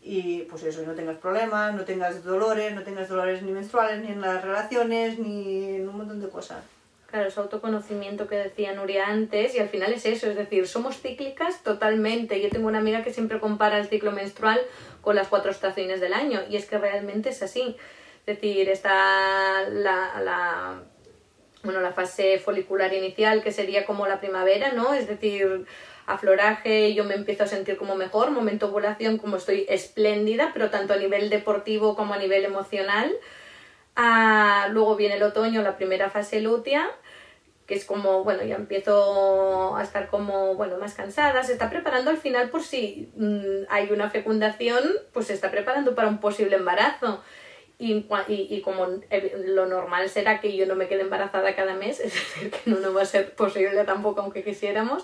y 0.03 0.39
pues 0.49 0.63
eso, 0.63 0.83
no 0.85 0.93
tengas 0.93 1.17
problemas, 1.17 1.73
no 1.73 1.85
tengas 1.85 2.23
dolores, 2.23 2.75
no 2.75 2.83
tengas 2.83 3.07
dolores 3.07 3.41
ni 3.41 3.51
menstruales, 3.51 4.01
ni 4.01 4.11
en 4.11 4.21
las 4.21 4.43
relaciones, 4.43 5.17
ni 5.17 5.75
en 5.75 5.87
un 5.87 5.97
montón 5.97 6.19
de 6.19 6.29
cosas. 6.29 6.61
Claro, 7.13 7.27
es 7.27 7.37
autoconocimiento 7.37 8.27
que 8.27 8.37
decía 8.37 8.73
Nuria 8.73 9.05
antes 9.05 9.53
y 9.53 9.59
al 9.59 9.69
final 9.69 9.93
es 9.93 10.03
eso, 10.07 10.31
es 10.31 10.35
decir, 10.35 10.67
somos 10.67 10.99
cíclicas 10.99 11.61
totalmente. 11.61 12.41
Yo 12.41 12.49
tengo 12.49 12.67
una 12.67 12.79
amiga 12.79 13.03
que 13.03 13.13
siempre 13.13 13.39
compara 13.39 13.77
el 13.77 13.85
ciclo 13.85 14.11
menstrual 14.11 14.59
con 15.01 15.15
las 15.15 15.27
cuatro 15.27 15.51
estaciones 15.51 16.01
del 16.01 16.15
año 16.15 16.41
y 16.49 16.55
es 16.55 16.65
que 16.65 16.79
realmente 16.79 17.29
es 17.29 17.43
así. 17.43 17.77
Es 18.21 18.25
decir, 18.25 18.67
está 18.67 19.61
la, 19.69 20.21
la, 20.23 20.81
bueno, 21.61 21.81
la 21.81 21.91
fase 21.91 22.39
folicular 22.39 22.91
inicial 22.91 23.43
que 23.43 23.51
sería 23.51 23.85
como 23.85 24.07
la 24.07 24.19
primavera, 24.19 24.73
¿no? 24.73 24.95
Es 24.95 25.07
decir, 25.07 25.67
afloraje, 26.07 26.95
yo 26.95 27.03
me 27.03 27.13
empiezo 27.13 27.43
a 27.43 27.47
sentir 27.47 27.77
como 27.77 27.93
mejor, 27.95 28.31
momento 28.31 28.69
ovulación 28.69 29.19
como 29.19 29.37
estoy 29.37 29.67
espléndida, 29.69 30.49
pero 30.51 30.71
tanto 30.71 30.93
a 30.93 30.97
nivel 30.97 31.29
deportivo 31.29 31.95
como 31.95 32.15
a 32.15 32.17
nivel 32.17 32.43
emocional. 32.43 33.15
Ah, 33.95 34.67
luego 34.71 34.95
viene 34.95 35.17
el 35.17 35.23
otoño, 35.23 35.61
la 35.61 35.77
primera 35.77 36.09
fase 36.09 36.41
lútea, 36.41 36.89
que 37.65 37.75
es 37.75 37.85
como, 37.85 38.23
bueno, 38.23 38.43
ya 38.43 38.55
empiezo 38.55 39.75
a 39.75 39.83
estar 39.83 40.07
como, 40.07 40.55
bueno, 40.55 40.77
más 40.77 40.93
cansada, 40.93 41.43
se 41.43 41.53
está 41.53 41.69
preparando 41.69 42.09
al 42.09 42.17
final 42.17 42.49
por 42.49 42.63
si 42.63 43.11
mm, 43.15 43.65
hay 43.69 43.91
una 43.91 44.09
fecundación, 44.09 44.83
pues 45.13 45.27
se 45.27 45.33
está 45.33 45.49
preparando 45.49 45.95
para 45.95 46.09
un 46.09 46.19
posible 46.19 46.55
embarazo. 46.55 47.23
Y, 47.79 48.05
y, 48.27 48.61
como 48.61 48.87
lo 49.45 49.65
normal 49.65 50.07
será 50.07 50.39
que 50.39 50.55
yo 50.55 50.65
no 50.65 50.75
me 50.75 50.87
quede 50.87 51.01
embarazada 51.01 51.55
cada 51.55 51.73
mes, 51.73 51.99
es 51.99 52.13
decir, 52.13 52.51
que 52.51 52.69
no, 52.69 52.79
no 52.79 52.93
va 52.93 53.01
a 53.01 53.05
ser 53.05 53.33
posible 53.33 53.83
tampoco 53.83 54.21
aunque 54.21 54.43
quisiéramos, 54.43 55.03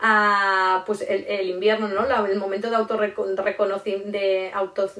a 0.00 0.84
pues 0.86 1.02
el, 1.02 1.24
el 1.26 1.48
invierno, 1.48 1.88
¿no? 1.88 2.26
el 2.26 2.38
momento 2.38 2.70
de 2.70 2.76
autorreconocimiento, 2.76 4.10
de 4.10 4.50
auto... 4.54 4.90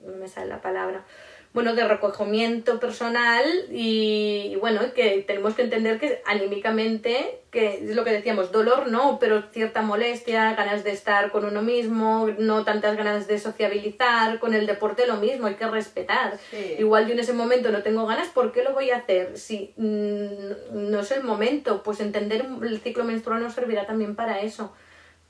no 0.00 0.16
me 0.16 0.28
sale 0.28 0.48
la 0.48 0.60
palabra 0.60 1.04
bueno, 1.52 1.74
de 1.74 1.86
recogimiento 1.86 2.78
personal 2.78 3.44
y, 3.72 4.54
bueno, 4.60 4.80
que 4.94 5.24
tenemos 5.26 5.54
que 5.54 5.62
entender 5.62 5.98
que 5.98 6.22
anímicamente, 6.24 7.40
que 7.50 7.90
es 7.90 7.96
lo 7.96 8.04
que 8.04 8.12
decíamos, 8.12 8.52
dolor 8.52 8.86
no, 8.86 9.18
pero 9.18 9.42
cierta 9.50 9.82
molestia, 9.82 10.54
ganas 10.54 10.84
de 10.84 10.92
estar 10.92 11.32
con 11.32 11.44
uno 11.44 11.60
mismo, 11.60 12.28
no 12.38 12.64
tantas 12.64 12.96
ganas 12.96 13.26
de 13.26 13.40
sociabilizar, 13.40 14.38
con 14.38 14.54
el 14.54 14.66
deporte 14.66 15.08
lo 15.08 15.16
mismo, 15.16 15.48
hay 15.48 15.54
que 15.54 15.66
respetar. 15.66 16.38
Igual 16.78 17.08
yo 17.08 17.14
en 17.14 17.18
ese 17.18 17.32
momento 17.32 17.70
no 17.70 17.82
tengo 17.82 18.06
ganas, 18.06 18.28
¿por 18.28 18.52
qué 18.52 18.62
lo 18.62 18.72
voy 18.72 18.90
a 18.90 18.98
hacer? 18.98 19.36
Si 19.36 19.74
mm, 19.76 20.90
no 20.90 21.00
es 21.00 21.10
el 21.10 21.24
momento, 21.24 21.82
pues 21.82 21.98
entender 21.98 22.46
el 22.62 22.80
ciclo 22.80 23.02
menstrual 23.02 23.42
nos 23.42 23.54
servirá 23.54 23.86
también 23.86 24.14
para 24.14 24.40
eso 24.40 24.72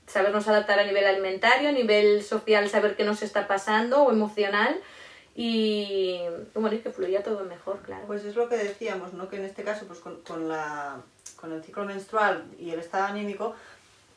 sabernos 0.05 0.47
adaptar 0.47 0.77
a 0.77 0.83
nivel 0.83 1.05
alimentario, 1.05 1.69
a 1.69 1.71
nivel 1.71 2.21
social, 2.21 2.67
saber 2.67 2.97
qué 2.97 3.05
nos 3.05 3.23
está 3.23 3.47
pasando 3.47 4.03
o 4.03 4.11
emocional 4.11 4.75
y 5.35 6.19
bueno, 6.53 6.75
y 6.75 6.79
que 6.79 6.91
fluya 6.91 7.23
todo 7.23 7.43
mejor, 7.45 7.79
claro. 7.79 8.05
Pues 8.07 8.25
es 8.25 8.35
lo 8.35 8.49
que 8.49 8.57
decíamos, 8.57 9.13
¿no? 9.13 9.29
Que 9.29 9.37
en 9.37 9.45
este 9.45 9.63
caso, 9.63 9.85
pues 9.87 9.99
con, 9.99 10.21
con, 10.21 10.49
la, 10.49 10.97
con 11.37 11.53
el 11.53 11.63
ciclo 11.63 11.85
menstrual 11.85 12.43
y 12.59 12.71
el 12.71 12.79
estado 12.79 13.05
anímico 13.05 13.55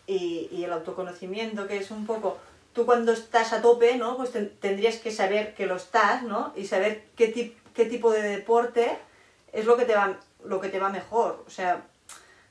y, 0.06 0.48
y, 0.50 0.64
el 0.64 0.72
autoconocimiento, 0.72 1.66
que 1.66 1.76
es 1.76 1.90
un 1.90 2.04
poco, 2.04 2.38
tú 2.72 2.84
cuando 2.84 3.12
estás 3.12 3.52
a 3.52 3.62
tope, 3.62 3.96
¿no? 3.96 4.16
Pues 4.16 4.32
tendrías 4.60 4.96
que 4.96 5.12
saber 5.12 5.54
que 5.54 5.66
lo 5.66 5.76
estás, 5.76 6.24
¿no? 6.24 6.52
Y 6.56 6.66
saber 6.66 7.04
qué, 7.16 7.54
qué 7.74 7.84
tipo 7.86 8.10
de 8.10 8.22
deporte 8.22 8.98
es 9.52 9.66
lo 9.66 9.76
que 9.76 9.84
te 9.84 9.94
va, 9.94 10.18
lo 10.44 10.60
que 10.60 10.68
te 10.68 10.80
va 10.80 10.88
mejor. 10.88 11.44
O 11.46 11.50
sea, 11.50 11.86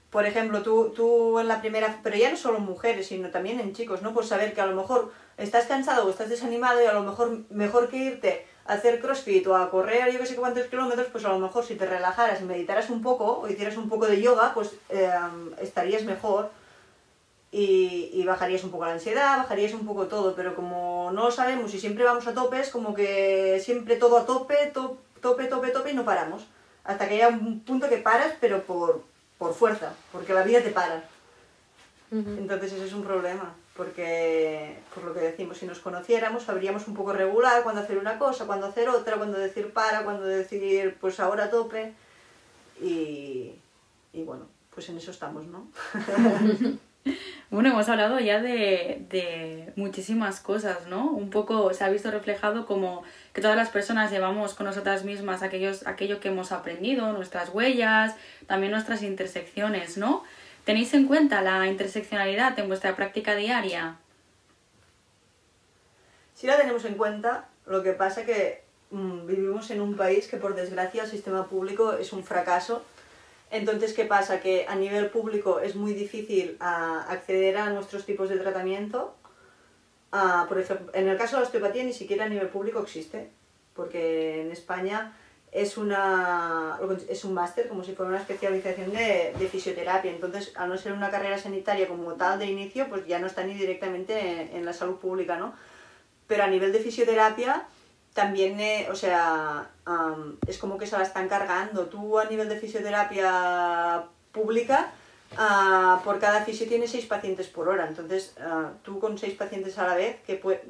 por 0.09 0.25
ejemplo, 0.25 0.63
tú, 0.63 0.93
tú 0.95 1.37
en 1.39 1.49
la 1.49 1.59
primera, 1.59 1.99
pero 2.01 2.15
ya 2.15 2.31
no 2.31 2.37
solo 2.37 2.59
en 2.59 2.63
mujeres, 2.63 3.07
sino 3.07 3.29
también 3.29 3.59
en 3.59 3.73
chicos, 3.73 4.01
¿no? 4.01 4.13
Pues 4.13 4.27
saber 4.27 4.53
que 4.53 4.61
a 4.61 4.65
lo 4.67 4.75
mejor 4.75 5.11
estás 5.37 5.65
cansado 5.65 6.05
o 6.05 6.09
estás 6.09 6.29
desanimado 6.29 6.81
y 6.81 6.85
a 6.85 6.93
lo 6.93 7.03
mejor 7.03 7.39
mejor 7.49 7.89
que 7.89 7.97
irte 7.97 8.52
hacer 8.65 9.01
crossfit 9.01 9.45
o 9.47 9.55
a 9.55 9.69
correr 9.69 10.11
yo 10.11 10.19
que 10.19 10.25
sé 10.25 10.35
cuántos 10.35 10.67
kilómetros, 10.67 11.07
pues 11.11 11.25
a 11.25 11.29
lo 11.29 11.39
mejor 11.39 11.65
si 11.65 11.75
te 11.75 11.85
relajaras 11.85 12.41
y 12.41 12.45
meditaras 12.45 12.89
un 12.89 13.01
poco 13.01 13.39
o 13.39 13.49
hicieras 13.49 13.77
un 13.77 13.89
poco 13.89 14.07
de 14.07 14.21
yoga, 14.21 14.53
pues 14.53 14.71
em, 14.89 15.53
estarías 15.59 16.03
mejor 16.03 16.49
y, 17.51 18.23
bajarías 18.25 18.63
un 18.63 18.71
poco 18.71 18.85
la 18.85 18.93
ansiedad, 18.93 19.37
bajarías 19.37 19.73
un 19.73 19.85
poco 19.85 20.07
todo, 20.07 20.33
pero 20.35 20.55
como 20.55 21.11
no 21.13 21.25
lo 21.25 21.31
sabemos 21.31 21.73
y 21.73 21.79
siempre 21.79 22.03
vamos 22.03 22.25
a 22.25 22.33
tope, 22.33 22.59
es 22.59 22.69
como 22.69 22.93
que 22.95 23.61
siempre 23.63 23.97
todo 23.97 24.17
a 24.17 24.25
tope, 24.25 24.71
tope, 24.73 25.45
tope, 25.45 25.69
tope 25.69 25.91
y 25.91 25.93
no 25.93 26.05
paramos. 26.05 26.47
Hasta 26.83 27.07
que 27.07 27.15
haya 27.15 27.29
un 27.29 27.59
punto 27.61 27.87
que 27.87 27.97
paras, 27.97 28.33
pero 28.41 28.63
por, 28.63 29.03
por 29.37 29.53
fuerza, 29.53 29.93
porque 30.11 30.33
la 30.33 30.43
vida 30.43 30.61
te 30.61 30.71
para. 30.71 31.03
Entonces 32.11 32.73
ese 32.73 32.85
es 32.85 32.93
un 32.93 33.03
problema 33.03 33.53
porque, 33.75 34.77
por 34.93 35.03
lo 35.03 35.13
que 35.13 35.21
decimos, 35.21 35.57
si 35.57 35.65
nos 35.65 35.79
conociéramos, 35.79 36.43
sabríamos 36.43 36.87
un 36.87 36.93
poco 36.93 37.13
regular 37.13 37.63
cuándo 37.63 37.81
hacer 37.81 37.97
una 37.97 38.19
cosa, 38.19 38.45
cuándo 38.45 38.67
hacer 38.67 38.89
otra, 38.89 39.17
cuándo 39.17 39.37
decir 39.37 39.73
para, 39.73 40.03
cuándo 40.03 40.25
decir 40.25 40.97
pues 41.01 41.19
ahora 41.19 41.49
tope. 41.49 41.93
Y, 42.81 43.55
y 44.13 44.23
bueno, 44.23 44.47
pues 44.73 44.89
en 44.89 44.97
eso 44.97 45.11
estamos, 45.11 45.45
¿no? 45.47 45.67
Bueno, 47.49 47.69
hemos 47.69 47.87
hablado 47.87 48.19
ya 48.19 48.41
de, 48.41 49.05
de, 49.09 49.73
muchísimas 49.75 50.39
cosas, 50.39 50.87
¿no? 50.87 51.11
Un 51.11 51.29
poco 51.29 51.71
se 51.73 51.83
ha 51.83 51.89
visto 51.89 52.09
reflejado 52.09 52.65
como 52.65 53.03
que 53.31 53.41
todas 53.41 53.55
las 53.55 53.69
personas 53.69 54.09
llevamos 54.09 54.55
con 54.55 54.65
nosotras 54.65 55.03
mismas 55.03 55.43
aquellos, 55.43 55.85
aquello 55.85 56.19
que 56.19 56.29
hemos 56.29 56.51
aprendido, 56.51 57.13
nuestras 57.13 57.49
huellas, 57.49 58.15
también 58.47 58.71
nuestras 58.71 59.03
intersecciones, 59.03 59.97
¿no? 59.97 60.23
¿Tenéis 60.65 60.93
en 60.93 61.07
cuenta 61.07 61.41
la 61.41 61.67
interseccionalidad 61.67 62.57
en 62.59 62.67
vuestra 62.67 62.95
práctica 62.95 63.35
diaria? 63.35 63.97
Sí 66.35 66.47
la 66.47 66.57
tenemos 66.57 66.85
en 66.85 66.95
cuenta, 66.95 67.49
lo 67.65 67.83
que 67.83 67.93
pasa 67.93 68.25
que 68.25 68.63
mmm, 68.91 69.25
vivimos 69.25 69.69
en 69.71 69.81
un 69.81 69.95
país 69.95 70.27
que 70.27 70.37
por 70.37 70.55
desgracia 70.55 71.03
el 71.03 71.09
sistema 71.09 71.47
público 71.47 71.93
es 71.93 72.13
un 72.13 72.23
fracaso 72.23 72.83
entonces, 73.53 73.93
¿qué 73.93 74.05
pasa? 74.05 74.39
Que 74.39 74.65
a 74.67 74.73
nivel 74.75 75.11
público 75.11 75.59
es 75.59 75.75
muy 75.75 75.93
difícil 75.93 76.57
uh, 76.59 77.11
acceder 77.11 77.55
a 77.57 77.69
nuestros 77.69 78.03
tipos 78.03 78.27
de 78.27 78.37
tratamiento. 78.37 79.13
Uh, 80.11 80.47
por 80.47 80.59
ejemplo, 80.59 80.91
en 80.95 81.07
el 81.07 81.15
caso 81.19 81.35
de 81.35 81.41
la 81.41 81.45
osteopatía 81.45 81.83
ni 81.83 81.93
siquiera 81.93 82.25
a 82.25 82.29
nivel 82.29 82.47
público 82.47 82.79
existe, 82.79 83.29
porque 83.75 84.41
en 84.41 84.51
España 84.51 85.15
es, 85.53 85.77
una, 85.77 86.79
es 87.07 87.23
un 87.23 87.33
máster, 87.33 87.67
como 87.67 87.83
si 87.83 87.93
fuera 87.93 88.09
una 88.09 88.19
especialización 88.19 88.91
de, 88.91 89.33
de, 89.37 89.47
fisioterapia. 89.47 90.11
Entonces, 90.11 90.51
al 90.55 90.69
no 90.69 90.77
ser 90.77 90.93
una 90.93 91.11
carrera 91.11 91.37
sanitaria 91.37 91.87
como 91.87 92.13
tal 92.13 92.39
de 92.39 92.47
inicio, 92.47 92.89
pues 92.89 93.05
ya 93.05 93.19
no 93.19 93.27
está 93.27 93.43
ni 93.43 93.53
directamente 93.53 94.19
en, 94.19 94.57
en 94.57 94.65
la 94.65 94.73
salud 94.73 94.95
pública, 94.95 95.37
¿no? 95.37 95.53
Pero 96.27 96.43
a 96.43 96.47
nivel 96.47 96.73
de 96.73 96.79
fisioterapia, 96.79 97.67
también, 98.13 98.59
eh, 98.59 98.87
o 98.91 98.95
sea, 98.95 99.69
um, 99.87 100.37
es 100.47 100.57
como 100.57 100.77
que 100.77 100.87
se 100.87 100.97
la 100.97 101.03
están 101.03 101.27
cargando. 101.27 101.85
Tú 101.87 102.19
a 102.19 102.25
nivel 102.25 102.47
de 102.47 102.59
fisioterapia 102.59 104.05
pública, 104.31 104.91
uh, 105.33 106.03
por 106.03 106.19
cada 106.19 106.43
fisio 106.45 106.67
tienes 106.67 106.91
seis 106.91 107.05
pacientes 107.05 107.47
por 107.47 107.69
hora. 107.69 107.87
Entonces, 107.87 108.35
uh, 108.37 108.69
tú 108.83 108.99
con 108.99 109.17
seis 109.17 109.35
pacientes 109.35 109.77
a 109.77 109.87
la 109.87 109.95
vez, 109.95 110.17
que 110.25 110.35
puede, 110.35 110.63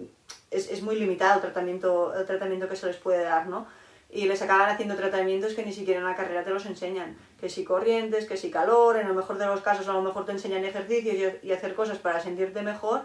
es, 0.52 0.70
es, 0.72 0.82
muy 0.82 0.96
limitado 0.96 1.36
el 1.36 1.42
tratamiento, 1.42 2.14
el 2.16 2.26
tratamiento 2.26 2.70
que 2.70 2.76
se 2.76 2.88
les 2.88 2.98
puede 2.98 3.24
dar, 3.24 3.48
¿no? 3.48 3.68
Y 4.14 4.26
les 4.28 4.42
acaban 4.44 4.70
haciendo 4.70 4.96
tratamientos 4.96 5.54
que 5.54 5.66
ni 5.66 5.74
siquiera 5.74 6.00
en 6.00 6.06
la 6.06 6.16
carrera 6.16 6.44
te 6.44 6.52
los 6.52 6.66
enseñan. 6.68 7.18
Que 7.40 7.50
si 7.50 7.64
corrientes, 7.64 8.26
que 8.26 8.38
si 8.38 8.52
calor, 8.52 8.98
en 8.98 9.08
el 9.08 9.14
mejor 9.14 9.40
de 9.40 9.48
los 9.48 9.62
casos 9.62 9.88
a 9.88 9.94
lo 9.94 10.02
mejor 10.02 10.26
te 10.26 10.34
enseñan 10.34 10.64
ejercicios 10.64 11.34
y, 11.42 11.52
hacer 11.52 11.74
cosas 11.74 11.98
para 11.98 12.20
sentirte 12.20 12.62
mejor, 12.62 13.02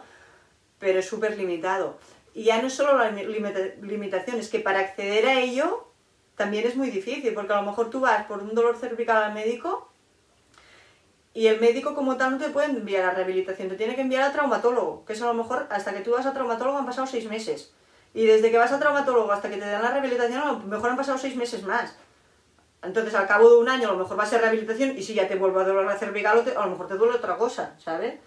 pero 0.78 0.98
es 0.98 1.06
súper 1.06 1.38
limitado. 1.38 1.96
Y 2.34 2.44
ya 2.44 2.60
no 2.60 2.68
es 2.68 2.74
solo 2.74 2.98
la 2.98 3.10
limita 3.10 3.58
limitación, 3.80 4.38
es 4.38 4.50
que 4.50 4.60
para 4.60 4.80
acceder 4.80 5.26
a 5.26 5.40
ello 5.40 5.88
también 6.36 6.66
es 6.66 6.76
muy 6.76 6.90
difícil, 6.90 7.32
porque 7.32 7.54
a 7.54 7.60
lo 7.60 7.68
mejor 7.68 7.88
tú 7.88 8.00
vas 8.00 8.26
por 8.26 8.42
un 8.42 8.54
dolor 8.54 8.76
cervical 8.76 9.22
al 9.22 9.34
médico 9.34 9.88
y 11.38 11.46
el 11.46 11.60
médico 11.60 11.94
como 11.94 12.16
tal 12.16 12.32
no 12.32 12.38
te 12.38 12.50
puede 12.50 12.68
enviar 12.68 13.04
a 13.04 13.10
rehabilitación, 13.12 13.68
te 13.68 13.76
tiene 13.76 13.94
que 13.94 14.00
enviar 14.00 14.24
a 14.24 14.32
traumatólogo, 14.32 15.04
que 15.04 15.12
es 15.12 15.22
a 15.22 15.26
lo 15.26 15.34
mejor 15.34 15.68
hasta 15.70 15.94
que 15.94 16.00
tú 16.00 16.10
vas 16.10 16.26
a 16.26 16.32
traumatólogo 16.32 16.78
han 16.78 16.86
pasado 16.86 17.06
seis 17.06 17.28
meses. 17.28 17.72
Y 18.14 18.26
desde 18.26 18.50
que 18.50 18.58
vas 18.58 18.72
a 18.72 18.78
traumatólogo 18.78 19.30
hasta 19.30 19.50
que 19.50 19.56
te 19.56 19.66
dan 19.66 19.82
la 19.82 19.90
rehabilitación, 19.90 20.40
a 20.40 20.52
lo 20.52 20.58
mejor 20.60 20.90
han 20.90 20.96
pasado 20.96 21.18
seis 21.18 21.36
meses 21.36 21.62
más. 21.62 21.96
Entonces, 22.82 23.14
al 23.14 23.26
cabo 23.26 23.50
de 23.50 23.58
un 23.58 23.68
año, 23.68 23.88
a 23.88 23.92
lo 23.92 23.98
mejor 23.98 24.18
va 24.18 24.22
a 24.22 24.26
ser 24.26 24.40
rehabilitación 24.40 24.96
y 24.96 25.02
si 25.02 25.14
ya 25.14 25.26
te 25.26 25.36
vuelve 25.36 25.60
a 25.60 25.64
doler 25.64 25.84
la 25.84 25.96
cervical, 25.96 26.44
a 26.56 26.64
lo 26.64 26.70
mejor 26.70 26.86
te 26.86 26.94
duele 26.94 27.16
otra 27.16 27.36
cosa, 27.36 27.74
¿sabes? 27.78 28.18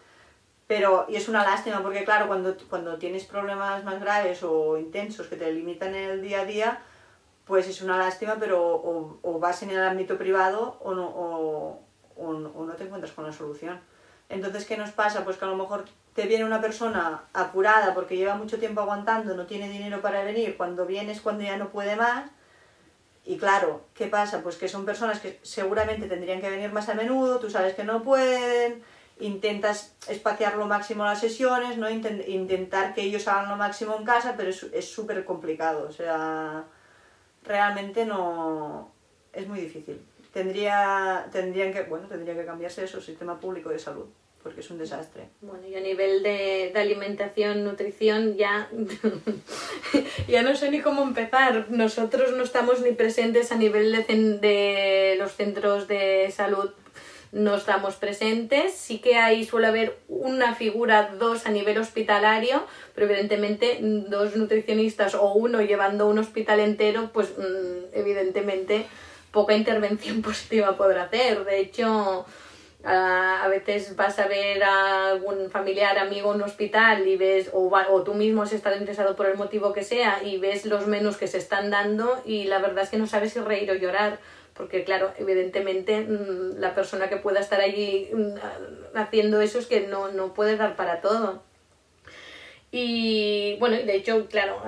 Pero, 0.68 1.06
y 1.10 1.16
es 1.16 1.28
una 1.30 1.44
lástima 1.44 1.82
porque 1.82 2.04
claro, 2.04 2.28
cuando, 2.28 2.56
cuando 2.70 2.98
tienes 2.98 3.26
problemas 3.26 3.84
más 3.84 4.00
graves 4.00 4.44
o 4.44 4.78
intensos 4.78 5.28
que 5.28 5.36
te 5.36 5.52
limitan 5.52 5.96
el 5.96 6.22
día 6.22 6.42
a 6.42 6.46
día, 6.46 6.82
pues 7.46 7.68
es 7.68 7.82
una 7.82 7.98
lástima, 7.98 8.38
pero 8.40 8.62
o, 9.22 9.40
vas 9.40 9.64
en 9.64 9.72
el 9.72 9.82
ámbito 9.82 10.18
privado 10.18 10.78
o 10.82 10.94
no, 10.94 11.08
o, 11.08 11.82
o 12.18 12.34
no 12.34 12.74
te 12.74 12.84
encuentras 12.84 13.14
con 13.14 13.26
la 13.26 13.34
solución. 13.34 13.82
Entonces, 14.30 14.66
¿qué 14.66 14.78
nos 14.78 14.92
pasa? 14.92 15.26
Pues 15.26 15.38
que 15.38 15.46
a 15.46 15.50
lo 15.50 15.58
mejor 15.58 15.86
te 16.16 16.28
viene 16.28 16.44
una 16.44 16.62
persona 16.62 17.24
apurada 17.34 17.94
porque 17.94 18.18
lleva 18.18 18.36
mucho 18.36 18.60
tiempo 18.60 18.82
aguantando, 18.82 19.36
no 19.36 19.46
tiene 19.46 19.70
dinero 19.70 20.02
para 20.02 20.24
venir, 20.24 20.58
cuando 20.58 20.86
vienes 20.86 21.22
cuando 21.22 21.44
ya 21.44 21.58
no 21.58 21.70
puede 21.70 21.96
más. 21.96 22.30
Y 23.24 23.38
claro, 23.38 23.86
¿qué 23.94 24.08
pasa? 24.08 24.42
Pues 24.42 24.58
que 24.58 24.68
son 24.68 24.86
personas 24.86 25.20
que 25.20 25.40
seguramente 25.44 26.08
tendrían 26.08 26.42
que 26.42 26.50
venir 26.50 26.72
más 26.74 26.90
a 26.90 26.96
menudo, 26.96 27.40
tú 27.40 27.50
sabes 27.50 27.76
que 27.76 27.84
no 27.84 28.04
pueden, 28.04 28.84
intentas 29.20 29.96
espaciar 30.08 30.56
lo 30.56 30.66
máximo 30.66 31.06
las 31.06 31.20
sesiones, 31.20 31.78
¿no? 31.78 31.90
Intent 31.90 32.28
intentar 32.28 32.94
que 32.94 33.02
ellos 33.04 33.28
hagan 33.28 33.50
lo 33.50 33.56
máximo 33.56 33.96
en 33.96 34.04
casa, 34.04 34.34
pero 34.36 34.50
es 34.50 34.92
súper 34.92 35.24
complicado, 35.24 35.88
o 35.88 35.92
sea, 35.92 36.66
realmente 37.44 38.06
no... 38.06 38.92
es 39.34 39.48
muy 39.48 39.62
difícil. 39.62 40.02
Tendría, 40.34 41.28
tendrían 41.32 41.74
que, 41.74 41.84
bueno, 41.84 42.08
tendría 42.08 42.34
que 42.36 42.46
cambiarse 42.46 42.84
eso, 42.84 43.02
sistema 43.02 43.40
público 43.40 43.70
de 43.70 43.80
salud, 43.80 44.08
porque 44.44 44.62
es 44.62 44.70
un 44.72 44.78
desastre. 44.78 45.30
Bueno, 45.42 45.68
y 45.68 45.76
a 45.76 45.80
nivel 45.80 46.24
de, 46.24 46.72
de 46.74 46.80
alimentación, 46.80 47.64
nutrición, 47.64 48.36
ya, 48.36 48.70
ya 50.28 50.42
no 50.42 50.56
sé 50.56 50.72
ni 50.72 50.82
cómo 50.82 51.04
empezar. 51.04 51.68
Nosotros 51.70 52.34
no 52.36 52.44
estamos 52.44 52.82
ni 52.82 52.92
presentes 52.92 53.52
a 53.52 53.56
nivel 53.56 53.92
de, 53.92 54.04
de 54.42 55.16
los 55.18 55.34
centros 55.34 55.88
de 55.88 56.32
salud 56.36 56.72
no 57.32 57.56
estamos 57.56 57.96
presentes. 57.96 58.74
Sí 58.74 59.00
que 59.00 59.18
ahí 59.18 59.46
suele 59.46 59.68
haber 59.68 59.98
una 60.08 60.56
figura, 60.56 61.14
dos 61.18 61.46
a 61.46 61.52
nivel 61.52 61.78
hospitalario, 61.78 62.64
pero 62.94 63.08
evidentemente 63.08 63.80
dos 63.82 64.36
nutricionistas 64.36 65.16
o 65.16 65.34
uno 65.34 65.62
llevando 65.62 66.08
un 66.08 66.20
hospital 66.20 66.60
entero, 66.60 67.10
pues 67.14 67.30
mm, 67.38 67.94
evidentemente 67.94 68.86
poca 69.32 69.56
intervención 69.56 70.22
positiva 70.22 70.76
podrá 70.76 71.04
hacer. 71.04 71.46
De 71.46 71.60
hecho, 71.60 72.26
a 72.84 73.48
veces 73.50 73.96
vas 73.96 74.18
a 74.20 74.28
ver 74.28 74.64
a 74.64 75.10
algún 75.10 75.50
familiar, 75.52 76.00
amigo 76.00 76.32
en 76.32 76.38
un 76.38 76.44
hospital 76.44 77.08
y 77.08 77.16
ves, 77.16 77.50
o, 77.54 77.70
o 77.70 78.04
tú 78.04 78.14
mismo 78.14 78.42
has 78.42 78.54
estado 78.54 78.76
interesado 78.78 79.16
por 79.16 79.28
el 79.28 79.38
motivo 79.38 79.72
que 79.74 79.84
sea 79.84 80.24
y 80.24 80.38
ves 80.38 80.66
los 80.66 80.88
menús 80.88 81.18
que 81.18 81.28
se 81.28 81.38
están 81.38 81.70
dando 81.70 82.22
y 82.26 82.46
la 82.46 82.60
verdad 82.60 82.84
es 82.84 82.90
que 82.90 82.98
no 82.98 83.08
sabes 83.08 83.34
si 83.34 83.40
reír 83.40 83.70
o 83.70 83.76
llorar 83.76 84.20
porque 84.54 84.84
claro, 84.84 85.14
evidentemente 85.18 86.02
mm, 86.02 86.60
la 86.60 86.76
persona 86.76 87.10
que 87.10 87.18
pueda 87.18 87.40
estar 87.40 87.62
allí 87.62 88.10
mm, 88.14 88.98
haciendo 88.98 89.42
eso 89.42 89.60
es 89.60 89.66
que 89.66 89.82
no, 89.88 90.12
no 90.12 90.34
puede 90.34 90.58
dar 90.58 90.76
para 90.76 91.02
todo. 91.02 91.42
Y 92.72 93.58
bueno, 93.60 93.76
de 93.78 93.96
hecho, 93.96 94.28
claro, 94.28 94.62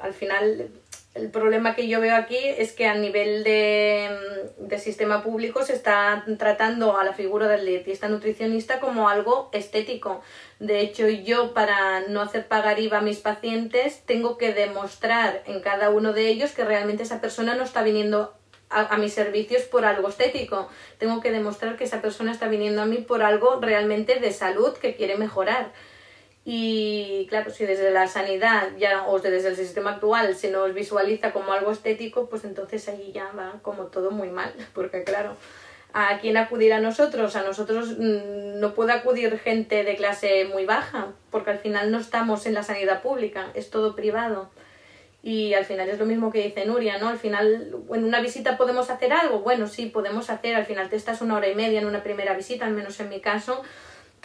al 0.00 0.12
final 0.12 0.70
el 1.14 1.30
problema 1.30 1.74
que 1.74 1.88
yo 1.88 2.00
veo 2.00 2.14
aquí 2.14 2.38
es 2.38 2.72
que 2.72 2.86
a 2.86 2.94
nivel 2.94 3.42
de, 3.42 4.10
mm, 4.60 4.68
de, 4.68 4.78
sistema 4.78 5.22
público 5.22 5.64
se 5.64 5.74
está 5.74 6.24
tratando 6.38 6.96
a 6.96 7.04
la 7.04 7.12
figura 7.14 7.48
del 7.48 7.66
dietista 7.66 8.08
nutricionista 8.08 8.78
como 8.78 9.08
algo 9.08 9.50
estético. 9.52 10.22
De 10.60 10.80
hecho, 10.80 11.08
yo 11.08 11.52
para 11.52 12.02
no 12.08 12.20
hacer 12.20 12.46
pagar 12.46 12.78
IVA 12.78 12.98
a 12.98 13.02
mis 13.02 13.18
pacientes 13.18 14.02
tengo 14.06 14.38
que 14.38 14.52
demostrar 14.52 15.42
en 15.46 15.60
cada 15.60 15.90
uno 15.90 16.12
de 16.12 16.28
ellos 16.28 16.52
que 16.52 16.64
realmente 16.64 17.02
esa 17.02 17.20
persona 17.20 17.56
no 17.56 17.64
está 17.64 17.82
viniendo 17.82 18.34
a, 18.70 18.96
mis 18.96 19.12
servicios 19.12 19.62
por 19.62 19.84
algo 19.84 20.08
estético. 20.08 20.68
Tengo 20.98 21.20
que 21.20 21.32
demostrar 21.32 21.76
que 21.76 21.84
esa 21.84 22.00
persona 22.00 22.30
está 22.30 22.46
viniendo 22.46 22.82
a 22.82 22.86
mí 22.86 22.98
por 22.98 23.22
algo 23.22 23.58
realmente 23.60 24.20
de 24.20 24.32
salud 24.32 24.74
que 24.74 24.94
quiere 24.94 25.16
mejorar. 25.16 25.72
Y 26.44 27.26
claro, 27.28 27.50
si 27.50 27.66
desde 27.66 27.90
la 27.90 28.08
sanidad 28.08 28.70
ya 28.78 29.06
o 29.06 29.18
desde 29.18 29.48
el 29.48 29.56
sistema 29.56 29.92
actual 29.92 30.34
se 30.34 30.50
nos 30.50 30.72
visualiza 30.72 31.32
como 31.32 31.52
algo 31.52 31.70
estético, 31.70 32.28
pues 32.28 32.44
entonces 32.44 32.88
ahí 32.88 33.12
ya 33.12 33.30
va 33.32 33.60
como 33.62 33.86
todo 33.86 34.10
muy 34.10 34.30
mal, 34.30 34.52
porque 34.74 35.04
claro, 35.04 35.36
¿a 35.92 36.18
quién 36.20 36.36
acudir 36.36 36.72
a 36.72 36.80
nosotros? 36.80 37.36
A 37.36 37.42
nosotros 37.42 37.96
mm, 37.98 38.58
no 38.58 38.74
puede 38.74 38.92
acudir 38.92 39.38
gente 39.38 39.84
de 39.84 39.96
clase 39.96 40.46
muy 40.46 40.64
baja, 40.64 41.08
porque 41.30 41.50
al 41.50 41.58
final 41.58 41.90
no 41.90 41.98
estamos 41.98 42.46
en 42.46 42.54
la 42.54 42.62
sanidad 42.62 43.02
pública, 43.02 43.50
es 43.54 43.70
todo 43.70 43.94
privado. 43.94 44.50
Y 45.22 45.52
al 45.52 45.66
final 45.66 45.90
es 45.90 45.98
lo 45.98 46.06
mismo 46.06 46.32
que 46.32 46.42
dice 46.42 46.64
Nuria, 46.64 46.96
¿no? 46.96 47.08
Al 47.08 47.18
final, 47.18 47.76
en 47.92 48.04
una 48.04 48.22
visita 48.22 48.56
podemos 48.56 48.88
hacer 48.88 49.12
algo. 49.12 49.40
Bueno, 49.40 49.66
sí, 49.66 49.84
podemos 49.84 50.30
hacer. 50.30 50.54
Al 50.54 50.64
final 50.64 50.88
te 50.88 50.96
estás 50.96 51.20
una 51.20 51.36
hora 51.36 51.46
y 51.48 51.54
media 51.54 51.78
en 51.78 51.86
una 51.86 52.02
primera 52.02 52.32
visita, 52.34 52.64
al 52.64 52.72
menos 52.72 52.98
en 53.00 53.10
mi 53.10 53.20
caso, 53.20 53.62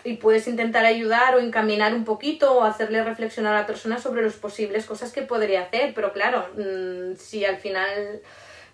y 0.05 0.15
puedes 0.15 0.47
intentar 0.47 0.85
ayudar 0.85 1.35
o 1.35 1.39
encaminar 1.39 1.93
un 1.93 2.05
poquito 2.05 2.53
o 2.53 2.63
hacerle 2.63 3.03
reflexionar 3.03 3.55
a 3.55 3.61
la 3.61 3.67
persona 3.67 3.99
sobre 3.99 4.21
las 4.21 4.35
posibles 4.35 4.85
cosas 4.85 5.11
que 5.11 5.23
podría 5.23 5.63
hacer. 5.63 5.93
Pero 5.93 6.13
claro, 6.13 6.47
mm, 6.55 7.15
si 7.17 7.43
al 7.43 7.57
final 7.57 8.21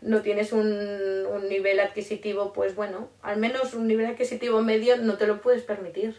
no 0.02 0.22
tienes 0.22 0.52
un, 0.52 0.68
un 0.68 1.50
nivel 1.50 1.80
adquisitivo, 1.80 2.54
pues 2.54 2.76
bueno, 2.76 3.10
al 3.24 3.38
menos 3.38 3.74
un 3.74 3.88
nivel 3.88 4.06
adquisitivo 4.06 4.62
medio 4.62 4.98
no 4.98 5.18
te 5.18 5.26
lo 5.26 5.42
puedes 5.42 5.64
permitir. 5.64 6.16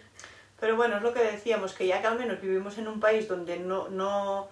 Pero 0.59 0.77
bueno, 0.77 0.97
es 0.97 1.03
lo 1.03 1.13
que 1.13 1.23
decíamos, 1.23 1.75
que 1.75 1.87
ya 1.87 2.01
que 2.01 2.07
al 2.09 2.19
menos 2.19 2.41
vivimos 2.41 2.79
en 2.79 2.89
un 2.89 2.99
país 2.99 3.29
donde 3.29 3.59
no, 3.59 3.89
no 3.89 4.49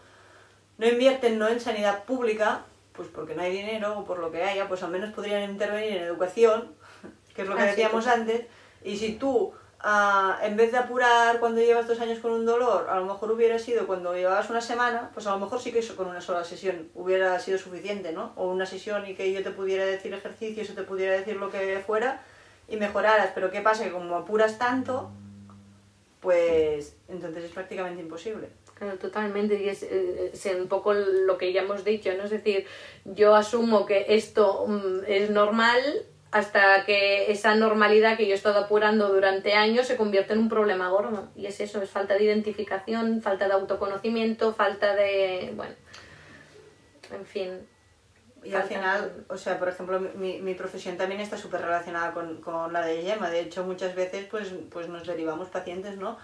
no 0.80 0.88
invierten 0.88 1.38
no 1.38 1.46
en 1.46 1.60
sanidad 1.60 2.04
pública, 2.04 2.62
pues 2.94 3.06
porque 3.08 3.34
no 3.34 3.42
hay 3.42 3.52
dinero 3.52 3.98
o 3.98 4.04
por 4.06 4.18
lo 4.18 4.32
que 4.32 4.42
haya, 4.42 4.66
pues 4.66 4.82
al 4.82 4.90
menos 4.90 5.12
podrían 5.12 5.50
intervenir 5.50 5.98
en 5.98 6.04
educación, 6.04 6.74
que 7.34 7.42
es 7.42 7.48
lo 7.48 7.54
que 7.54 7.64
decíamos 7.64 8.06
antes, 8.06 8.46
y 8.82 8.96
si 8.96 9.12
tú, 9.16 9.52
uh, 9.84 10.44
en 10.44 10.56
vez 10.56 10.72
de 10.72 10.78
apurar 10.78 11.40
cuando 11.40 11.60
llevas 11.60 11.86
dos 11.86 12.00
años 12.00 12.18
con 12.18 12.32
un 12.32 12.46
dolor, 12.46 12.88
a 12.88 12.96
lo 12.98 13.06
mejor 13.06 13.30
hubiera 13.30 13.58
sido 13.58 13.86
cuando 13.86 14.14
llevabas 14.14 14.50
una 14.50 14.60
semana, 14.60 15.10
pues 15.14 15.26
a 15.26 15.32
lo 15.32 15.38
mejor 15.38 15.60
sí 15.60 15.72
que 15.72 15.80
eso 15.80 15.96
con 15.96 16.08
una 16.08 16.20
sola 16.20 16.44
sesión 16.44 16.90
hubiera 16.94 17.38
sido 17.40 17.58
suficiente, 17.58 18.12
¿no? 18.12 18.32
O 18.36 18.48
una 18.50 18.66
sesión 18.66 19.06
y 19.06 19.14
que 19.14 19.32
yo 19.32 19.42
te 19.42 19.50
pudiera 19.50 19.84
decir 19.84 20.12
ejercicios 20.14 20.70
o 20.70 20.74
te 20.74 20.82
pudiera 20.82 21.12
decir 21.12 21.36
lo 21.36 21.50
que 21.50 21.82
fuera 21.86 22.22
y 22.68 22.76
mejoraras, 22.76 23.32
pero 23.34 23.50
¿qué 23.50 23.60
pasa? 23.60 23.84
Que 23.84 23.90
como 23.90 24.16
apuras 24.16 24.58
tanto, 24.58 25.10
pues 26.20 26.96
entonces 27.08 27.44
es 27.44 27.50
prácticamente 27.50 28.02
imposible. 28.02 28.48
Claro, 28.80 28.96
totalmente. 28.96 29.62
Y 29.62 29.68
es, 29.68 29.82
eh, 29.82 30.56
un 30.58 30.68
poco 30.68 30.94
lo 30.94 31.36
que 31.36 31.52
ya 31.52 31.62
hemos 31.62 31.84
dicho, 31.84 32.10
¿no? 32.16 32.24
Es 32.24 32.30
decir, 32.30 32.64
yo 33.04 33.34
asumo 33.34 33.84
que 33.84 34.06
esto 34.08 34.64
mm, 34.66 35.00
es 35.06 35.28
normal 35.28 35.82
hasta 36.32 36.84
que 36.84 37.32
esa 37.32 37.54
normalidad 37.54 38.16
que 38.16 38.26
yo 38.26 38.32
he 38.32 38.36
estado 38.36 38.60
apurando 38.60 39.08
durante 39.08 39.54
años 39.54 39.86
se 39.86 39.96
convierte 39.96 40.32
en 40.32 40.38
un 40.38 40.48
problema 40.48 40.88
gordo. 40.88 41.28
Y 41.34 41.46
es 41.46 41.60
eso, 41.60 41.82
es 41.82 41.90
falta 41.90 42.14
de 42.14 42.24
identificación, 42.24 43.20
falta 43.20 43.48
de 43.48 43.54
autoconocimiento, 43.54 44.54
falta 44.54 44.94
de... 44.94 45.52
bueno, 45.56 45.74
en 47.12 47.26
fin. 47.26 47.68
Y 48.42 48.54
al 48.54 48.62
final, 48.62 49.26
o 49.28 49.36
sea, 49.36 49.58
por 49.58 49.68
ejemplo, 49.68 50.00
mi, 50.00 50.40
mi 50.40 50.54
profesión 50.54 50.96
también 50.96 51.20
está 51.20 51.36
súper 51.36 51.60
relacionada 51.60 52.12
con, 52.12 52.40
con 52.40 52.72
la 52.72 52.86
de 52.86 53.02
Gemma. 53.02 53.28
De 53.28 53.40
hecho, 53.40 53.64
muchas 53.64 53.94
veces 53.94 54.26
pues, 54.30 54.54
pues 54.70 54.88
nos 54.88 55.06
derivamos 55.06 55.48
pacientes, 55.48 55.96
¿no? 55.98 56.16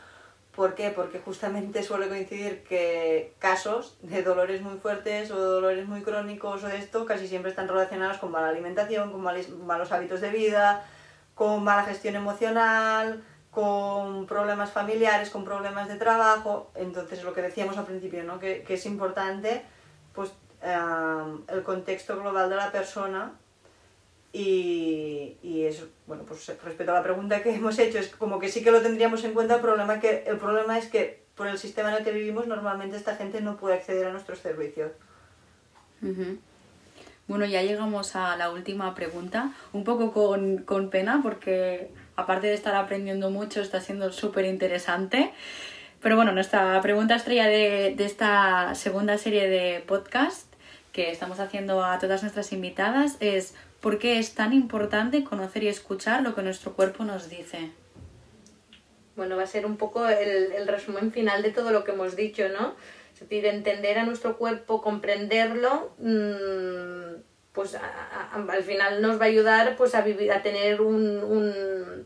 ¿Por 0.57 0.75
qué? 0.75 0.89
Porque 0.89 1.19
justamente 1.19 1.83
suele 1.83 2.09
coincidir 2.09 2.65
que 2.65 3.35
casos 3.39 3.99
de 4.01 4.23
dolores 4.23 4.63
muy 4.63 4.79
fuertes 4.79 5.31
o 5.31 5.39
dolores 5.39 5.87
muy 5.87 6.01
crónicos 6.01 6.65
o 6.65 6.69
esto 6.69 7.05
casi 7.05 7.29
siempre 7.29 7.51
están 7.51 7.69
relacionados 7.69 8.17
con 8.17 8.31
mala 8.31 8.49
alimentación, 8.49 9.13
con 9.13 9.21
malos 9.21 9.93
hábitos 9.93 10.23
de 10.23 10.31
vida, 10.31 10.83
con 11.35 11.63
mala 11.63 11.85
gestión 11.85 12.17
emocional, 12.17 13.23
con 13.51 14.25
problemas 14.25 14.71
familiares, 14.71 15.29
con 15.29 15.45
problemas 15.45 15.89
de 15.89 15.97
trabajo. 15.97 16.71
Entonces, 16.75 17.23
lo 17.23 17.35
que 17.35 17.43
decíamos 17.43 17.77
al 17.77 17.85
principio, 17.85 18.25
¿no? 18.25 18.41
Que, 18.41 18.63
que 18.63 18.75
es 18.75 18.87
importante 18.87 19.63
pues, 20.15 20.33
eh, 20.63 20.79
el 21.49 21.63
contexto 21.65 22.19
global 22.19 22.49
de 22.49 22.57
la 22.57 22.73
persona 22.73 23.33
y, 24.39 25.39
y 25.43 25.65
es, 25.65 25.83
bueno, 26.07 26.25
pues 26.25 26.47
respecto 26.63 26.93
a 26.93 26.97
la 26.97 27.03
pregunta 27.03 27.43
que 27.43 27.55
hemos 27.55 27.79
hecho, 27.79 27.99
es 27.99 28.09
como 28.09 28.39
que 28.39 28.51
sí 28.51 28.63
que 28.63 28.71
lo 28.71 28.83
tendríamos 28.83 29.25
en 29.25 29.33
cuenta, 29.33 29.55
el 29.55 29.61
problema, 29.63 29.99
que, 29.99 30.25
el 30.27 30.37
problema 30.37 30.79
es 30.79 30.89
que 30.89 31.25
por 31.35 31.47
el 31.47 31.57
sistema 31.57 31.89
en 31.91 31.97
el 31.97 32.05
que 32.05 32.13
vivimos 32.13 32.47
normalmente 32.47 32.99
esta 32.99 33.17
gente 33.17 33.41
no 33.41 33.57
puede 33.57 33.77
acceder 33.77 34.07
a 34.07 34.13
nuestros 34.13 34.39
servicios. 34.41 34.93
Bueno, 37.27 37.47
ya 37.47 37.63
llegamos 37.63 38.15
a 38.15 38.37
la 38.37 38.51
última 38.51 38.95
pregunta, 38.95 39.53
un 39.73 39.85
poco 39.85 40.13
con, 40.13 40.59
con 40.59 40.91
pena 40.91 41.21
porque 41.23 41.91
aparte 42.15 42.47
de 42.49 42.55
estar 42.55 42.75
aprendiendo 42.75 43.31
mucho 43.31 43.63
está 43.63 43.81
siendo 43.81 44.13
súper 44.13 44.45
interesante. 44.45 45.33
Pero 46.03 46.17
bueno, 46.17 46.33
nuestra 46.33 46.79
pregunta 46.83 47.17
estrella 47.17 47.47
de, 47.47 47.95
de 47.97 48.05
esta 48.05 48.75
segunda 48.75 49.17
serie 49.17 49.49
de 49.49 49.81
podcast 49.81 50.53
que 50.93 51.11
estamos 51.11 51.41
haciendo 51.41 51.85
a 51.85 51.99
todas 51.99 52.23
nuestras 52.23 52.53
invitadas 52.53 53.17
es 53.21 53.55
¿por 53.87 54.01
qué 54.01 54.19
es 54.19 54.35
tan 54.35 54.53
importante 54.53 55.23
conocer 55.23 55.63
y 55.63 55.69
escuchar 55.69 56.21
lo 56.23 56.35
que 56.35 56.43
nuestro 56.43 56.73
cuerpo 56.73 57.05
nos 57.05 57.31
dice? 57.31 57.71
Bueno, 59.15 59.37
va 59.37 59.45
a 59.45 59.47
ser 59.47 59.65
un 59.65 59.77
poco 59.77 60.09
el, 60.09 60.67
resumen 60.67 61.13
final 61.13 61.41
de 61.41 61.53
todo 61.53 61.71
lo 61.71 61.85
que 61.85 61.93
hemos 61.93 62.17
dicho, 62.17 62.49
¿no? 62.49 62.75
Es 63.15 63.21
decir, 63.21 63.47
entender 63.47 63.97
a 64.01 64.05
nuestro 64.05 64.39
cuerpo, 64.39 64.83
comprenderlo, 64.83 65.93
mm, 65.99 67.21
pues 67.53 67.77
al 67.77 68.63
final 68.65 69.01
nos 69.01 69.21
va 69.21 69.27
a 69.27 69.29
ayudar 69.29 69.77
pues 69.77 69.95
a 69.95 70.01
vivir, 70.01 70.33
a 70.33 70.43
tener 70.43 70.81
un, 70.81 72.05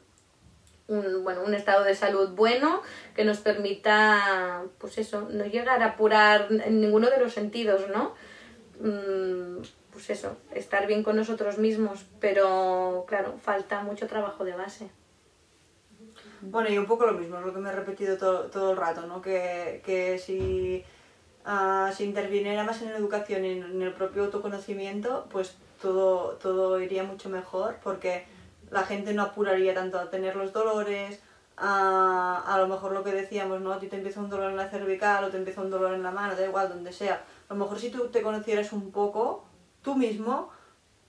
bueno, 0.86 1.42
un 1.46 1.54
estado 1.54 1.82
de 1.84 1.94
salud 1.94 2.28
bueno 2.36 2.82
que 3.16 3.24
nos 3.24 3.38
permita, 3.38 4.64
pues 4.76 4.98
eso, 4.98 5.30
no 5.30 5.46
llegar 5.46 5.82
a 5.82 5.86
apurar 5.86 6.48
en 6.50 6.82
ninguno 6.82 7.08
de 7.08 7.20
los 7.20 7.32
sentidos, 7.32 7.88
¿no? 7.88 8.14
Pues 10.00 10.18
eso, 10.18 10.34
estar 10.54 10.86
bien 10.86 11.02
con 11.02 11.14
nosotros 11.14 11.58
mismos, 11.58 12.06
pero 12.20 13.04
claro, 13.06 13.34
falta 13.42 13.82
mucho 13.82 14.06
trabajo 14.06 14.46
de 14.46 14.54
base. 14.54 14.88
Bueno, 16.40 16.70
y 16.70 16.78
un 16.78 16.86
poco 16.86 17.04
lo 17.04 17.12
mismo, 17.12 17.38
es 17.38 17.44
lo 17.44 17.52
que 17.52 17.60
me 17.60 17.68
he 17.68 17.72
repetido 17.72 18.16
todo, 18.16 18.44
todo 18.44 18.70
el 18.70 18.78
rato, 18.78 19.06
¿no? 19.06 19.20
Que, 19.20 19.82
que 19.84 20.18
si 20.18 20.82
ah, 21.44 21.92
se 21.94 22.04
interviniera 22.04 22.64
más 22.64 22.80
en 22.80 22.92
la 22.92 22.96
educación 22.96 23.44
y 23.44 23.50
en 23.50 23.82
el 23.82 23.92
propio 23.92 24.24
autoconocimiento, 24.24 25.26
pues 25.30 25.58
todo, 25.82 26.36
todo 26.36 26.80
iría 26.80 27.04
mucho 27.04 27.28
mejor, 27.28 27.76
porque 27.82 28.24
la 28.70 28.84
gente 28.84 29.12
no 29.12 29.22
apuraría 29.22 29.74
tanto 29.74 29.98
a 29.98 30.08
tener 30.08 30.34
los 30.34 30.54
dolores, 30.54 31.20
a, 31.58 32.42
a 32.46 32.58
lo 32.58 32.68
mejor 32.68 32.92
lo 32.92 33.04
que 33.04 33.12
decíamos, 33.12 33.60
¿no? 33.60 33.70
A 33.70 33.78
ti 33.78 33.88
te 33.88 33.96
empieza 33.96 34.20
un 34.20 34.30
dolor 34.30 34.50
en 34.50 34.56
la 34.56 34.70
cervical 34.70 35.24
o 35.24 35.28
te 35.28 35.36
empieza 35.36 35.60
un 35.60 35.68
dolor 35.68 35.92
en 35.92 36.02
la 36.02 36.10
mano, 36.10 36.34
da 36.34 36.46
igual, 36.46 36.70
donde 36.70 36.90
sea. 36.90 37.22
A 37.50 37.52
lo 37.52 37.60
mejor 37.60 37.78
si 37.78 37.90
tú 37.90 38.08
te 38.08 38.22
conocieras 38.22 38.72
un 38.72 38.92
poco, 38.92 39.49
tú 39.82 39.96
mismo, 39.96 40.50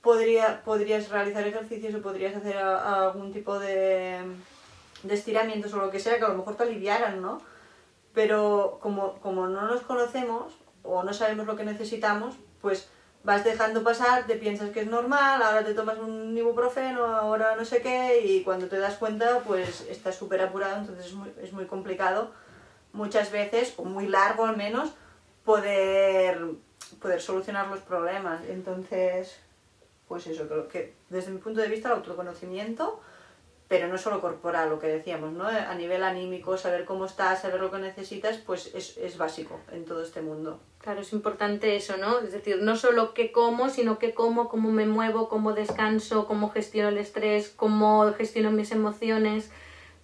podría, 0.01 0.63
podrías 0.63 1.09
realizar 1.09 1.45
ejercicios 1.47 1.93
o 1.95 2.01
podrías 2.01 2.35
hacer 2.35 2.57
algún 2.57 3.31
tipo 3.31 3.59
de, 3.59 4.19
de 5.03 5.13
estiramientos 5.13 5.73
o 5.73 5.77
lo 5.77 5.91
que 5.91 5.99
sea 5.99 6.17
que 6.17 6.25
a 6.25 6.29
lo 6.29 6.35
mejor 6.35 6.55
te 6.55 6.63
aliviaran, 6.63 7.21
¿no? 7.21 7.41
Pero 8.13 8.79
como, 8.81 9.19
como 9.19 9.47
no 9.47 9.67
nos 9.67 9.81
conocemos 9.81 10.53
o 10.83 11.03
no 11.03 11.13
sabemos 11.13 11.45
lo 11.45 11.55
que 11.55 11.63
necesitamos, 11.63 12.35
pues 12.61 12.89
vas 13.23 13.43
dejando 13.43 13.83
pasar, 13.83 14.25
te 14.25 14.35
piensas 14.35 14.71
que 14.71 14.81
es 14.81 14.87
normal, 14.87 15.41
ahora 15.41 15.63
te 15.63 15.73
tomas 15.73 15.99
un 15.99 16.35
ibuprofeno, 16.35 17.05
ahora 17.05 17.55
no 17.55 17.65
sé 17.65 17.81
qué, 17.81 18.21
y 18.23 18.43
cuando 18.43 18.67
te 18.67 18.79
das 18.79 18.95
cuenta, 18.95 19.39
pues 19.45 19.81
estás 19.89 20.15
súper 20.15 20.41
apurado, 20.41 20.77
entonces 20.77 21.07
es 21.07 21.13
muy, 21.13 21.31
es 21.41 21.53
muy 21.53 21.65
complicado 21.65 22.31
muchas 22.93 23.31
veces, 23.31 23.73
o 23.77 23.83
muy 23.83 24.07
largo 24.07 24.45
al 24.45 24.57
menos, 24.57 24.91
poder, 25.45 26.41
poder 26.99 27.21
solucionar 27.21 27.67
los 27.67 27.79
problemas. 27.79 28.41
Entonces, 28.47 29.37
pues 30.07 30.27
eso, 30.27 30.47
creo 30.47 30.67
que 30.67 30.93
desde 31.09 31.31
mi 31.31 31.39
punto 31.39 31.61
de 31.61 31.67
vista 31.67 31.89
el 31.89 31.95
autoconocimiento, 31.95 32.99
pero 33.67 33.87
no 33.87 33.97
solo 33.97 34.19
corporal, 34.19 34.69
lo 34.69 34.79
que 34.79 34.87
decíamos, 34.87 35.31
¿no? 35.31 35.47
A 35.47 35.73
nivel 35.75 36.03
anímico, 36.03 36.57
saber 36.57 36.83
cómo 36.83 37.05
estás, 37.05 37.41
saber 37.41 37.61
lo 37.61 37.71
que 37.71 37.77
necesitas, 37.77 38.37
pues 38.37 38.75
es, 38.75 38.97
es 38.97 39.17
básico 39.17 39.61
en 39.71 39.85
todo 39.85 40.03
este 40.03 40.21
mundo. 40.21 40.59
Claro, 40.79 40.99
es 40.99 41.13
importante 41.13 41.77
eso, 41.77 41.95
¿no? 41.95 42.19
Es 42.19 42.33
decir, 42.33 42.57
no 42.61 42.75
solo 42.75 43.13
qué 43.13 43.31
como, 43.31 43.69
sino 43.69 43.97
qué 43.97 44.13
como, 44.13 44.49
cómo 44.49 44.71
me 44.71 44.85
muevo, 44.85 45.29
cómo 45.29 45.53
descanso, 45.53 46.27
cómo 46.27 46.49
gestiono 46.49 46.89
el 46.89 46.97
estrés, 46.97 47.53
cómo 47.55 48.11
gestiono 48.13 48.51
mis 48.51 48.71
emociones. 48.71 49.51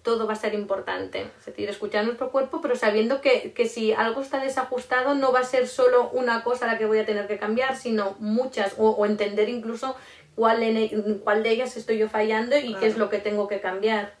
Todo 0.08 0.26
va 0.26 0.32
a 0.32 0.36
ser 0.36 0.54
importante. 0.54 1.30
Es 1.38 1.44
decir, 1.44 1.68
escuchar 1.68 2.02
nuestro 2.06 2.30
cuerpo, 2.30 2.62
pero 2.62 2.74
sabiendo 2.76 3.20
que, 3.20 3.52
que 3.52 3.68
si 3.68 3.92
algo 3.92 4.22
está 4.22 4.38
desajustado, 4.42 5.14
no 5.14 5.32
va 5.32 5.40
a 5.40 5.44
ser 5.44 5.68
solo 5.68 6.08
una 6.14 6.42
cosa 6.42 6.66
la 6.66 6.78
que 6.78 6.86
voy 6.86 6.98
a 6.98 7.04
tener 7.04 7.26
que 7.26 7.36
cambiar, 7.38 7.76
sino 7.76 8.16
muchas, 8.18 8.72
o, 8.78 8.88
o 8.88 9.04
entender 9.04 9.50
incluso 9.50 9.94
cuál, 10.34 10.62
en 10.62 10.76
e- 10.78 11.18
cuál 11.22 11.42
de 11.42 11.50
ellas 11.50 11.76
estoy 11.76 11.98
yo 11.98 12.08
fallando 12.08 12.56
y 12.56 12.74
qué 12.80 12.86
es 12.86 12.96
lo 12.96 13.10
que 13.10 13.18
tengo 13.18 13.48
que 13.48 13.60
cambiar. 13.60 14.14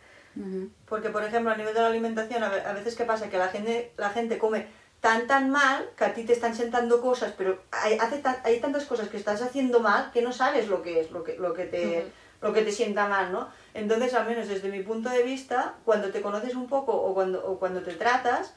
Porque, 0.86 1.08
por 1.08 1.24
ejemplo, 1.24 1.50
a 1.52 1.56
nivel 1.56 1.72
de 1.72 1.80
la 1.80 1.86
alimentación, 1.86 2.42
a 2.44 2.50
ve- 2.50 2.60
a 2.60 2.72
veces, 2.74 2.94
¿qué 2.94 3.04
pasa? 3.04 3.30
Que 3.30 3.38
la 3.38 3.48
gente, 3.48 3.92
la 3.96 4.10
gente 4.10 4.36
come 4.36 4.66
tan, 5.00 5.26
tan 5.26 5.48
mal 5.48 5.88
que 5.96 6.04
a 6.04 6.12
ti 6.12 6.24
te 6.24 6.34
están 6.34 6.54
sentando 6.54 7.00
cosas, 7.00 7.32
pero 7.38 7.62
hay, 7.70 7.94
hace 7.98 8.18
tan- 8.18 8.40
hay 8.44 8.60
tantas 8.60 8.84
cosas 8.84 9.08
que 9.08 9.16
estás 9.16 9.40
haciendo 9.40 9.80
mal 9.80 10.10
que 10.12 10.20
no 10.20 10.32
sabes 10.32 10.68
lo 10.68 10.82
que 10.82 11.00
es, 11.00 11.10
lo 11.12 11.24
que, 11.24 11.38
lo 11.38 11.54
que, 11.54 11.64
te. 11.64 11.78
Lo 12.40 12.52
que 12.52 12.62
te 12.62 12.72
sienta 12.72 13.08
mal, 13.08 13.32
¿no? 13.32 13.48
Entonces, 13.74 14.14
al 14.14 14.26
menos 14.26 14.48
desde 14.48 14.70
mi 14.70 14.82
punto 14.82 15.10
de 15.10 15.22
vista, 15.22 15.74
cuando 15.84 16.10
te 16.10 16.20
conoces 16.20 16.54
un 16.54 16.68
poco 16.68 16.92
o 16.92 17.14
cuando, 17.14 17.44
o 17.44 17.58
cuando 17.58 17.82
te 17.82 17.92
tratas, 17.92 18.54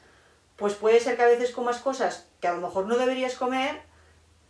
pues 0.56 0.74
puede 0.74 1.00
ser 1.00 1.16
que 1.16 1.22
a 1.22 1.26
veces 1.26 1.50
comas 1.50 1.78
cosas 1.78 2.26
que 2.40 2.48
a 2.48 2.54
lo 2.54 2.60
mejor 2.60 2.86
no 2.86 2.96
deberías 2.96 3.34
comer, 3.34 3.80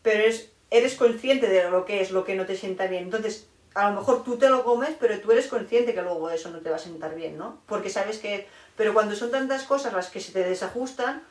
pero 0.02 0.24
es, 0.24 0.50
eres 0.70 0.94
consciente 0.94 1.48
de 1.48 1.70
lo 1.70 1.84
que 1.84 2.00
es 2.00 2.10
lo 2.10 2.24
que 2.24 2.34
no 2.34 2.46
te 2.46 2.56
sienta 2.56 2.86
bien. 2.86 3.04
Entonces, 3.04 3.48
a 3.74 3.88
lo 3.88 3.96
mejor 3.96 4.22
tú 4.24 4.36
te 4.36 4.50
lo 4.50 4.64
comes, 4.64 4.90
pero 5.00 5.18
tú 5.20 5.32
eres 5.32 5.46
consciente 5.46 5.94
que 5.94 6.02
luego 6.02 6.30
eso 6.30 6.50
no 6.50 6.58
te 6.58 6.70
va 6.70 6.76
a 6.76 6.80
sentar 6.80 7.14
bien, 7.14 7.38
¿no? 7.38 7.60
Porque 7.66 7.90
sabes 7.90 8.18
que... 8.18 8.46
Pero 8.76 8.94
cuando 8.94 9.14
son 9.14 9.30
tantas 9.30 9.64
cosas 9.64 9.92
las 9.92 10.08
que 10.10 10.20
se 10.20 10.32
te 10.32 10.44
desajustan, 10.44 11.22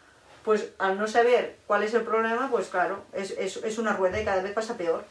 pues 0.44 0.70
al 0.80 0.98
no 0.98 1.08
saber 1.08 1.58
cuál 1.68 1.84
es 1.84 1.94
el 1.94 2.04
problema, 2.04 2.50
pues 2.50 2.68
claro, 2.68 3.04
es, 3.14 3.32
es, 3.32 3.58
es 3.58 3.78
una 3.78 3.94
rueda 3.94 4.20
y 4.22 4.26
cada 4.26 4.42
vez 4.42 4.54
pasa 4.54 4.78
peor. 4.78 5.04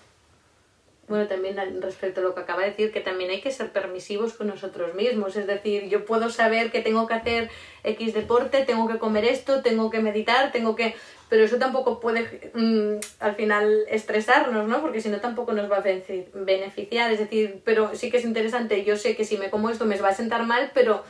Bueno, 1.10 1.26
también 1.26 1.56
respecto 1.82 2.20
a 2.20 2.22
lo 2.22 2.36
que 2.36 2.40
acaba 2.42 2.62
de 2.62 2.70
decir, 2.70 2.92
que 2.92 3.00
también 3.00 3.30
hay 3.30 3.40
que 3.40 3.50
ser 3.50 3.70
permisivos 3.72 4.34
con 4.34 4.46
nosotros 4.46 4.94
mismos. 4.94 5.34
Es 5.36 5.48
decir, 5.48 5.88
yo 5.88 6.04
puedo 6.04 6.30
saber 6.30 6.70
que 6.70 6.82
tengo 6.82 7.08
que 7.08 7.14
hacer 7.14 7.50
X 7.82 8.14
deporte, 8.14 8.64
tengo 8.64 8.86
que 8.86 8.98
comer 8.98 9.24
esto, 9.24 9.60
tengo 9.60 9.90
que 9.90 9.98
meditar, 9.98 10.52
tengo 10.52 10.76
que... 10.76 10.94
Pero 11.28 11.42
eso 11.44 11.58
tampoco 11.58 11.98
puede 11.98 12.52
mm, 12.54 13.00
al 13.18 13.34
final 13.34 13.84
estresarnos, 13.88 14.68
¿no? 14.68 14.80
Porque 14.80 15.00
si 15.00 15.08
no 15.08 15.18
tampoco 15.20 15.52
nos 15.52 15.68
va 15.68 15.78
a 15.78 15.82
benefi- 15.84 16.28
beneficiar. 16.32 17.10
Es 17.10 17.18
decir, 17.18 17.60
pero 17.64 17.90
sí 17.94 18.08
que 18.10 18.18
es 18.18 18.24
interesante. 18.24 18.84
Yo 18.84 18.96
sé 18.96 19.16
que 19.16 19.24
si 19.24 19.36
me 19.36 19.50
como 19.50 19.68
esto 19.68 19.86
me 19.86 19.96
va 20.00 20.10
a 20.10 20.14
sentar 20.14 20.44
mal, 20.46 20.70
pero 20.74 21.02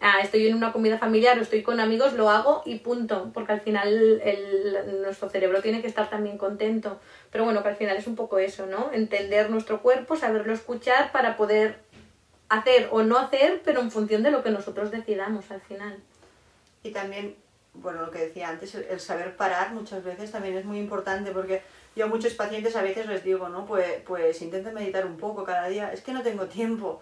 ah, 0.00 0.18
estoy 0.22 0.48
en 0.48 0.54
una 0.56 0.72
comida 0.72 0.98
familiar 0.98 1.38
o 1.38 1.42
estoy 1.42 1.62
con 1.62 1.78
amigos, 1.80 2.12
lo 2.14 2.28
hago 2.28 2.62
y 2.66 2.80
punto. 2.80 3.30
Porque 3.32 3.52
al 3.52 3.60
final 3.60 4.20
el- 4.24 5.00
nuestro 5.02 5.28
cerebro 5.28 5.62
tiene 5.62 5.80
que 5.80 5.86
estar 5.88 6.10
también 6.10 6.38
contento. 6.38 7.00
Pero 7.34 7.42
bueno, 7.42 7.64
que 7.64 7.68
al 7.70 7.74
final 7.74 7.96
es 7.96 8.06
un 8.06 8.14
poco 8.14 8.38
eso, 8.38 8.66
¿no? 8.66 8.92
Entender 8.92 9.50
nuestro 9.50 9.82
cuerpo, 9.82 10.14
saberlo 10.14 10.52
escuchar 10.52 11.10
para 11.10 11.36
poder 11.36 11.80
hacer 12.48 12.88
o 12.92 13.02
no 13.02 13.18
hacer, 13.18 13.60
pero 13.64 13.80
en 13.80 13.90
función 13.90 14.22
de 14.22 14.30
lo 14.30 14.44
que 14.44 14.50
nosotros 14.50 14.92
decidamos 14.92 15.50
al 15.50 15.60
final. 15.60 15.98
Y 16.84 16.92
también, 16.92 17.34
bueno, 17.72 18.02
lo 18.02 18.12
que 18.12 18.20
decía 18.20 18.50
antes, 18.50 18.76
el, 18.76 19.00
saber 19.00 19.36
parar 19.36 19.74
muchas 19.74 20.04
veces 20.04 20.30
también 20.30 20.56
es 20.56 20.64
muy 20.64 20.78
importante 20.78 21.32
porque 21.32 21.62
yo 21.96 22.04
a 22.04 22.08
muchos 22.08 22.34
pacientes 22.34 22.76
a 22.76 22.82
veces 22.82 23.06
les 23.06 23.24
digo, 23.24 23.48
¿no? 23.48 23.66
Pues, 23.66 23.84
pues 24.06 24.40
intenten 24.40 24.72
meditar 24.72 25.04
un 25.04 25.16
poco 25.16 25.42
cada 25.42 25.66
día. 25.66 25.92
Es 25.92 26.02
que 26.02 26.12
no 26.12 26.22
tengo 26.22 26.46
tiempo. 26.46 27.00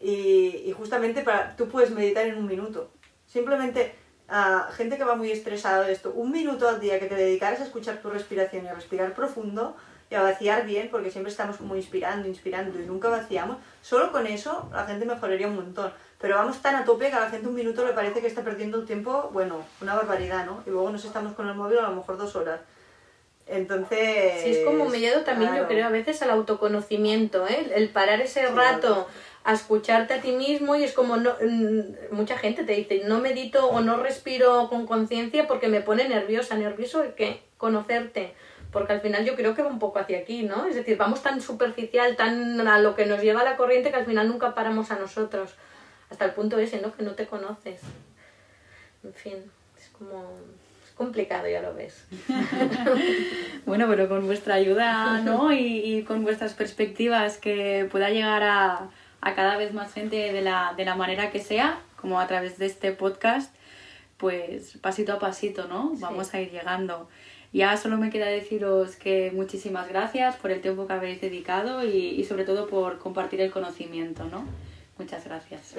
Y, 0.00 0.62
y 0.64 0.72
justamente 0.72 1.20
para, 1.20 1.56
tú 1.56 1.68
puedes 1.68 1.90
meditar 1.90 2.26
en 2.26 2.38
un 2.38 2.46
minuto. 2.46 2.90
Simplemente 3.26 3.94
a 4.28 4.70
gente 4.72 4.96
que 4.96 5.04
va 5.04 5.16
muy 5.16 5.30
estresada 5.30 5.82
de 5.82 5.92
esto, 5.92 6.12
un 6.14 6.32
minuto 6.32 6.68
al 6.68 6.80
día 6.80 6.98
que 6.98 7.06
te 7.06 7.14
dedicaras 7.14 7.60
a 7.60 7.64
escuchar 7.64 7.98
tu 7.98 8.10
respiración 8.10 8.64
y 8.64 8.68
a 8.68 8.74
respirar 8.74 9.14
profundo 9.14 9.76
y 10.10 10.14
a 10.14 10.22
vaciar 10.22 10.66
bien, 10.66 10.88
porque 10.90 11.10
siempre 11.10 11.30
estamos 11.30 11.56
como 11.56 11.76
inspirando, 11.76 12.28
inspirando 12.28 12.80
y 12.80 12.86
nunca 12.86 13.08
vaciamos, 13.08 13.58
solo 13.82 14.12
con 14.12 14.26
eso 14.26 14.68
la 14.72 14.86
gente 14.86 15.04
mejoraría 15.04 15.48
un 15.48 15.56
montón. 15.56 15.92
Pero 16.20 16.36
vamos 16.36 16.62
tan 16.62 16.74
a 16.76 16.84
tope 16.84 17.10
que 17.10 17.16
a 17.16 17.20
la 17.20 17.30
gente 17.30 17.48
un 17.48 17.54
minuto 17.54 17.84
le 17.84 17.92
parece 17.92 18.20
que 18.20 18.26
está 18.26 18.42
perdiendo 18.42 18.78
el 18.78 18.86
tiempo, 18.86 19.28
bueno, 19.32 19.62
una 19.82 19.94
barbaridad, 19.94 20.46
¿no? 20.46 20.62
Y 20.66 20.70
luego 20.70 20.90
nos 20.90 21.04
estamos 21.04 21.34
con 21.34 21.48
el 21.48 21.54
móvil 21.54 21.78
a 21.78 21.82
lo 21.82 21.96
mejor 21.96 22.16
dos 22.16 22.34
horas. 22.34 22.60
Entonces... 23.46 24.42
Sí, 24.42 24.50
es 24.52 24.64
como 24.64 24.86
miedo 24.86 25.22
también, 25.22 25.54
yo 25.54 25.66
creo, 25.66 25.86
a 25.86 25.90
veces 25.90 26.22
al 26.22 26.30
autoconocimiento, 26.30 27.46
¿eh? 27.46 27.72
El 27.74 27.90
parar 27.90 28.22
ese 28.22 28.46
rato 28.46 29.06
a 29.44 29.52
escucharte 29.52 30.14
a 30.14 30.20
ti 30.22 30.32
mismo 30.32 30.74
y 30.74 30.84
es 30.84 30.94
como, 30.94 31.18
no, 31.18 31.34
mm, 31.40 32.14
mucha 32.14 32.38
gente 32.38 32.64
te 32.64 32.72
dice, 32.72 33.02
no 33.04 33.20
medito 33.20 33.68
o 33.68 33.82
no 33.82 33.98
respiro 33.98 34.68
con 34.70 34.86
conciencia 34.86 35.46
porque 35.46 35.68
me 35.68 35.82
pone 35.82 36.08
nerviosa. 36.08 36.56
¿Nervioso 36.56 37.02
de 37.02 37.12
qué? 37.12 37.42
Conocerte. 37.58 38.34
Porque 38.72 38.94
al 38.94 39.02
final 39.02 39.24
yo 39.24 39.36
creo 39.36 39.54
que 39.54 39.62
va 39.62 39.68
un 39.68 39.78
poco 39.78 39.98
hacia 39.98 40.18
aquí, 40.18 40.42
¿no? 40.42 40.64
Es 40.66 40.74
decir, 40.74 40.96
vamos 40.96 41.22
tan 41.22 41.42
superficial, 41.42 42.16
tan 42.16 42.66
a 42.66 42.80
lo 42.80 42.96
que 42.96 43.04
nos 43.04 43.20
lleva 43.20 43.44
la 43.44 43.56
corriente 43.56 43.90
que 43.90 43.96
al 43.96 44.06
final 44.06 44.28
nunca 44.28 44.54
paramos 44.54 44.90
a 44.90 44.98
nosotros. 44.98 45.54
Hasta 46.10 46.24
el 46.24 46.32
punto 46.32 46.58
ese, 46.58 46.80
¿no? 46.80 46.94
Que 46.94 47.02
no 47.02 47.12
te 47.12 47.26
conoces. 47.26 47.82
En 49.04 49.12
fin, 49.12 49.36
es 49.78 49.88
como... 49.90 50.32
Es 50.82 50.92
complicado, 50.94 51.48
ya 51.48 51.60
lo 51.60 51.74
ves. 51.74 52.06
Bueno, 53.66 53.86
pero 53.88 54.10
con 54.10 54.26
vuestra 54.26 54.56
ayuda, 54.56 55.20
¿no? 55.20 55.50
Y 55.50 56.04
con 56.06 56.22
vuestras 56.22 56.52
perspectivas 56.52 57.38
que 57.38 57.88
pueda 57.90 58.10
llegar 58.10 58.42
a, 58.42 58.90
a 59.24 59.34
cada 59.34 59.56
vez 59.56 59.72
más 59.72 59.92
gente 59.92 60.32
de 60.32 60.42
la, 60.42 60.74
de 60.76 60.84
la 60.84 60.94
manera 60.94 61.30
que 61.30 61.40
sea, 61.40 61.80
como 61.96 62.20
a 62.20 62.26
través 62.26 62.58
de 62.58 62.66
este 62.66 62.92
podcast, 62.92 63.54
pues 64.18 64.76
pasito 64.82 65.14
a 65.14 65.18
pasito, 65.18 65.66
¿no? 65.66 65.92
Vamos 65.96 66.34
a 66.34 66.40
ir 66.40 66.50
llegando. 66.50 67.08
Ya 67.52 67.76
solo 67.76 67.96
me 67.96 68.10
queda 68.10 68.26
deciros 68.26 68.96
que 68.96 69.32
muchísimas 69.34 69.88
gracias 69.88 70.36
por 70.36 70.50
el 70.50 70.60
tiempo 70.60 70.86
que 70.86 70.92
habéis 70.92 71.20
dedicado 71.20 71.84
y, 71.84 72.08
y 72.08 72.24
sobre 72.24 72.44
todo 72.44 72.68
por 72.68 72.98
compartir 72.98 73.40
el 73.40 73.50
conocimiento, 73.50 74.24
¿no? 74.24 74.44
Muchas 74.98 75.24
gracias. 75.24 75.74